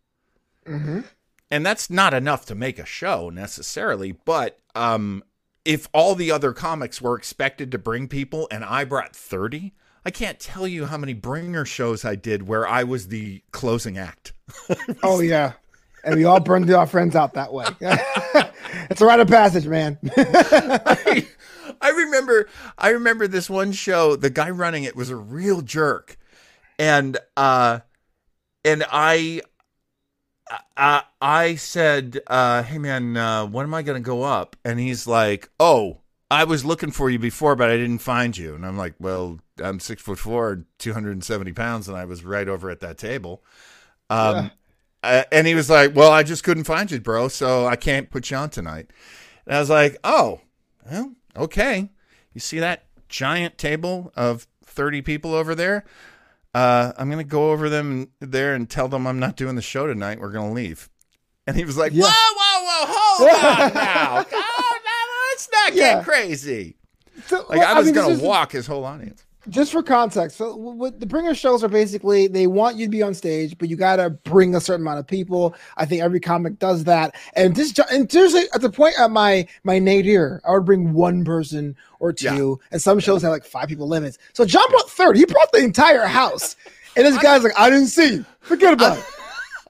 and 1.51 1.66
that's 1.66 1.91
not 1.91 2.14
enough 2.14 2.47
to 2.47 2.55
make 2.55 2.78
a 2.78 2.84
show 2.86 3.30
necessarily 3.30 4.12
but 4.12 4.61
um 4.76 5.24
if 5.69 5.87
all 5.93 6.14
the 6.14 6.31
other 6.33 6.53
comics 6.55 7.01
were 7.03 7.16
expected 7.16 7.71
to 7.71 7.79
bring 7.79 8.09
people 8.09 8.49
and 8.51 8.64
i 8.64 8.85
brought 8.85 9.14
30 9.14 9.73
i 10.05 10.11
can't 10.11 10.41
tell 10.41 10.66
you 10.66 10.87
how 10.87 10.97
many 10.97 11.12
bringer 11.12 11.64
shows 11.64 12.05
i 12.05 12.14
did 12.14 12.49
where 12.49 12.66
i 12.66 12.83
was 12.83 13.09
the 13.09 13.43
closing 13.53 13.99
act 13.99 14.33
Oh 15.03 15.21
yeah. 15.21 15.53
And 16.05 16.16
we 16.16 16.25
all 16.25 16.41
burned 16.41 16.71
our 16.71 16.87
friends 16.87 17.16
out 17.16 17.35
that 17.35 17.53
way. 17.53 17.66
it's 18.91 19.01
a 19.01 19.05
rite 19.07 19.21
of 19.21 19.29
passage, 19.29 19.66
man. 19.66 19.99
I, 20.16 21.27
I 21.81 21.91
remember 21.91 22.49
I 22.77 22.91
remember 22.91 23.27
this 23.27 23.51
one 23.51 23.73
show 23.73 24.16
the 24.16 24.31
guy 24.31 24.51
running 24.51 24.85
it 24.85 24.97
was 24.97 25.11
a 25.11 25.16
real 25.16 25.61
jerk 25.61 26.16
and 26.79 27.19
uh 27.37 27.81
and 28.64 28.85
I 28.91 29.43
I, 30.76 31.03
I 31.20 31.55
said, 31.57 32.20
uh, 32.26 32.62
"Hey 32.62 32.78
man, 32.78 33.16
uh, 33.16 33.46
when 33.46 33.64
am 33.64 33.74
I 33.74 33.82
going 33.82 34.03
to 34.03 34.07
go 34.07 34.22
up?" 34.22 34.57
And 34.64 34.78
he's 34.78 35.07
like, 35.07 35.51
"Oh, 35.61 35.99
I 36.30 36.44
was 36.44 36.64
looking 36.64 36.90
for 36.90 37.11
you 37.11 37.18
before, 37.18 37.57
but 37.57 37.70
I 37.70 37.76
didn't 37.76 37.99
find 37.99 38.36
you." 38.36 38.55
And 38.55 38.64
I'm 38.64 38.76
like, 38.76 38.94
"Well, 38.99 39.40
I'm 39.62 39.80
six 39.80 40.03
foot 40.03 40.18
four, 40.18 40.64
two 40.78 40.92
hundred 40.92 41.12
and 41.12 41.24
seventy 41.24 41.53
pounds, 41.53 41.88
and 41.88 41.96
I 41.96 42.05
was 42.05 42.24
right 42.24 42.49
over 42.49 42.70
at 42.70 42.80
that 42.80 42.99
table." 42.99 43.42
Um, 44.11 44.51
uh, 45.03 45.24
and 45.30 45.46
he 45.46 45.55
was 45.55 45.68
like, 45.68 45.94
"Well, 45.94 46.11
I 46.12 46.22
just 46.22 46.44
couldn't 46.44 46.64
find 46.64 46.90
you, 46.90 47.01
bro, 47.01 47.28
so 47.28 47.66
I 47.66 47.76
can't 47.76 48.11
put 48.11 48.30
you 48.30 48.36
on 48.36 48.51
tonight." 48.51 48.90
And 49.46 49.57
I 49.57 49.61
was 49.61 49.70
like, 49.70 49.99
"Oh, 50.05 50.40
well, 50.90 51.12
okay. 51.36 51.90
You 52.32 52.40
see 52.40 52.59
that 52.61 52.84
giant 53.09 53.59
table 53.59 54.12
of 54.16 54.46
thirty 54.64 55.03
people 55.03 55.34
over 55.34 55.55
there?" 55.55 55.84
Uh, 56.55 56.92
I'm 56.96 57.11
gonna 57.11 57.24
go 57.24 57.51
over 57.53 57.68
them 57.68 58.09
there 58.20 58.55
and 58.55 58.68
tell 58.68 58.88
them 58.88 59.07
I'm 59.07 59.18
not 59.18 59.36
doing 59.36 59.57
the 59.57 59.62
show 59.62 59.86
tonight. 59.86 60.20
We're 60.20 60.32
gonna 60.32 60.53
leave. 60.53 60.88
And 61.46 61.57
he 61.57 61.64
was 61.64 61.76
like, 61.76 61.92
Yeah. 61.92 62.05
"Whoa, 62.05 62.34
whoa, 62.36 62.86
whoa, 62.86 62.94
hold 62.94 63.30
on 63.68 63.74
now, 63.74 64.24
oh, 64.32 64.78
no, 64.84 65.30
let's 65.30 65.49
not 65.53 65.74
Yeah. 65.74 65.94
get 65.96 66.05
crazy." 66.05 66.76
So, 67.26 67.44
Like 67.49 67.59
well, 67.59 67.74
I 67.74 67.78
was 67.78 67.86
mean, 67.86 67.94
gonna 67.94 68.18
walk 68.22 68.53
his 68.53 68.66
whole 68.66 68.84
audience. 68.84 69.24
Just 69.49 69.72
for 69.72 69.82
context, 69.82 70.36
so 70.36 70.55
what 70.57 71.01
the 71.01 71.07
bringer 71.07 71.34
shows 71.34 71.64
are 71.64 71.68
basically 71.68 72.26
they 72.28 72.46
want 72.46 72.76
you 72.76 72.86
to 72.86 72.90
be 72.90 73.03
on 73.03 73.14
stage, 73.14 73.57
but 73.59 73.68
you 73.68 73.76
gotta 73.76 74.11
bring 74.11 74.55
a 74.55 74.61
certain 74.61 74.82
amount 74.82 74.99
of 75.01 75.07
people. 75.07 75.55
I 75.76 75.84
think 75.86 76.03
every 76.03 76.20
comic 76.20 76.59
does 76.59 76.84
that. 76.84 77.14
And 77.34 77.55
this 77.57 77.76
and 77.90 78.11
seriously, 78.11 78.44
at 78.55 78.61
the 78.61 78.70
point 78.70 78.94
at 78.99 79.11
my 79.11 79.46
my 79.64 79.78
nadir, 79.78 80.40
I 80.46 80.53
would 80.53 80.64
bring 80.64 80.92
one 80.92 81.24
person 81.24 81.76
or 82.01 82.12
two, 82.12 82.61
and 82.70 82.80
some 82.82 83.01
shows 83.01 83.22
have 83.22 83.32
like 83.32 83.44
five 83.44 83.68
people 83.68 83.88
limits. 83.88 84.18
So 84.32 84.44
John 84.44 84.68
brought 84.70 84.90
thirty. 84.90 85.20
He 85.20 85.24
brought 85.26 85.51
the 85.53 85.59
entire 85.64 86.07
house, 86.07 86.57
and 86.96 87.05
this 87.07 87.18
guy's 87.18 87.42
like, 87.42 87.59
I 87.59 87.70
didn't 87.70 87.86
see 87.88 88.14
you. 88.16 88.26
Forget 88.40 88.74
about 88.74 88.99
it. 88.99 89.05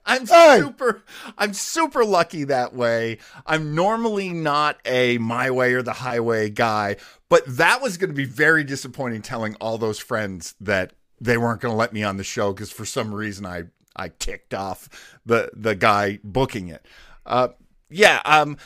I'm 0.06 0.26
Hey. 0.26 0.58
super 0.60 1.02
I'm 1.36 1.52
super 1.52 2.02
lucky 2.02 2.44
that 2.44 2.72
way. 2.74 3.18
I'm 3.44 3.74
normally 3.74 4.30
not 4.30 4.78
a 4.86 5.18
my 5.18 5.50
way 5.50 5.74
or 5.74 5.82
the 5.82 5.92
highway 5.92 6.48
guy, 6.48 6.96
but 7.28 7.42
that 7.46 7.80
was 7.82 7.96
going 7.96 8.10
to 8.10 8.16
be 8.16 8.24
very 8.24 8.64
disappointing 8.64 9.22
telling 9.22 9.54
all 9.56 9.78
those 9.78 9.98
friends 9.98 10.54
that 10.60 10.92
they 11.20 11.36
weren't 11.36 11.60
going 11.60 11.72
to 11.72 11.76
let 11.76 11.92
me 11.92 12.02
on 12.02 12.16
the 12.16 12.24
show 12.24 12.52
cuz 12.52 12.70
for 12.70 12.84
some 12.84 13.14
reason 13.14 13.44
I 13.46 13.64
I 13.96 14.08
kicked 14.10 14.54
off 14.54 14.88
the 15.26 15.50
the 15.54 15.74
guy 15.74 16.20
booking 16.22 16.68
it. 16.68 16.86
Uh 17.26 17.48
yeah, 17.90 18.20
um 18.24 18.56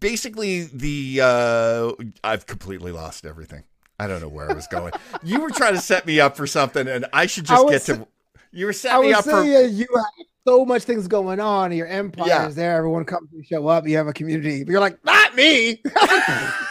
basically 0.00 0.62
the 0.64 1.20
uh 1.22 1.92
I've 2.24 2.46
completely 2.46 2.92
lost 2.92 3.24
everything. 3.26 3.64
I 3.98 4.06
don't 4.06 4.20
know 4.20 4.28
where 4.28 4.50
I 4.50 4.54
was 4.54 4.66
going. 4.66 4.92
you 5.22 5.40
were 5.40 5.50
trying 5.50 5.74
to 5.74 5.80
set 5.80 6.06
me 6.06 6.20
up 6.20 6.36
for 6.36 6.46
something 6.46 6.86
and 6.88 7.06
I 7.12 7.26
should 7.26 7.44
just 7.44 7.64
was 7.64 7.72
get 7.86 7.94
to 7.94 8.06
you 8.52 8.66
were 8.66 8.72
I 8.72 8.74
setting 8.74 9.00
me 9.02 9.06
would 9.08 9.16
up 9.16 9.24
for 9.24 9.42
you 9.42 9.86
have 9.94 10.04
so 10.46 10.64
much 10.64 10.84
things 10.84 11.08
going 11.08 11.40
on. 11.40 11.72
Your 11.72 11.86
empire 11.86 12.26
Yeah. 12.28 12.46
is 12.46 12.54
there. 12.54 12.76
Everyone 12.76 13.04
comes 13.04 13.28
to 13.30 13.42
show 13.42 13.66
up. 13.66 13.86
You 13.86 13.96
have 13.96 14.06
a 14.06 14.12
community. 14.12 14.64
But 14.64 14.70
you're 14.70 14.80
like, 14.80 15.04
not 15.04 15.34
me. 15.34 15.82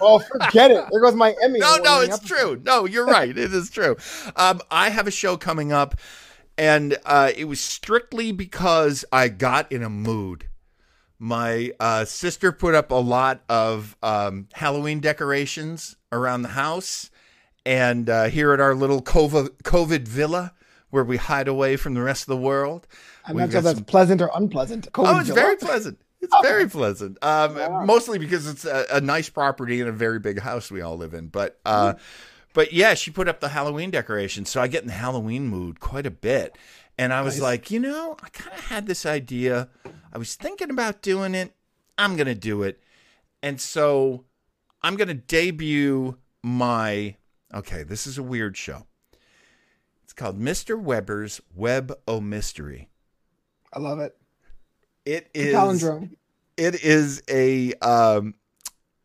oh, 0.00 0.18
forget 0.18 0.70
it. 0.70 0.84
There 0.90 1.00
goes 1.00 1.14
my 1.14 1.34
Emmy. 1.42 1.58
No, 1.58 1.76
no, 1.76 2.00
it's 2.00 2.16
episode. 2.16 2.36
true. 2.36 2.62
No, 2.64 2.86
you're 2.86 3.06
right. 3.06 3.30
It 3.30 3.52
is 3.52 3.70
true. 3.70 3.96
Um, 4.36 4.60
I 4.70 4.90
have 4.90 5.06
a 5.06 5.10
show 5.10 5.36
coming 5.36 5.72
up, 5.72 5.96
and 6.56 6.96
uh, 7.04 7.32
it 7.36 7.44
was 7.44 7.60
strictly 7.60 8.32
because 8.32 9.04
I 9.12 9.28
got 9.28 9.70
in 9.72 9.82
a 9.82 9.90
mood. 9.90 10.48
My 11.18 11.72
uh, 11.80 12.04
sister 12.04 12.52
put 12.52 12.74
up 12.74 12.90
a 12.90 12.96
lot 12.96 13.42
of 13.48 13.96
um, 14.02 14.48
Halloween 14.52 15.00
decorations 15.00 15.96
around 16.12 16.42
the 16.42 16.50
house, 16.50 17.10
and 17.64 18.10
uh, 18.10 18.24
here 18.24 18.52
at 18.52 18.60
our 18.60 18.74
little 18.74 19.00
COVID, 19.00 19.62
COVID 19.62 20.06
villa 20.06 20.52
where 20.94 21.02
we 21.02 21.16
hide 21.16 21.48
away 21.48 21.74
from 21.76 21.94
the 21.94 22.00
rest 22.00 22.22
of 22.22 22.28
the 22.28 22.36
world. 22.36 22.86
I'm 23.26 23.34
we've 23.34 23.46
not 23.46 23.50
sure 23.50 23.60
that's 23.62 23.80
pleasant 23.80 24.22
or 24.22 24.30
unpleasant. 24.32 24.86
Oh, 24.94 25.18
it's 25.18 25.28
Covid 25.28 25.34
very 25.34 25.56
pleasant. 25.56 25.98
It's 26.24 26.36
very 26.42 26.68
pleasant. 26.68 27.18
Um, 27.22 27.86
Mostly 27.86 28.18
because 28.18 28.46
it's 28.46 28.64
a, 28.64 28.86
a 28.92 29.00
nice 29.00 29.28
property 29.28 29.80
and 29.80 29.88
a 29.88 29.92
very 29.92 30.18
big 30.18 30.40
house 30.40 30.70
we 30.70 30.80
all 30.80 30.96
live 30.96 31.14
in. 31.14 31.28
But 31.28 31.58
uh, 31.64 31.94
but 32.52 32.72
yeah, 32.72 32.94
she 32.94 33.10
put 33.10 33.28
up 33.28 33.40
the 33.40 33.48
Halloween 33.50 33.90
decorations, 33.90 34.50
so 34.50 34.60
I 34.60 34.66
get 34.68 34.82
in 34.82 34.88
the 34.88 34.94
Halloween 34.94 35.48
mood 35.48 35.80
quite 35.80 36.06
a 36.06 36.10
bit. 36.10 36.56
And 36.96 37.12
I 37.12 37.22
was 37.22 37.36
Nice. 37.36 37.42
like, 37.42 37.70
you 37.70 37.80
know, 37.80 38.16
I 38.22 38.28
kind 38.28 38.56
of 38.56 38.64
had 38.66 38.86
this 38.86 39.04
idea. 39.04 39.68
I 40.12 40.18
was 40.18 40.34
thinking 40.36 40.70
about 40.70 41.02
doing 41.02 41.34
it. 41.34 41.54
I'm 41.98 42.16
gonna 42.16 42.34
do 42.36 42.62
it. 42.62 42.80
And 43.42 43.60
so 43.60 44.24
I'm 44.82 44.96
going 44.96 45.08
to 45.08 45.14
debut 45.14 46.16
my. 46.42 47.16
Okay, 47.52 47.82
this 47.82 48.06
is 48.06 48.16
a 48.18 48.22
weird 48.22 48.56
show. 48.56 48.86
It's 50.02 50.12
called 50.12 50.38
Mr. 50.40 50.80
Weber's 50.80 51.40
Web 51.54 51.92
O 52.06 52.20
Mystery. 52.20 52.88
I 53.72 53.80
love 53.80 53.98
it. 54.00 54.16
It 55.04 55.28
is. 55.34 55.54
Palindrome. 55.54 56.16
It 56.56 56.82
is 56.82 57.22
a. 57.28 57.74
Um, 57.74 58.34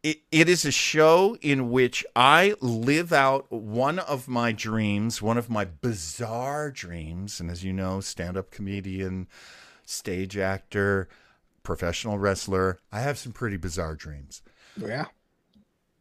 it, 0.02 0.22
it 0.32 0.48
is 0.48 0.64
a 0.64 0.72
show 0.72 1.38
in 1.42 1.72
which 1.72 2.06
I 2.16 2.56
live 2.62 3.12
out 3.12 3.52
one 3.52 4.00
of 4.00 4.30
my 4.30 4.54
dreams, 4.54 5.22
one 5.22 5.38
of 5.38 5.50
my 5.50 5.66
bizarre 5.66 6.72
dreams. 6.72 7.40
And 7.42 7.52
as 7.52 7.66
you 7.66 7.74
know, 7.74 8.00
stand 8.00 8.38
up 8.38 8.50
comedian, 8.50 9.28
stage 9.86 10.38
actor, 10.38 11.10
professional 11.64 12.18
wrestler, 12.18 12.80
I 12.92 13.02
have 13.02 13.18
some 13.18 13.34
pretty 13.34 13.58
bizarre 13.58 13.96
dreams. 13.96 14.42
Yeah. 14.78 15.06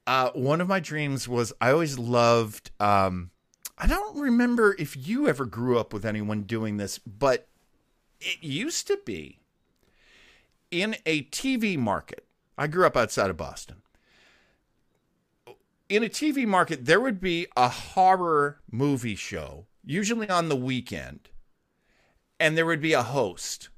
Uh, 0.07 0.31
one 0.31 0.61
of 0.61 0.69
my 0.69 0.81
dreams 0.81 1.29
was 1.29 1.53
I 1.61 1.73
always 1.73 1.99
loved. 1.99 2.71
Um, 2.79 3.31
I 3.77 3.87
don't 3.87 4.19
remember 4.19 4.75
if 4.79 4.97
you 4.97 5.29
ever 5.29 5.45
grew 5.45 5.79
up 5.79 5.93
with 5.93 6.05
anyone 6.05 6.43
doing 6.43 6.77
this, 6.77 6.99
but 6.99 7.49
it 8.21 8.43
used 8.43 8.87
to 8.87 8.99
be 9.05 9.41
in 10.71 10.97
a 11.07 11.23
TV 11.25 11.77
market. 11.79 12.25
I 12.57 12.67
grew 12.67 12.87
up 12.87 12.97
outside 12.97 13.31
of 13.31 13.37
Boston. 13.37 13.77
In 15.89 16.03
a 16.03 16.09
TV 16.09 16.47
market, 16.47 16.85
there 16.85 17.01
would 17.01 17.21
be 17.21 17.47
a 17.57 17.69
horror 17.69 18.61
movie 18.71 19.15
show, 19.15 19.67
usually 19.85 20.29
on 20.29 20.49
the 20.49 20.57
weekend, 20.57 21.31
and 22.39 22.57
there 22.57 22.67
would 22.67 22.83
be 22.83 22.93
a 22.93 23.03
host. 23.03 23.71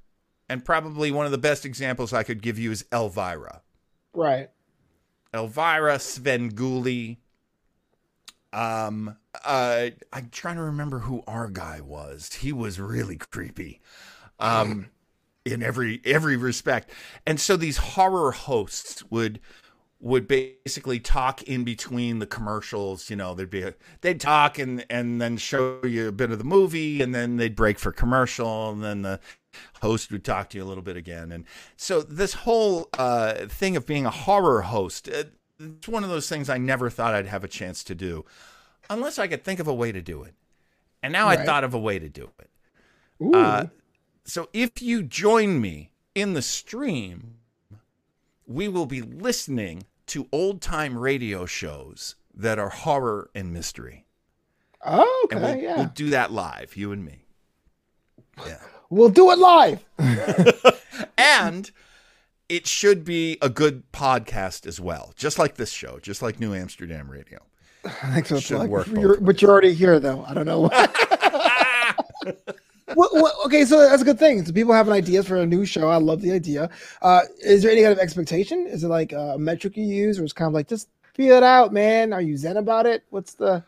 And 0.49 0.65
probably 0.65 1.13
one 1.13 1.27
of 1.27 1.33
the 1.33 1.39
best 1.39 1.65
examples 1.65 2.13
I 2.13 2.25
could 2.25 2.43
give 2.43 2.59
you 2.59 2.73
is 2.73 2.85
Elvira. 2.93 3.63
Right. 4.13 4.51
Elvira, 5.33 5.99
Svengoolie. 5.99 7.19
Um, 8.53 9.17
uh, 9.45 9.91
I'm 10.13 10.29
trying 10.31 10.57
to 10.57 10.63
remember 10.63 11.01
who 11.01 11.23
our 11.29 11.49
guy 11.49 11.81
was. 11.81 12.33
He 12.35 12.53
was 12.53 12.81
really 12.81 13.17
creepy, 13.17 13.81
um, 14.41 14.89
in 15.51 15.63
every 15.63 16.01
every 16.05 16.37
respect. 16.37 16.91
And 17.27 17.41
so 17.41 17.57
these 17.57 17.77
horror 17.77 18.33
hosts 18.33 19.05
would 19.11 19.41
would 20.01 20.27
basically 20.27 20.99
talk 20.99 21.43
in 21.43 21.63
between 21.63 22.21
the 22.21 22.27
commercials. 22.27 23.11
You 23.11 23.17
know, 23.17 23.35
there'd 23.35 23.51
be 23.51 23.63
a, 23.63 23.75
they'd 24.01 24.21
talk 24.21 24.59
and 24.59 24.85
and 24.89 25.21
then 25.21 25.37
show 25.37 25.81
you 25.85 26.09
a 26.09 26.13
bit 26.13 26.31
of 26.31 26.39
the 26.39 26.45
movie, 26.45 27.03
and 27.03 27.15
then 27.15 27.37
they'd 27.37 27.55
break 27.55 27.79
for 27.79 27.93
commercial, 27.93 28.71
and 28.71 28.83
then 28.83 29.03
the 29.03 29.21
host 29.83 30.11
would 30.13 30.25
talk 30.25 30.49
to 30.51 30.59
you 30.59 30.65
a 30.65 30.67
little 30.67 30.83
bit 30.83 30.97
again. 30.97 31.33
And 31.33 31.45
so 31.77 32.03
this 32.03 32.35
whole 32.35 32.89
uh, 32.99 33.47
thing 33.47 33.77
of 33.77 33.87
being 33.87 34.07
a 34.07 34.11
horror 34.11 34.63
host, 34.63 35.09
uh, 35.09 35.25
it's 35.59 35.89
one 35.89 36.05
of 36.05 36.11
those 36.11 36.29
things 36.29 36.49
I 36.49 36.57
never 36.59 36.89
thought 36.89 37.15
I'd 37.15 37.27
have 37.27 37.45
a 37.45 37.49
chance 37.49 37.85
to 37.85 37.95
do, 37.95 38.25
unless 38.89 39.19
I 39.19 39.27
could 39.27 39.45
think 39.45 39.61
of 39.61 39.69
a 39.69 39.75
way 39.75 39.93
to 39.93 40.01
do 40.01 40.23
it. 40.23 40.35
And 41.03 41.13
now 41.13 41.29
I 41.29 41.37
thought 41.37 41.65
of 41.65 41.75
a 41.75 41.79
way 41.79 41.99
to 41.99 42.09
do 42.09 42.31
it. 42.39 42.51
Ooh. 43.23 43.35
Uh, 43.35 43.67
so 44.31 44.49
if 44.53 44.81
you 44.81 45.03
join 45.03 45.61
me 45.61 45.91
in 46.15 46.35
the 46.35 46.43
stream, 46.43 47.35
we 48.47 48.69
will 48.69 48.87
be 48.87 49.03
listening 49.03 49.85
to 50.07 50.29
old 50.33 50.61
time 50.61 50.97
radio 50.97 51.47
shows 51.47 52.15
that 52.35 52.59
are 52.59 52.69
horror 52.69 53.31
and 53.35 53.53
mystery. 53.53 54.07
oh, 54.85 55.23
okay. 55.27 55.37
We'll, 55.41 55.57
yeah. 55.57 55.77
we'll 55.77 55.87
do 55.95 56.11
that 56.11 56.33
live, 56.33 56.77
you 56.77 56.93
and 56.93 57.05
me. 57.05 57.25
Yeah. 58.47 58.59
We'll 58.93 59.09
do 59.11 59.31
it 59.31 59.39
live. 59.39 59.85
and 61.17 61.71
it 62.49 62.67
should 62.67 63.05
be 63.05 63.39
a 63.41 63.49
good 63.49 63.85
podcast 63.93 64.67
as 64.67 64.81
well, 64.81 65.13
just 65.15 65.39
like 65.39 65.55
this 65.55 65.71
show, 65.71 66.01
just 66.01 66.23
like 66.23 66.41
New 66.41 66.55
Amsterdam 66.55 67.09
Radio. 67.09 67.39
Thanks 67.85 68.31
for 68.31 68.35
the 68.35 68.41
Should 68.41 68.57
plug. 68.57 68.69
work 68.69 68.87
You're- 68.89 69.19
but 69.21 69.41
you're 69.41 69.53
already 69.53 69.75
here, 69.75 70.01
though. 70.01 70.25
I 70.27 70.35
don't 70.35 70.45
know. 70.47 70.69
Okay, 73.45 73.65
so 73.65 73.79
that's 73.89 74.03
a 74.03 74.05
good 74.05 74.19
thing. 74.19 74.45
So 74.45 74.53
people 74.53 74.73
have 74.75 74.87
an 74.89 74.93
idea 74.95 75.23
for 75.23 75.37
a 75.37 75.47
new 75.47 75.65
show. 75.65 75.89
I 75.89 75.97
love 75.97 76.21
the 76.21 76.33
idea. 76.33 76.71
Uh, 77.03 77.23
is 77.41 77.63
there 77.63 77.71
any 77.71 77.83
kind 77.83 77.93
of 77.93 77.99
expectation? 77.99 78.67
Is 78.67 78.85
it 78.85 78.89
like 78.89 79.13
a 79.13 79.37
metric 79.39 79.77
you 79.77 79.85
use, 79.85 80.19
or 80.19 80.25
it's 80.25 80.33
kind 80.33 80.49
of 80.49 80.55
like 80.55 80.69
just 80.69 80.89
feel 81.15 81.37
it 81.37 81.43
out, 81.43 81.73
man? 81.73 82.13
Are 82.13 82.21
you 82.23 82.37
zen 82.37 82.57
about 82.57 82.87
it? 82.87 83.05
What's 83.11 83.35
the? 83.35 83.65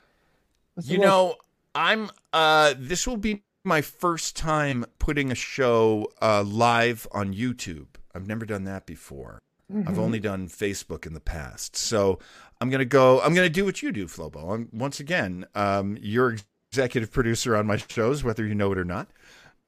What's 0.75 0.89
the 0.89 0.95
You 0.95 1.01
look? 1.01 1.07
know, 1.07 1.35
I'm 1.75 2.11
uh 2.33 2.75
this 2.77 3.07
will 3.07 3.17
be 3.17 3.43
my 3.65 3.81
first 3.81 4.37
time 4.37 4.85
putting 4.99 5.31
a 5.31 5.35
show 5.37 6.11
uh 6.21 6.43
live 6.43 7.07
on 7.13 7.33
YouTube. 7.35 7.87
I've 8.15 8.27
never 8.27 8.45
done 8.45 8.65
that 8.65 8.87
before. 8.87 9.39
I've 9.75 9.95
Mhm. 9.95 9.99
only 9.99 10.21
done 10.21 10.49
Facebook 10.49 11.07
in 11.07 11.15
the 11.15 11.21
past. 11.21 11.77
So 11.77 12.19
I'm 12.61 12.69
gonna 12.69 12.85
go. 12.85 13.21
I'm 13.23 13.35
gonna 13.35 13.49
do 13.49 13.65
what 13.65 13.83
you 13.83 13.91
do, 13.91 14.07
Flobo. 14.07 14.53
I'm 14.55 14.69
once 14.73 15.01
again. 15.01 15.47
Um, 15.55 15.97
you're 16.01 16.37
executive 16.73 17.13
producer 17.13 17.55
on 17.55 17.67
my 17.67 17.77
shows, 17.77 18.25
whether 18.25 18.47
you 18.47 18.55
know 18.55 18.73
it 18.73 18.79
or 18.79 18.85
not. 18.85 19.09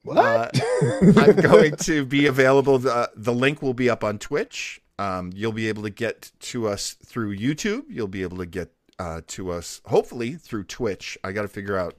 what? 0.01 0.17
uh, 0.17 0.49
I'm 1.17 1.35
going 1.35 1.75
to 1.77 2.03
be 2.03 2.25
available. 2.25 2.79
The, 2.79 3.11
the 3.15 3.33
link 3.33 3.61
will 3.61 3.75
be 3.75 3.91
up 3.91 4.03
on 4.03 4.17
Twitch. 4.17 4.81
Um, 4.97 5.31
you'll 5.35 5.51
be 5.51 5.69
able 5.69 5.83
to 5.83 5.91
get 5.91 6.31
to 6.39 6.67
us 6.67 6.93
through 7.05 7.37
YouTube. 7.37 7.83
You'll 7.89 8.07
be 8.07 8.23
able 8.23 8.37
to 8.37 8.47
get 8.47 8.71
uh, 8.97 9.21
to 9.27 9.51
us, 9.51 9.81
hopefully, 9.85 10.33
through 10.33 10.63
Twitch. 10.63 11.15
I 11.23 11.31
got 11.31 11.43
to 11.43 11.47
figure 11.47 11.77
out 11.77 11.95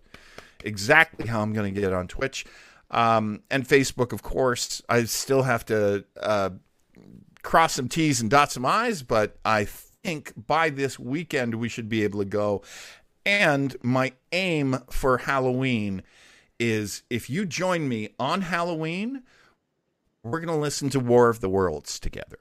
exactly 0.65 1.29
how 1.29 1.41
I'm 1.41 1.53
going 1.53 1.73
to 1.73 1.81
get 1.81 1.93
on 1.93 2.09
Twitch. 2.09 2.45
Um, 2.91 3.43
and 3.49 3.67
Facebook, 3.67 4.13
of 4.13 4.23
course. 4.23 4.83
I 4.89 5.05
still 5.05 5.43
have 5.43 5.65
to 5.67 6.05
uh, 6.21 6.51
cross 7.45 7.75
some 7.75 7.89
T's 7.89 8.21
and 8.21 8.29
dot 8.29 8.51
some 8.51 8.67
I's, 8.67 9.05
but 9.05 9.37
I 9.45 9.67
think 9.67 10.33
by 10.49 10.71
this 10.71 10.99
weekend 10.99 11.55
we 11.55 11.69
should 11.69 11.89
be 11.89 12.03
able 12.03 12.19
to 12.19 12.25
go. 12.25 12.63
And 13.27 13.77
my 13.83 14.13
aim 14.33 14.79
for 14.89 15.19
Halloween 15.19 16.03
is 16.61 17.03
if 17.11 17.29
you 17.29 17.45
join 17.45 17.89
me 17.89 18.11
on 18.21 18.43
Halloween, 18.43 19.25
we're 20.23 20.39
going 20.41 20.55
to 20.55 20.61
listen 20.61 20.89
to 20.91 21.01
War 21.01 21.29
of 21.29 21.41
the 21.41 21.49
Worlds 21.49 21.99
together. 22.01 22.39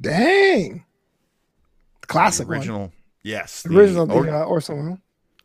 Dang. 0.00 0.84
Classic 2.06 2.46
the 2.46 2.52
original. 2.52 2.92
Yes. 3.22 3.64
one. 3.66 3.76
Original, 3.76 4.10
or- 4.12 4.28
uh, 4.30 4.44
Orson 4.44 4.86
Welles. 4.86 4.98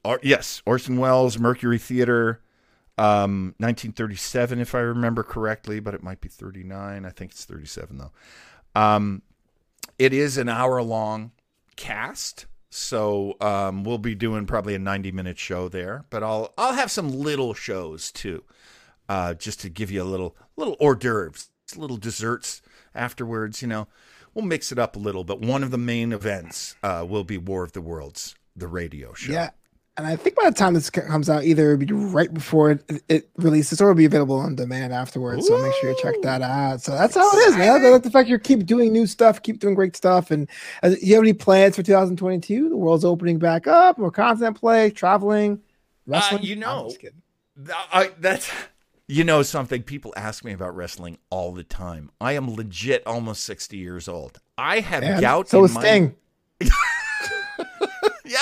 or- 0.06 0.20
yes, 0.24 0.62
Orson 0.66 0.98
Welles, 0.98 1.38
Mercury 1.38 1.78
Theater, 1.78 2.42
um, 2.98 3.56
1937, 3.58 4.60
if 4.60 4.74
I 4.74 4.80
remember 4.80 5.24
correctly, 5.24 5.80
but 5.80 5.94
it 5.94 6.02
might 6.04 6.22
be 6.22 6.30
39. 6.30 7.06
I 7.06 7.10
think 7.10 7.32
it's 7.32 7.44
37 7.46 7.98
though. 7.98 8.12
Um, 8.74 9.22
it 10.00 10.14
is 10.14 10.38
an 10.38 10.48
hour 10.50 10.82
long 10.82 11.32
cast, 11.76 12.46
so 12.74 13.36
um, 13.42 13.84
we'll 13.84 13.98
be 13.98 14.16
doing 14.16 14.46
probably 14.46 14.74
a 14.74 14.80
90 14.80 15.12
minute 15.12 15.38
show 15.38 15.68
there. 15.68 16.06
But 16.10 16.24
I'll 16.24 16.54
I'll 16.58 16.74
have 16.74 16.90
some 16.90 17.10
little 17.10 17.54
shows 17.54 18.12
too, 18.12 18.44
uh, 19.10 19.34
just 19.34 19.60
to 19.62 19.70
give 19.70 19.92
you 19.92 20.02
a 20.02 20.06
little 20.06 20.36
little 20.56 20.78
hors 20.80 20.96
d'oeuvres, 20.96 21.50
little 21.76 21.98
desserts 21.98 22.62
afterwards. 22.96 23.62
You 23.62 23.68
know, 23.68 23.88
we'll 24.34 24.46
mix 24.46 24.72
it 24.72 24.80
up 24.80 24.96
a 24.96 25.00
little. 25.00 25.26
But 25.26 25.42
one 25.42 25.64
of 25.64 25.72
the 25.72 25.78
main 25.78 26.14
events 26.14 26.76
uh, 26.82 27.06
will 27.08 27.26
be 27.26 27.38
War 27.38 27.64
of 27.64 27.74
the 27.74 27.82
Worlds, 27.82 28.36
the 28.56 28.68
radio 28.68 29.14
show. 29.14 29.34
Yeah. 29.34 29.50
And 30.02 30.10
I 30.10 30.16
think 30.16 30.36
by 30.36 30.50
the 30.50 30.56
time 30.56 30.74
this 30.74 30.90
comes 30.90 31.30
out, 31.30 31.44
either 31.44 31.74
it'll 31.74 31.86
be 31.86 31.94
right 31.94 32.34
before 32.34 32.72
it, 32.72 33.04
it 33.08 33.30
releases 33.38 33.80
or 33.80 33.92
it'll 33.92 33.96
be 33.96 34.06
available 34.06 34.36
on 34.36 34.56
demand 34.56 34.94
afterwards. 34.94 35.46
So 35.46 35.62
make 35.62 35.76
sure 35.76 35.92
you 35.92 35.96
check 36.02 36.16
that 36.24 36.42
out. 36.42 36.82
So 36.82 36.94
that's 36.94 37.14
how 37.14 37.30
it 37.38 37.38
is, 37.50 37.56
man. 37.56 37.86
I 37.86 37.90
like 37.90 38.02
the 38.02 38.10
fact 38.10 38.28
you 38.28 38.40
keep 38.40 38.66
doing 38.66 38.92
new 38.92 39.06
stuff, 39.06 39.44
keep 39.44 39.60
doing 39.60 39.76
great 39.76 39.96
stuff. 39.96 40.32
And 40.32 40.50
uh, 40.82 40.96
you 41.04 41.14
have 41.14 41.24
any 41.24 41.34
plans 41.34 41.76
for 41.76 41.84
2022? 41.84 42.70
The 42.70 42.76
world's 42.76 43.06
opening 43.06 43.38
back 43.38 43.68
up, 43.68 44.00
more 44.00 44.10
content 44.10 44.60
play, 44.60 44.90
traveling, 44.90 45.62
wrestling. 46.08 46.42
Uh, 46.42 46.46
you 46.46 46.56
know, 46.56 46.86
just 46.88 47.00
kidding. 47.00 47.22
Th- 47.64 47.78
I, 47.94 48.10
that's 48.20 48.52
you 49.08 49.24
know 49.24 49.44
something 49.44 49.84
people 49.84 50.16
ask 50.18 50.44
me 50.44 50.52
about 50.52 50.76
wrestling 50.76 51.20
all 51.30 51.52
the 51.52 51.64
time. 51.64 52.10
I 52.20 52.32
am 52.32 52.52
legit 52.52 53.06
almost 53.06 53.44
60 53.44 53.78
years 53.78 54.08
old. 54.08 54.40
I 54.58 54.80
have 54.80 55.04
And 55.04 55.22
gout 55.22 55.50
so 55.50 55.60
in 55.60 55.66
is 55.66 55.76
my 55.76 55.82
Sting. 55.82 56.16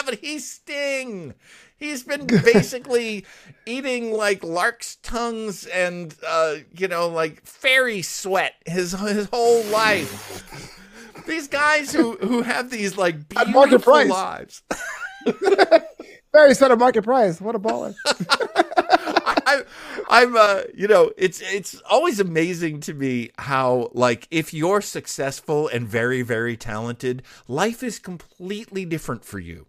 But 0.10 0.18
he's 0.22 0.50
Sting. 0.50 1.36
He's 1.78 2.02
been 2.02 2.26
basically 2.26 3.28
eating 3.68 4.12
like 4.12 4.44
lark's 4.44 4.96
tongues 5.04 5.68
and 5.68 6.16
uh, 6.26 6.56
you 6.76 6.88
know, 6.88 7.10
like 7.10 7.46
fairy 7.46 8.02
sweat 8.02 8.56
his 8.66 8.94
his 8.94 9.28
whole 9.28 9.64
life. 9.66 10.74
These 11.28 11.48
guys 11.48 11.94
who 11.94 12.18
who 12.18 12.42
have 12.42 12.72
these 12.72 12.98
like 12.98 13.18
At 13.38 13.50
market 13.50 13.84
price. 13.84 14.10
lives. 14.10 14.64
Very 16.34 16.56
set 16.56 16.72
a 16.72 16.76
market 16.76 17.04
price. 17.04 17.40
What 17.40 17.54
a 17.54 17.60
baller. 17.60 17.94
I, 19.46 19.62
I'm, 20.10 20.36
uh, 20.36 20.62
you 20.74 20.88
know, 20.88 21.12
it's 21.18 21.40
it's 21.42 21.80
always 21.88 22.20
amazing 22.20 22.80
to 22.82 22.96
me 22.96 23.30
how, 23.38 23.90
like, 23.94 24.28
if 24.32 24.56
you're 24.56 24.82
successful 24.82 25.68
and 25.68 25.88
very, 25.88 26.24
very 26.24 26.58
talented, 26.58 27.22
life 27.48 27.84
is 27.84 28.00
completely 28.00 28.86
different 28.86 29.24
for 29.24 29.38
you 29.38 29.68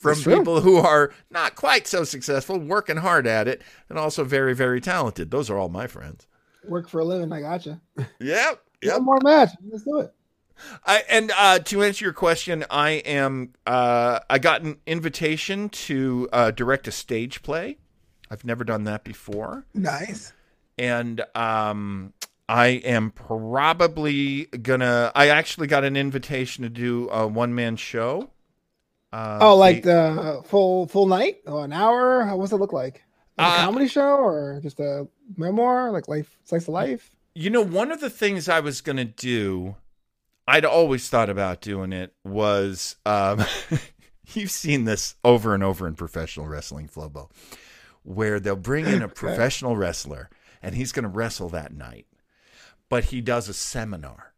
from 0.00 0.20
people 0.22 0.62
who 0.62 0.76
are 0.78 1.12
not 1.30 1.54
quite 1.54 1.86
so 1.86 2.04
successful, 2.04 2.58
working 2.58 2.96
hard 2.96 3.26
at 3.26 3.46
it, 3.46 3.62
and 3.88 3.98
also 3.98 4.24
very, 4.24 4.54
very 4.54 4.80
talented. 4.80 5.30
Those 5.30 5.50
are 5.50 5.58
all 5.58 5.68
my 5.68 5.86
friends. 5.86 6.26
Work 6.66 6.88
for 6.88 7.00
a 7.00 7.04
living. 7.04 7.32
I 7.32 7.40
gotcha. 7.40 7.80
Yep, 8.18 8.62
yep. 8.82 8.94
One 8.96 9.04
more 9.04 9.18
match. 9.22 9.50
Let's 9.70 9.84
do 9.84 10.00
it. 10.00 10.12
I, 10.84 11.02
and 11.08 11.32
uh, 11.38 11.58
to 11.60 11.82
answer 11.82 12.04
your 12.04 12.12
question, 12.12 12.64
I 12.70 12.90
am. 12.90 13.52
Uh, 13.66 14.20
I 14.28 14.38
got 14.38 14.62
an 14.62 14.78
invitation 14.86 15.68
to 15.70 16.28
uh, 16.32 16.50
direct 16.50 16.88
a 16.88 16.92
stage 16.92 17.42
play. 17.42 17.78
I've 18.30 18.44
never 18.44 18.62
done 18.64 18.84
that 18.84 19.02
before, 19.04 19.64
Nice. 19.74 20.32
and 20.78 21.20
um, 21.34 22.12
I 22.48 22.66
am 22.68 23.10
probably 23.10 24.44
gonna. 24.46 25.12
I 25.14 25.28
actually 25.28 25.66
got 25.66 25.84
an 25.84 25.96
invitation 25.96 26.62
to 26.62 26.70
do 26.70 27.08
a 27.10 27.26
one 27.26 27.54
man 27.54 27.76
show. 27.76 28.30
Uh, 29.12 29.38
Oh, 29.42 29.56
like 29.56 29.82
the- 29.82 30.40
the 30.42 30.48
full 30.48 30.86
full 30.86 31.06
night 31.06 31.38
or 31.46 31.64
an 31.64 31.72
hour? 31.72 32.24
What's 32.36 32.52
it 32.52 32.56
look 32.56 32.72
like? 32.72 33.02
Like 33.38 33.48
a 33.48 33.50
Uh, 33.60 33.64
comedy 33.64 33.88
show 33.88 34.16
or 34.18 34.60
just 34.62 34.78
a 34.80 35.08
memoir, 35.36 35.90
like 35.90 36.08
life, 36.08 36.38
slice 36.44 36.64
of 36.64 36.74
life? 36.74 37.10
You 37.34 37.50
know, 37.50 37.62
one 37.62 37.90
of 37.92 38.00
the 38.00 38.10
things 38.10 38.48
I 38.48 38.60
was 38.60 38.80
going 38.80 38.96
to 38.98 39.04
do, 39.04 39.76
I'd 40.46 40.64
always 40.64 41.08
thought 41.08 41.30
about 41.30 41.60
doing 41.60 41.92
it, 41.92 42.12
was 42.24 42.96
um, 43.06 43.44
you've 44.34 44.50
seen 44.50 44.84
this 44.84 45.14
over 45.24 45.54
and 45.54 45.62
over 45.64 45.86
in 45.88 45.94
professional 45.94 46.46
wrestling, 46.46 46.88
Flobo, 46.88 47.30
where 48.02 48.38
they'll 48.40 48.56
bring 48.56 48.86
in 48.86 49.02
a 49.02 49.08
professional 49.22 49.76
wrestler 49.76 50.28
and 50.62 50.74
he's 50.74 50.92
going 50.92 51.04
to 51.04 51.08
wrestle 51.08 51.48
that 51.50 51.72
night, 51.72 52.06
but 52.88 53.04
he 53.06 53.20
does 53.20 53.48
a 53.48 53.54
seminar. 53.54 54.34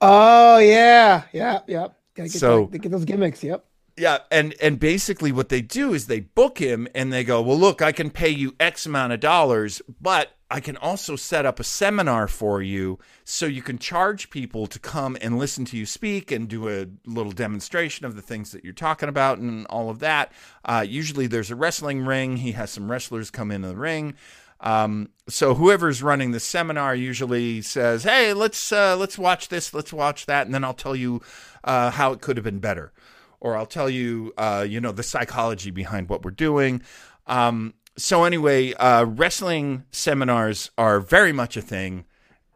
Oh 0.00 0.58
yeah, 0.58 1.24
yeah, 1.32 1.60
yeah. 1.66 1.88
Gotta 2.20 2.32
get, 2.32 2.38
So- 2.40 2.68
that- 2.70 2.78
get 2.78 2.92
those 2.92 3.04
gimmicks. 3.04 3.42
Yep. 3.42 3.64
Yeah, 3.96 4.18
and 4.30 4.54
and 4.62 4.78
basically 4.78 5.30
what 5.30 5.50
they 5.50 5.60
do 5.60 5.92
is 5.92 6.06
they 6.06 6.20
book 6.20 6.58
him 6.58 6.88
and 6.94 7.12
they 7.12 7.22
go, 7.22 7.42
"Well, 7.42 7.58
look, 7.58 7.82
I 7.82 7.92
can 7.92 8.08
pay 8.08 8.30
you 8.30 8.54
X 8.58 8.86
amount 8.86 9.12
of 9.12 9.20
dollars, 9.20 9.82
but 10.00 10.30
I 10.50 10.60
can 10.60 10.76
also 10.78 11.16
set 11.16 11.44
up 11.44 11.60
a 11.60 11.64
seminar 11.64 12.26
for 12.26 12.62
you 12.62 12.98
so 13.24 13.44
you 13.46 13.60
can 13.62 13.78
charge 13.78 14.30
people 14.30 14.66
to 14.68 14.78
come 14.78 15.18
and 15.20 15.38
listen 15.38 15.64
to 15.66 15.76
you 15.76 15.84
speak 15.86 16.30
and 16.32 16.48
do 16.48 16.68
a 16.68 16.86
little 17.04 17.32
demonstration 17.32 18.06
of 18.06 18.16
the 18.16 18.22
things 18.22 18.52
that 18.52 18.64
you're 18.64 18.72
talking 18.72 19.08
about 19.08 19.38
and 19.38 19.66
all 19.66 19.90
of 19.90 19.98
that. 19.98 20.32
Uh, 20.64 20.84
usually 20.88 21.26
there's 21.26 21.50
a 21.50 21.56
wrestling 21.56 22.06
ring. 22.06 22.38
He 22.38 22.52
has 22.52 22.70
some 22.70 22.90
wrestlers 22.90 23.30
come 23.30 23.50
into 23.50 23.68
the 23.68 23.76
ring. 23.76 24.14
Um, 24.60 25.10
so 25.28 25.54
whoever's 25.54 26.02
running 26.02 26.32
the 26.32 26.40
seminar 26.40 26.94
usually 26.94 27.62
says, 27.62 28.02
"Hey, 28.02 28.32
let's 28.32 28.72
uh, 28.72 28.96
let's 28.96 29.16
watch 29.18 29.48
this, 29.48 29.72
let's 29.72 29.92
watch 29.92 30.26
that, 30.26 30.46
and 30.46 30.54
then 30.54 30.64
I'll 30.64 30.74
tell 30.74 30.94
you 30.94 31.22
uh, 31.64 31.90
how 31.90 32.12
it 32.12 32.20
could 32.20 32.36
have 32.36 32.44
been 32.44 32.60
better." 32.60 32.92
or 33.40 33.56
I'll 33.56 33.66
tell 33.66 33.88
you, 33.88 34.32
uh, 34.36 34.66
you 34.68 34.80
know, 34.80 34.92
the 34.92 35.02
psychology 35.02 35.70
behind 35.70 36.08
what 36.08 36.24
we're 36.24 36.30
doing. 36.30 36.82
Um, 37.26 37.74
so 37.96 38.24
anyway, 38.24 38.72
uh, 38.74 39.04
wrestling 39.04 39.84
seminars 39.90 40.70
are 40.78 41.00
very 41.00 41.32
much 41.32 41.56
a 41.56 41.62
thing, 41.62 42.04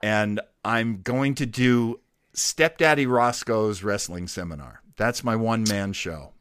and 0.02 0.40
I'm 0.64 1.02
going 1.02 1.34
to 1.36 1.46
do 1.46 2.00
Stepdaddy 2.34 3.07
Roscoe's 3.07 3.82
wrestling 3.82 4.28
seminar. 4.28 4.82
That's 4.96 5.24
my 5.24 5.36
one 5.36 5.64
man 5.68 5.92
show 5.92 6.32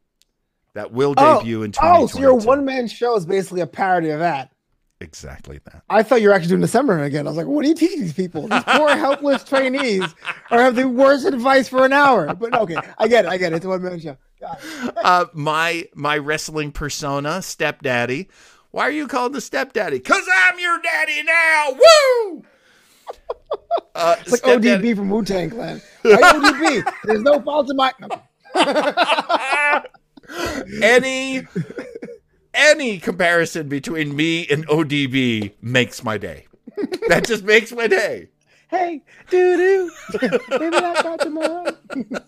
that 0.74 0.92
will 0.92 1.14
debut 1.14 1.64
in 1.64 1.72
2022. 1.72 2.04
oh, 2.04 2.08
so 2.08 2.20
your 2.20 2.36
one 2.36 2.66
man 2.66 2.88
show 2.88 3.16
is 3.16 3.26
basically 3.26 3.62
a 3.62 3.68
parody 3.68 4.10
of 4.10 4.20
that. 4.20 4.52
Exactly 5.04 5.60
that. 5.66 5.84
I 5.90 6.02
thought 6.04 6.22
you 6.22 6.30
were 6.30 6.34
actually 6.34 6.50
doing 6.50 6.62
the 6.62 6.68
seminar 6.68 7.04
again. 7.04 7.28
I 7.28 7.30
was 7.30 7.38
like, 7.38 7.46
what 7.46 7.64
are 7.66 7.68
you 7.68 7.76
teaching 7.76 8.02
these 8.02 8.14
people? 8.14 8.48
These 8.48 8.64
poor 8.64 8.90
helpless 8.98 9.44
trainees 9.44 10.04
are 10.50 10.60
have 10.60 10.76
the 10.76 10.88
worst 10.88 11.26
advice 11.26 11.68
for 11.68 11.86
an 11.86 11.94
hour. 11.94 12.34
But 12.34 12.54
okay, 12.54 12.78
I 12.98 13.08
get 13.08 13.26
it. 13.26 13.30
I 13.30 13.38
get 13.38 13.54
it. 13.54 13.58
It's 13.58 13.66
a 13.66 13.70
one 13.70 13.84
man 13.84 14.00
show. 14.00 14.18
Uh, 14.98 15.26
my 15.34 15.88
my 15.94 16.18
wrestling 16.18 16.72
persona, 16.72 17.42
Stepdaddy. 17.42 18.28
Why 18.72 18.84
are 18.88 18.92
you 18.92 19.08
called 19.08 19.34
the 19.34 19.40
Stepdaddy? 19.42 20.00
Cause 20.00 20.28
I'm 20.34 20.60
your 20.60 20.80
daddy 20.82 21.22
now. 21.24 21.72
Woo! 21.74 22.44
Uh, 23.96 24.16
It's 24.22 24.32
like 24.32 24.42
ODB 24.42 24.96
from 24.96 25.10
Wu 25.10 25.24
Tang 25.24 25.50
Clan. 25.52 25.82
Why 26.02 26.16
ODB? 26.16 26.94
There's 27.04 27.22
no 27.22 27.40
fault 27.42 27.70
in 27.70 27.76
my. 27.78 27.92
any 30.82 31.44
any 32.54 33.00
comparison 33.00 33.68
between 33.70 34.16
me 34.16 34.48
and 34.48 34.68
ODB 34.68 35.54
makes 35.62 36.04
my 36.04 36.18
day. 36.18 36.48
That 37.10 37.26
just 37.26 37.44
makes 37.44 37.72
my 37.72 37.88
day. 37.88 38.30
Hey, 38.70 39.04
doo 39.30 39.58
doo. 39.58 39.92
Maybe 40.50 40.76
I 40.78 41.04
got 41.04 41.20
tomorrow. 41.20 41.78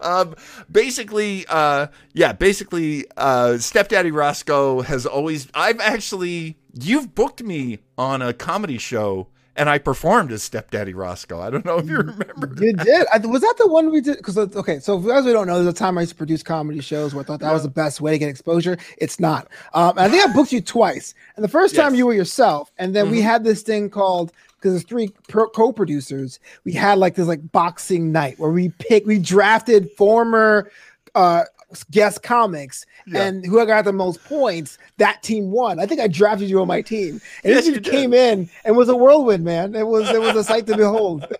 Um, 0.00 0.34
basically, 0.70 1.46
uh, 1.48 1.86
yeah, 2.12 2.34
basically, 2.34 3.06
uh, 3.16 3.56
Stepdaddy 3.56 4.10
Roscoe 4.10 4.82
has 4.82 5.06
always. 5.06 5.48
I've 5.54 5.80
actually, 5.80 6.58
you've 6.74 7.14
booked 7.14 7.42
me 7.42 7.78
on 7.96 8.20
a 8.20 8.34
comedy 8.34 8.76
show, 8.76 9.28
and 9.56 9.70
I 9.70 9.78
performed 9.78 10.32
as 10.32 10.42
Stepdaddy 10.42 10.94
Roscoe. 10.94 11.40
I 11.40 11.50
don't 11.50 11.64
know 11.64 11.78
if 11.78 11.88
you 11.88 11.96
remember. 11.98 12.50
You 12.60 12.72
did. 12.72 13.06
I, 13.12 13.18
was 13.18 13.42
that 13.42 13.54
the 13.58 13.68
one 13.68 13.90
we 13.90 14.00
did? 14.00 14.16
Because 14.16 14.36
okay, 14.36 14.78
so 14.80 15.00
for 15.00 15.08
those 15.08 15.24
who 15.24 15.32
don't 15.32 15.46
know, 15.46 15.54
there's 15.56 15.66
a 15.74 15.76
time 15.78 15.96
I 15.98 16.02
used 16.02 16.12
to 16.12 16.16
produce 16.18 16.42
comedy 16.42 16.80
shows 16.80 17.14
where 17.14 17.22
I 17.22 17.26
thought 17.26 17.40
that 17.40 17.52
was 17.52 17.62
the 17.62 17.68
best 17.68 18.00
way 18.00 18.12
to 18.12 18.18
get 18.18 18.28
exposure. 18.28 18.76
It's 18.98 19.20
not. 19.20 19.48
Um, 19.74 19.94
I 19.96 20.08
think 20.08 20.28
I 20.28 20.32
booked 20.32 20.52
you 20.52 20.60
twice. 20.60 21.14
And 21.36 21.44
the 21.44 21.48
first 21.48 21.74
time 21.74 21.94
you 21.94 22.06
were 22.06 22.14
yourself, 22.14 22.72
and 22.78 22.94
then 22.94 23.10
we 23.10 23.18
Mhm. 23.18 23.22
had 23.24 23.44
this 23.44 23.62
thing 23.62 23.90
called 23.90 24.32
because 24.56 24.72
there's 24.72 24.84
three 24.84 25.12
pro- 25.28 25.48
co-producers. 25.50 26.40
We 26.64 26.72
had 26.72 26.98
like 26.98 27.14
this 27.14 27.26
like 27.28 27.52
boxing 27.52 28.10
night 28.12 28.38
where 28.38 28.50
we 28.50 28.70
picked, 28.70 29.06
we 29.06 29.18
drafted 29.18 29.90
former 29.92 30.70
uh 31.14 31.44
guest 31.82 32.22
comics, 32.22 32.86
Yeah. 33.06 33.22
and 33.24 33.44
whoever 33.44 33.66
got 33.72 33.84
the 33.86 33.92
most 33.92 34.22
points, 34.24 34.78
that 34.98 35.22
team 35.24 35.50
won. 35.50 35.80
I 35.80 35.86
think 35.86 36.00
I 36.00 36.06
drafted 36.06 36.48
you 36.48 36.60
on 36.60 36.68
my 36.68 36.82
team, 36.82 37.20
and 37.42 37.52
Yes, 37.54 37.66
you 37.66 37.72
you 37.72 37.80
just 37.80 37.90
did. 37.90 37.90
came 37.90 38.14
in 38.14 38.48
and 38.64 38.76
was 38.76 38.88
a 38.88 38.96
whirlwind, 38.96 39.42
man. 39.44 39.74
It 39.74 39.86
was 39.86 40.08
it 40.10 40.20
was 40.20 40.36
a 40.36 40.44
sight 40.44 40.66
to 40.68 40.76
behold. 40.76 41.26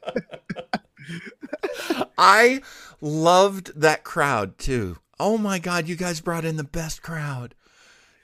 I 2.19 2.63
loved 3.01 3.79
that 3.81 4.05
crowd 4.05 4.59
too. 4.59 4.97
Oh 5.21 5.39
my 5.39 5.59
god, 5.59 5.89
you 5.89 5.97
guys 5.97 6.21
brought 6.21 6.45
in 6.45 6.57
the 6.57 6.65
best 6.65 7.03
crowd. 7.03 7.55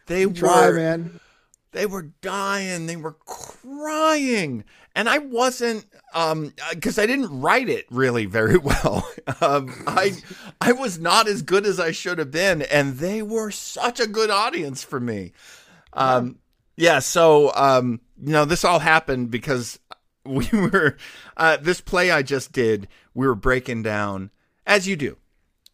They 0.06 0.24
Try, 0.26 0.68
were 0.68 0.74
man. 0.74 1.20
They 1.72 1.86
were 1.86 2.10
dying. 2.20 2.86
They 2.86 2.96
were 2.96 3.16
crying. 3.24 4.64
And 4.94 5.08
i 5.08 5.18
wasn't 5.18 5.86
um 6.14 6.52
because 6.70 6.98
i 6.98 7.06
didn't 7.06 7.40
write 7.40 7.68
it 7.68 7.86
really 7.90 8.26
very 8.26 8.58
well. 8.58 9.08
Um 9.40 9.72
i 9.86 10.12
i 10.60 10.72
was 10.72 10.98
not 10.98 11.28
as 11.28 11.42
good 11.42 11.64
as 11.64 11.78
i 11.78 11.92
should 11.92 12.18
have 12.18 12.30
been 12.30 12.62
and 12.62 12.98
they 12.98 13.22
were 13.22 13.50
such 13.50 14.00
a 14.00 14.06
good 14.06 14.30
audience 14.30 14.82
for 14.82 15.00
me. 15.00 15.32
Um 15.92 16.38
yeah 16.76 16.98
so 16.98 17.52
um 17.54 18.00
you 18.20 18.32
know 18.32 18.44
this 18.44 18.64
all 18.64 18.80
happened 18.80 19.30
because 19.30 19.78
we 20.24 20.48
were 20.52 20.96
uh 21.36 21.56
this 21.56 21.80
play 21.80 22.10
i 22.10 22.22
just 22.22 22.52
did 22.52 22.88
we 23.14 23.26
were 23.26 23.34
breaking 23.34 23.82
down 23.82 24.30
as 24.66 24.86
you 24.86 24.96
do 24.96 25.16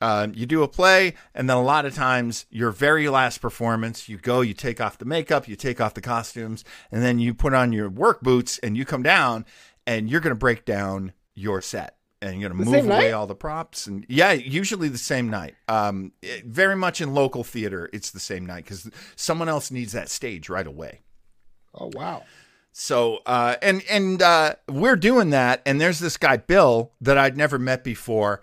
um, 0.01 0.33
you 0.35 0.47
do 0.47 0.63
a 0.63 0.69
play, 0.69 1.15
and 1.35 1.49
then 1.49 1.57
a 1.57 1.63
lot 1.63 1.87
of 1.87 1.95
times 1.95 2.47
your 2.51 2.71
very 2.71 3.09
last 3.09 3.41
performance, 3.41 4.09
you 4.09 4.19
go, 4.19 4.41
you 4.41 4.55
take 4.55 4.81
off 4.81 4.99
the 4.99 5.05
makeup, 5.05 5.49
you 5.49 5.57
take 5.57 5.81
off 5.81 5.95
the 5.95 6.01
costumes, 6.01 6.65
and 6.93 7.03
then 7.03 7.19
you 7.19 7.33
put 7.35 7.55
on 7.55 7.73
your 7.73 7.89
work 7.89 8.21
boots 8.21 8.59
and 8.59 8.77
you 8.77 8.85
come 8.85 9.03
down 9.03 9.45
and 9.87 10.11
you're 10.11 10.21
going 10.21 10.31
to 10.35 10.39
break 10.39 10.65
down 10.65 11.13
your 11.35 11.61
set 11.63 11.97
and 12.23 12.41
you're 12.41 12.51
going 12.51 12.65
to 12.65 12.71
move 12.71 12.85
away 12.85 13.05
night? 13.05 13.13
all 13.13 13.27
the 13.27 13.35
props. 13.35 13.87
And 13.87 14.05
yeah, 14.09 14.33
usually 14.33 14.89
the 14.89 14.99
same 14.99 15.31
night. 15.31 15.55
Um, 15.69 16.13
it- 16.23 16.45
very 16.45 16.77
much 16.77 17.01
in 17.01 17.15
local 17.15 17.45
theater, 17.45 17.89
it's 17.93 18.11
the 18.11 18.21
same 18.21 18.45
night 18.45 18.65
because 18.65 18.91
someone 19.17 19.49
else 19.49 19.71
needs 19.71 19.93
that 19.93 20.09
stage 20.09 20.49
right 20.49 20.67
away. 20.67 21.01
Oh 21.75 21.91
wow. 21.95 22.25
So 22.73 23.21
uh, 23.25 23.57
and 23.63 23.83
and 23.89 24.21
uh, 24.21 24.57
we're 24.69 24.97
doing 24.97 25.31
that, 25.31 25.63
and 25.65 25.81
there's 25.81 25.99
this 25.99 26.19
guy 26.19 26.37
Bill 26.37 26.93
that 27.01 27.17
I'd 27.17 27.37
never 27.37 27.59
met 27.59 27.83
before, 27.85 28.43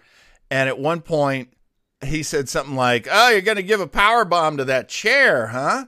and 0.54 0.70
at 0.70 0.78
one 0.78 1.02
point 1.02 1.50
he 2.06 2.22
said 2.22 2.48
something 2.48 2.76
like, 2.76 3.08
"Oh, 3.12 3.30
you're 3.30 3.42
gonna 3.42 3.62
give 3.64 3.80
a 3.82 3.88
power 3.88 4.24
bomb 4.24 4.58
to 4.58 4.66
that 4.66 4.88
chair, 4.88 5.48
huh?" 5.48 5.86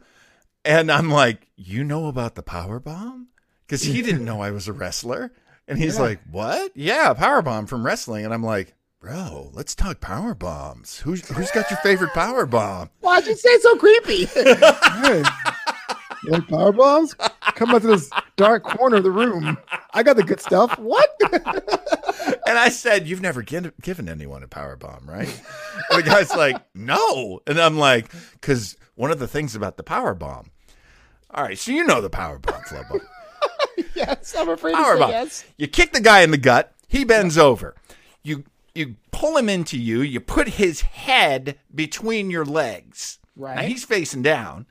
And 0.63 0.91
I'm 0.91 1.11
like, 1.11 1.47
"You 1.55 1.84
know 1.84 2.07
about 2.07 2.34
the 2.36 2.41
power 2.41 2.80
bomb?" 2.80 3.28
Because 3.68 3.84
he 3.84 4.01
didn't 4.01 4.26
know 4.26 4.41
I 4.41 4.49
was 4.51 4.68
a 4.68 4.74
wrestler, 4.74 5.32
and 5.68 5.78
he's 5.78 5.95
Yeah. 5.97 6.01
like, 6.01 6.20
"What? 6.32 6.72
Yeah, 6.76 7.13
power 7.13 7.41
bomb 7.43 7.68
from 7.68 7.86
wrestling." 7.86 8.26
And 8.26 8.34
I'm 8.34 8.43
like, 8.43 8.74
"Bro, 9.01 9.51
let's 9.53 9.76
talk 9.76 9.99
power 10.01 10.34
bombs. 10.34 10.99
Who's 10.99 11.28
who's 11.30 11.51
got 11.51 11.70
your 11.70 11.80
favorite 11.84 12.13
power 12.13 12.45
bomb?" 12.47 12.89
Why'd 13.01 13.28
you 13.28 13.36
say 13.36 13.49
it 13.49 13.61
so 13.61 13.76
creepy? 13.76 14.26
hey, 14.26 15.24
you 16.24 16.32
like 16.32 16.47
power 16.47 16.72
bombs? 16.72 17.13
Come 17.55 17.70
out 17.76 17.82
to 17.82 17.88
this 17.88 18.09
dark 18.36 18.63
corner 18.63 18.97
of 18.97 19.03
the 19.03 19.11
room. 19.11 19.57
I 19.93 20.01
got 20.01 20.16
the 20.16 20.24
good 20.24 20.39
stuff. 20.41 20.78
What? 20.80 21.09
And 22.48 22.58
I 22.60 22.70
said, 22.70 23.08
"You've 23.08 23.22
never 23.22 23.41
gi- 23.41 23.72
given 23.82 24.08
anyone 24.08 24.43
a 24.43 24.48
power 24.48 24.76
bomb, 24.76 25.06
right?" 25.10 25.28
And 25.89 26.00
the 26.00 26.04
guy's 26.04 26.30
like, 26.36 26.58
"No." 26.76 27.39
And 27.48 27.60
I'm 27.60 27.78
like, 27.78 28.12
"Because 28.34 28.78
one 28.96 29.12
of 29.12 29.20
the 29.20 29.28
things 29.28 29.56
about 29.56 29.78
the 29.78 29.84
power 29.84 30.14
bomb." 30.14 30.52
All 31.32 31.43
right, 31.43 31.58
so 31.58 31.72
you 31.72 31.84
know 31.86 32.02
the 32.02 32.10
power 32.10 32.38
bomb, 32.39 32.62
Flobo. 32.64 33.02
yes, 33.96 34.36
I'm 34.38 34.50
afraid 34.50 34.74
Power 34.76 34.98
bomb. 34.98 35.10
yes. 35.10 35.43
You 35.58 35.68
kick 35.68 35.91
the 35.91 36.00
guy 36.02 36.22
in 36.22 36.32
the 36.32 36.38
gut. 36.38 36.74
He 36.88 37.04
bends 37.04 37.38
over. 37.38 37.76
You 38.24 38.43
you 38.74 38.96
pull 39.12 39.38
him 39.38 39.50
into 39.50 39.78
you. 39.78 40.02
You 40.02 40.20
put 40.20 40.48
his 40.50 40.82
head 40.82 41.58
between 41.74 42.30
your 42.30 42.46
legs. 42.46 43.20
Right. 43.36 43.56
Now 43.56 43.62
he's 43.64 43.84
facing 43.84 44.22
down, 44.22 44.66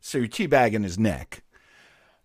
so 0.00 0.18
you're 0.18 0.26
teabagging 0.28 0.84
his 0.84 0.98
neck. 0.98 1.42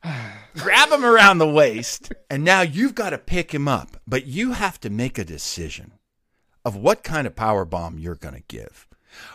grab 0.57 0.89
him 0.89 1.05
around 1.05 1.37
the 1.37 1.49
waist, 1.49 2.13
and 2.29 2.43
now 2.43 2.61
you've 2.61 2.95
got 2.95 3.11
to 3.11 3.17
pick 3.17 3.53
him 3.53 3.67
up. 3.67 3.97
But 4.07 4.25
you 4.25 4.53
have 4.53 4.79
to 4.81 4.89
make 4.89 5.17
a 5.17 5.25
decision 5.25 5.93
of 6.63 6.75
what 6.75 7.03
kind 7.03 7.27
of 7.27 7.35
power 7.35 7.65
bomb 7.65 7.99
you're 7.99 8.15
going 8.15 8.35
to 8.35 8.43
give. 8.47 8.87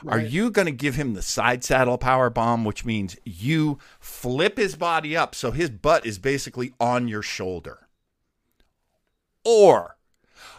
Are 0.06 0.20
you 0.20 0.50
going 0.50 0.66
to 0.66 0.72
give 0.72 0.96
him 0.96 1.14
the 1.14 1.22
side 1.22 1.64
saddle 1.64 1.98
power 1.98 2.28
bomb, 2.28 2.64
which 2.64 2.84
means 2.84 3.16
you 3.24 3.78
flip 3.98 4.58
his 4.58 4.76
body 4.76 5.16
up 5.16 5.34
so 5.34 5.52
his 5.52 5.70
butt 5.70 6.04
is 6.04 6.18
basically 6.18 6.74
on 6.78 7.08
your 7.08 7.22
shoulder? 7.22 7.88
Or 9.44 9.96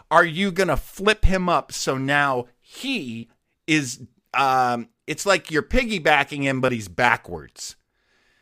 are 0.09 0.25
you 0.25 0.51
going 0.51 0.69
to 0.69 0.77
flip 0.77 1.25
him 1.25 1.49
up 1.49 1.71
so 1.71 1.97
now 1.97 2.47
he 2.59 3.29
is, 3.67 4.01
um, 4.33 4.89
it's 5.05 5.25
like 5.25 5.51
you're 5.51 5.61
piggybacking 5.61 6.41
him, 6.41 6.61
but 6.61 6.71
he's 6.71 6.87
backwards? 6.87 7.75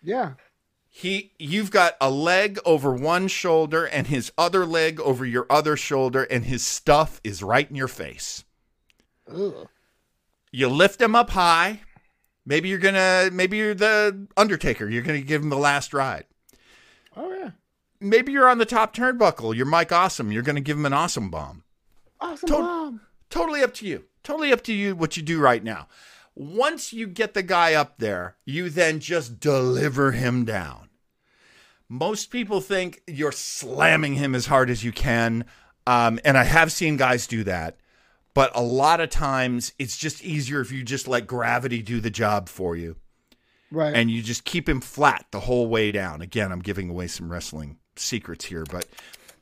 Yeah. 0.01 0.34
He 1.00 1.32
you've 1.39 1.72
got 1.72 1.95
a 2.02 2.12
leg 2.12 2.60
over 2.66 2.93
one 2.93 3.30
shoulder 3.30 3.86
and 3.86 4.08
his 4.08 4.34
other 4.38 4.66
leg 4.66 5.00
over 5.00 5.26
your 5.26 5.45
other 5.50 5.78
shoulder 5.78 6.24
and 6.24 6.43
his 6.43 6.66
stuff 6.66 7.22
is 7.24 7.41
right 7.41 7.70
in 7.70 7.78
your 7.78 7.88
face. 7.88 8.43
Ugh. 9.34 9.70
you 10.52 10.68
lift 10.68 11.02
him 11.02 11.16
up 11.16 11.30
high. 11.30 11.80
Maybe 12.45 12.68
you're 12.68 12.80
gonna 12.80 13.30
maybe 13.32 13.56
you're 13.56 13.74
the 13.74 14.28
undertaker. 14.36 14.89
You're 14.89 15.04
gonna 15.04 15.22
give 15.22 15.41
him 15.41 15.47
the 15.50 15.58
last 15.58 15.93
ride. 15.93 16.26
Oh 17.16 17.32
yeah. 17.34 17.52
maybe 18.02 18.34
you're 18.34 18.50
on 18.50 18.58
the 18.58 18.66
top 18.66 18.93
turnbuckle. 18.93 19.56
You're 19.56 19.66
mike 19.66 19.93
awesome. 19.93 20.34
You're 20.34 20.43
gonna 20.43 20.60
give 20.60 20.76
him 20.76 20.86
an 20.86 20.91
awesome 20.91 21.30
bomb. 21.30 21.64
Awesome 22.20 22.50
Tot- 22.50 22.60
bomb. 22.60 23.02
totally 23.30 23.64
up 23.64 23.74
to 23.76 23.88
you. 23.88 24.04
Totally 24.22 24.52
up 24.52 24.64
to 24.64 24.74
you 24.74 24.97
what 24.97 25.16
you 25.16 25.24
do 25.24 25.39
right 25.39 25.64
now. 25.64 25.88
Once 26.36 26.91
you 26.91 27.08
get 27.08 27.34
the 27.34 27.43
guy 27.43 27.74
up 27.74 28.00
there 28.00 28.36
you 28.43 28.70
then 28.70 29.00
just 29.00 29.39
deliver 29.39 30.12
him 30.12 30.43
down 30.43 30.88
most 31.89 32.29
people 32.31 32.61
think 32.61 33.01
you're 33.07 33.31
slamming 33.31 34.13
him 34.13 34.35
as 34.35 34.45
hard 34.45 34.69
as 34.69 34.83
you 34.83 34.91
can 34.91 35.43
um, 35.87 36.19
and 36.23 36.37
i 36.37 36.43
have 36.43 36.71
seen 36.71 36.95
guys 36.97 37.25
do 37.27 37.43
that 37.43 37.77
but 38.35 38.51
a 38.55 38.61
lot 38.61 38.99
of 39.01 39.09
times 39.09 39.73
it's 39.79 39.97
just 39.97 40.23
easier 40.23 40.61
if 40.61 40.71
you 40.71 40.83
just 40.83 41.07
let 41.07 41.25
gravity 41.27 41.81
do 41.81 41.99
the 41.99 42.11
job 42.11 42.47
for 42.47 42.75
you 42.75 42.95
Right. 43.71 43.95
and 43.95 44.09
you 44.09 44.23
just 44.23 44.45
keep 44.45 44.67
him 44.67 44.81
flat 44.81 45.27
the 45.29 45.41
whole 45.41 45.67
way 45.67 45.91
down. 45.91 46.23
Again, 46.23 46.51
I'm 46.51 46.59
giving 46.61 46.89
away 46.89 47.05
some 47.05 47.31
wrestling 47.31 47.77
secrets 47.95 48.45
here, 48.45 48.63
but 48.63 48.87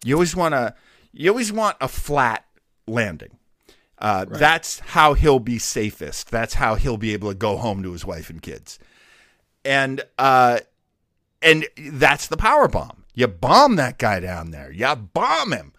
you 0.03 0.15
always 0.15 0.35
want 0.35 0.53
to 0.53 0.73
you 1.13 1.29
always 1.29 1.49
want 1.53 1.77
a 1.79 1.87
flat 1.87 2.43
landing. 2.87 3.37
Uh, 3.97 4.25
That's 4.25 4.79
how 4.79 5.13
he'll 5.13 5.39
be 5.39 5.59
safest. 5.59 6.29
That's 6.29 6.55
how 6.55 6.75
he'll 6.75 6.97
be 6.97 7.13
able 7.13 7.29
to 7.29 7.35
go 7.37 7.55
home 7.55 7.81
to 7.83 7.93
his 7.93 8.03
wife 8.03 8.29
and 8.29 8.41
kids. 8.41 8.79
And 9.63 10.01
uh, 10.19 10.59
and 11.41 11.67
that's 11.77 12.27
the 12.27 12.37
power 12.37 12.67
bomb. 12.67 13.03
You 13.13 13.27
bomb 13.27 13.75
that 13.77 13.97
guy 13.97 14.19
down 14.19 14.51
there. 14.51 14.71
You 14.71 14.95
bomb 14.95 15.51
him. 15.51 15.73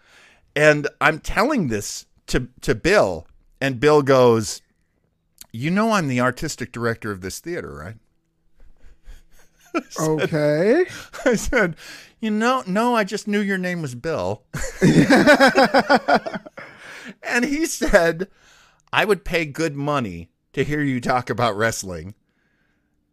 And 0.56 0.88
I'm 1.00 1.20
telling 1.20 1.68
this 1.68 2.06
to 2.28 2.48
to 2.62 2.74
Bill, 2.74 3.26
and 3.60 3.80
Bill 3.80 4.02
goes, 4.02 4.60
"You 5.52 5.70
know, 5.70 5.92
I'm 5.92 6.08
the 6.08 6.20
artistic 6.20 6.72
director 6.72 7.10
of 7.10 7.20
this 7.20 7.38
theater, 7.38 7.72
right?" 7.74 7.96
okay. 10.00 10.86
I 11.24 11.34
said, 11.34 11.76
you 12.20 12.30
know, 12.30 12.62
no, 12.66 12.94
I 12.96 13.04
just 13.04 13.28
knew 13.28 13.40
your 13.40 13.58
name 13.58 13.82
was 13.82 13.94
Bill. 13.94 14.42
and 17.22 17.44
he 17.44 17.66
said, 17.66 18.28
I 18.92 19.04
would 19.04 19.24
pay 19.24 19.44
good 19.44 19.76
money 19.76 20.30
to 20.52 20.64
hear 20.64 20.82
you 20.82 21.00
talk 21.00 21.30
about 21.30 21.56
wrestling. 21.56 22.14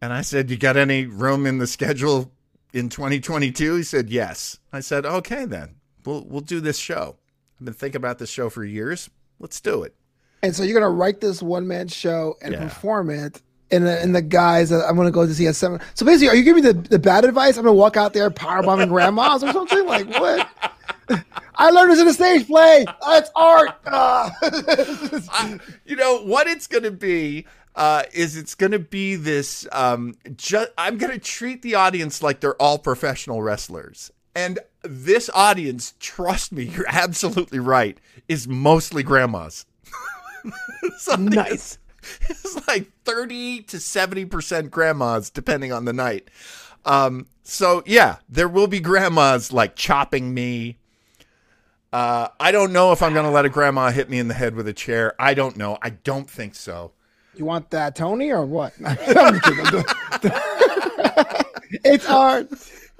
And 0.02 0.12
I 0.12 0.22
said, 0.22 0.50
You 0.50 0.56
got 0.56 0.76
any 0.76 1.06
room 1.06 1.46
in 1.46 1.58
the 1.58 1.66
schedule 1.66 2.32
in 2.76 2.88
2022? 2.88 3.76
He 3.76 3.82
said, 3.82 4.10
Yes. 4.10 4.58
I 4.72 4.80
said, 4.80 5.06
Okay, 5.06 5.44
then 5.46 5.76
we'll, 6.04 6.24
we'll 6.24 6.40
do 6.40 6.60
this 6.60 6.78
show. 6.78 7.16
I've 7.58 7.64
been 7.64 7.74
thinking 7.74 7.96
about 7.96 8.18
this 8.18 8.30
show 8.30 8.50
for 8.50 8.64
years. 8.64 9.08
Let's 9.38 9.60
do 9.60 9.82
it. 9.82 9.94
And 10.42 10.54
so 10.54 10.62
you're 10.62 10.78
gonna 10.78 10.92
write 10.92 11.20
this 11.20 11.42
one 11.42 11.66
man 11.66 11.88
show 11.88 12.36
and 12.42 12.52
Yeah. 12.52 12.64
perform 12.64 13.10
it. 13.10 13.42
And 13.70 13.84
the, 13.84 14.00
and 14.00 14.14
the 14.14 14.22
guys 14.22 14.70
that 14.70 14.84
I'm 14.88 14.94
gonna 14.96 15.10
go 15.10 15.26
to 15.26 15.34
see 15.34 15.46
at 15.48 15.56
seven. 15.56 15.80
So 15.94 16.06
basically, 16.06 16.28
are 16.28 16.36
you 16.36 16.44
giving 16.44 16.62
me 16.62 16.70
the, 16.72 16.78
the 16.88 16.98
bad 16.98 17.24
advice? 17.24 17.56
I'm 17.56 17.64
gonna 17.64 17.74
walk 17.74 17.96
out 17.96 18.12
there 18.12 18.30
power 18.30 18.62
bombing 18.62 18.88
grandmas 18.88 19.42
or 19.42 19.52
something 19.52 19.84
like 19.86 20.08
what? 20.10 20.48
I 21.58 21.70
learned 21.70 21.90
this 21.92 22.00
in 22.00 22.06
a 22.08 22.12
stage 22.12 22.46
play. 22.46 22.84
That's 23.06 23.30
art. 23.34 23.70
Ah. 23.86 24.30
I- 24.42 25.58
you 25.84 25.96
know 25.96 26.18
what 26.22 26.46
it's 26.46 26.66
going 26.66 26.82
to 26.82 26.90
be 26.90 27.46
uh, 27.76 28.02
is 28.12 28.36
it's 28.36 28.54
going 28.54 28.72
to 28.72 28.78
be 28.80 29.14
this. 29.14 29.66
Um, 29.70 30.14
ju- 30.34 30.66
I'm 30.76 30.98
going 30.98 31.12
to 31.12 31.18
treat 31.18 31.62
the 31.62 31.76
audience 31.76 32.22
like 32.22 32.40
they're 32.40 32.60
all 32.60 32.78
professional 32.78 33.42
wrestlers, 33.42 34.10
and 34.34 34.58
this 34.82 35.30
audience, 35.34 35.94
trust 36.00 36.52
me, 36.52 36.64
you're 36.64 36.86
absolutely 36.88 37.60
right, 37.60 37.98
is 38.28 38.48
mostly 38.48 39.02
grandmas. 39.02 39.66
Nice. 41.18 41.78
It's, 42.28 42.44
it's 42.44 42.68
like 42.68 42.90
thirty 43.04 43.62
to 43.62 43.80
seventy 43.80 44.24
percent 44.24 44.70
grandmas, 44.70 45.30
depending 45.30 45.72
on 45.72 45.84
the 45.84 45.92
night. 45.92 46.28
Um, 46.84 47.26
so 47.42 47.82
yeah, 47.86 48.16
there 48.28 48.48
will 48.48 48.68
be 48.68 48.78
grandmas 48.80 49.52
like 49.52 49.74
chopping 49.74 50.32
me, 50.32 50.78
uh, 51.92 52.28
I 52.38 52.52
don't 52.52 52.72
know 52.72 52.92
if 52.92 53.02
I'm 53.02 53.14
going 53.14 53.24
to 53.24 53.30
let 53.32 53.44
a 53.44 53.48
grandma 53.48 53.90
hit 53.90 54.10
me 54.10 54.18
in 54.18 54.28
the 54.28 54.34
head 54.34 54.54
with 54.54 54.68
a 54.68 54.72
chair. 54.72 55.14
I 55.18 55.34
don't 55.34 55.56
know. 55.56 55.78
I 55.80 55.90
don't 55.90 56.28
think 56.28 56.54
so. 56.54 56.92
You 57.38 57.44
want 57.44 57.70
that, 57.70 57.94
Tony, 57.96 58.30
or 58.30 58.44
what? 58.44 58.72
I'm 58.84 59.40
just 59.40 59.44
kidding. 59.70 59.84
it's 61.84 62.08
art. 62.08 62.48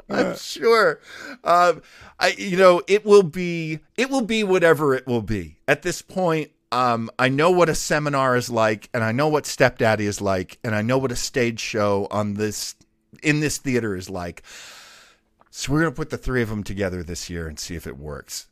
I'm 0.09 0.37
sure. 0.37 1.01
Um, 1.43 1.82
I, 2.20 2.28
you 2.39 2.57
know, 2.57 2.82
it 2.87 3.05
will 3.05 3.22
be, 3.24 3.80
it 3.97 4.09
will 4.11 4.20
be 4.22 4.45
whatever 4.45 4.95
it 4.95 5.07
will 5.07 5.22
be. 5.22 5.57
At 5.66 5.82
this 5.82 6.01
point, 6.03 6.51
um, 6.72 7.11
I 7.18 7.28
know 7.28 7.51
what 7.51 7.68
a 7.68 7.74
seminar 7.74 8.37
is 8.37 8.49
like, 8.51 8.89
and 8.95 9.03
I 9.03 9.12
know 9.12 9.28
what 9.28 9.47
Stepdaddy 9.47 10.07
is 10.07 10.20
like, 10.20 10.59
and 10.62 10.74
I 10.74 10.82
know 10.82 10.99
what 10.99 11.11
a 11.12 11.16
stage 11.16 11.61
show 11.61 12.07
on 12.11 12.34
this, 12.34 12.74
in 13.22 13.41
this 13.41 13.59
theater 13.59 13.97
is 13.97 14.09
like. 14.09 14.43
So 15.51 15.72
we're 15.72 15.80
going 15.80 15.93
to 15.93 15.97
put 15.97 16.11
the 16.11 16.18
three 16.18 16.43
of 16.43 16.51
them 16.51 16.62
together 16.62 17.03
this 17.03 17.28
year 17.30 17.49
and 17.49 17.59
see 17.59 17.74
if 17.76 17.87
it 17.87 17.97
works. 17.97 18.47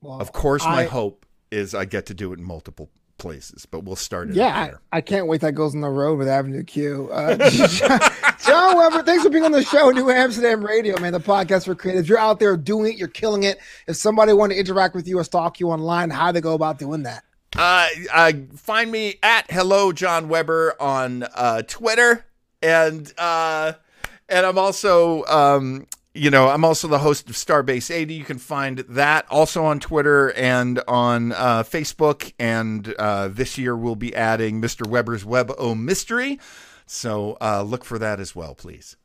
Well, 0.00 0.20
Of 0.20 0.32
course, 0.32 0.64
my 0.64 0.82
I- 0.82 0.86
hope 0.86 1.26
is 1.50 1.74
I 1.74 1.84
get 1.84 2.06
to 2.06 2.14
do 2.14 2.32
it 2.32 2.38
in 2.38 2.44
multiple 2.44 2.90
places, 3.18 3.66
but 3.66 3.84
we'll 3.84 3.96
start 3.96 4.30
it. 4.30 4.36
Yeah, 4.36 4.74
I. 4.92 4.98
I 4.98 5.00
can't 5.00 5.26
wait 5.26 5.40
that 5.42 5.52
goes 5.52 5.74
on 5.74 5.80
the 5.80 5.90
road 5.90 6.18
with 6.18 6.28
Avenue 6.28 6.62
Q. 6.64 7.10
Uh, 7.12 7.36
John 8.46 8.76
Weber, 8.76 9.02
thanks 9.02 9.24
for 9.24 9.30
being 9.30 9.44
on 9.44 9.52
the 9.52 9.64
show, 9.64 9.90
New 9.90 10.10
Amsterdam 10.10 10.64
Radio, 10.64 10.98
man, 10.98 11.12
the 11.12 11.20
podcast 11.20 11.66
for 11.66 11.74
creatives. 11.74 12.08
You're 12.08 12.18
out 12.18 12.40
there 12.40 12.56
doing 12.56 12.92
it, 12.92 12.98
you're 12.98 13.08
killing 13.08 13.42
it. 13.42 13.58
If 13.86 13.96
somebody 13.96 14.32
want 14.32 14.52
to 14.52 14.58
interact 14.58 14.94
with 14.94 15.06
you 15.06 15.18
or 15.18 15.24
stalk 15.24 15.60
you 15.60 15.68
online, 15.70 16.10
how 16.10 16.32
they 16.32 16.40
go 16.40 16.54
about 16.54 16.78
doing 16.78 17.02
that? 17.02 17.24
Uh, 17.56 17.88
uh, 18.12 18.32
find 18.56 18.90
me 18.90 19.16
at 19.22 19.50
hello 19.50 19.92
John 19.92 20.28
Weber 20.28 20.74
on 20.80 21.24
uh, 21.34 21.62
Twitter, 21.66 22.24
and 22.62 23.12
uh, 23.18 23.72
and 24.28 24.46
I'm 24.46 24.58
also 24.58 25.24
um, 25.24 25.86
you 26.18 26.30
know 26.30 26.48
I'm 26.48 26.64
also 26.64 26.88
the 26.88 26.98
host 26.98 27.30
of 27.30 27.36
Starbase 27.36 27.94
80. 27.94 28.14
You 28.14 28.24
can 28.24 28.38
find 28.38 28.78
that 28.80 29.26
also 29.30 29.64
on 29.64 29.80
Twitter 29.80 30.32
and 30.32 30.80
on 30.88 31.32
uh, 31.32 31.62
Facebook. 31.62 32.32
And 32.38 32.94
uh, 32.98 33.28
this 33.28 33.56
year 33.56 33.76
we'll 33.76 33.96
be 33.96 34.14
adding 34.14 34.60
Mr. 34.60 34.86
Weber's 34.86 35.24
Web 35.24 35.52
O 35.58 35.74
Mystery, 35.74 36.38
so 36.86 37.36
uh, 37.40 37.62
look 37.62 37.84
for 37.84 37.98
that 37.98 38.20
as 38.20 38.34
well, 38.34 38.54
please. 38.54 38.96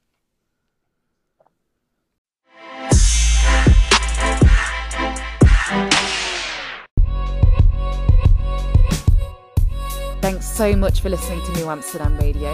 Thanks 10.21 10.49
so 10.49 10.73
much 10.75 11.01
for 11.01 11.09
listening 11.09 11.41
to 11.45 11.51
New 11.53 11.69
Amsterdam 11.69 12.17
Radio. 12.17 12.53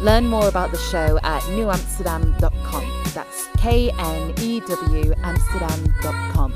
Learn 0.00 0.26
more 0.26 0.48
about 0.48 0.72
the 0.72 0.78
show 0.78 1.18
at 1.22 1.42
knewamsterdam.com. 1.42 3.02
That's 3.14 3.48
K 3.56 3.90
N 3.98 4.34
E 4.40 4.60
W 4.60 5.14
Amsterdam.com. 5.22 6.54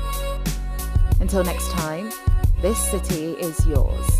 Until 1.19 1.43
next 1.43 1.71
time, 1.71 2.11
this 2.61 2.77
city 2.77 3.33
is 3.33 3.65
yours. 3.65 4.19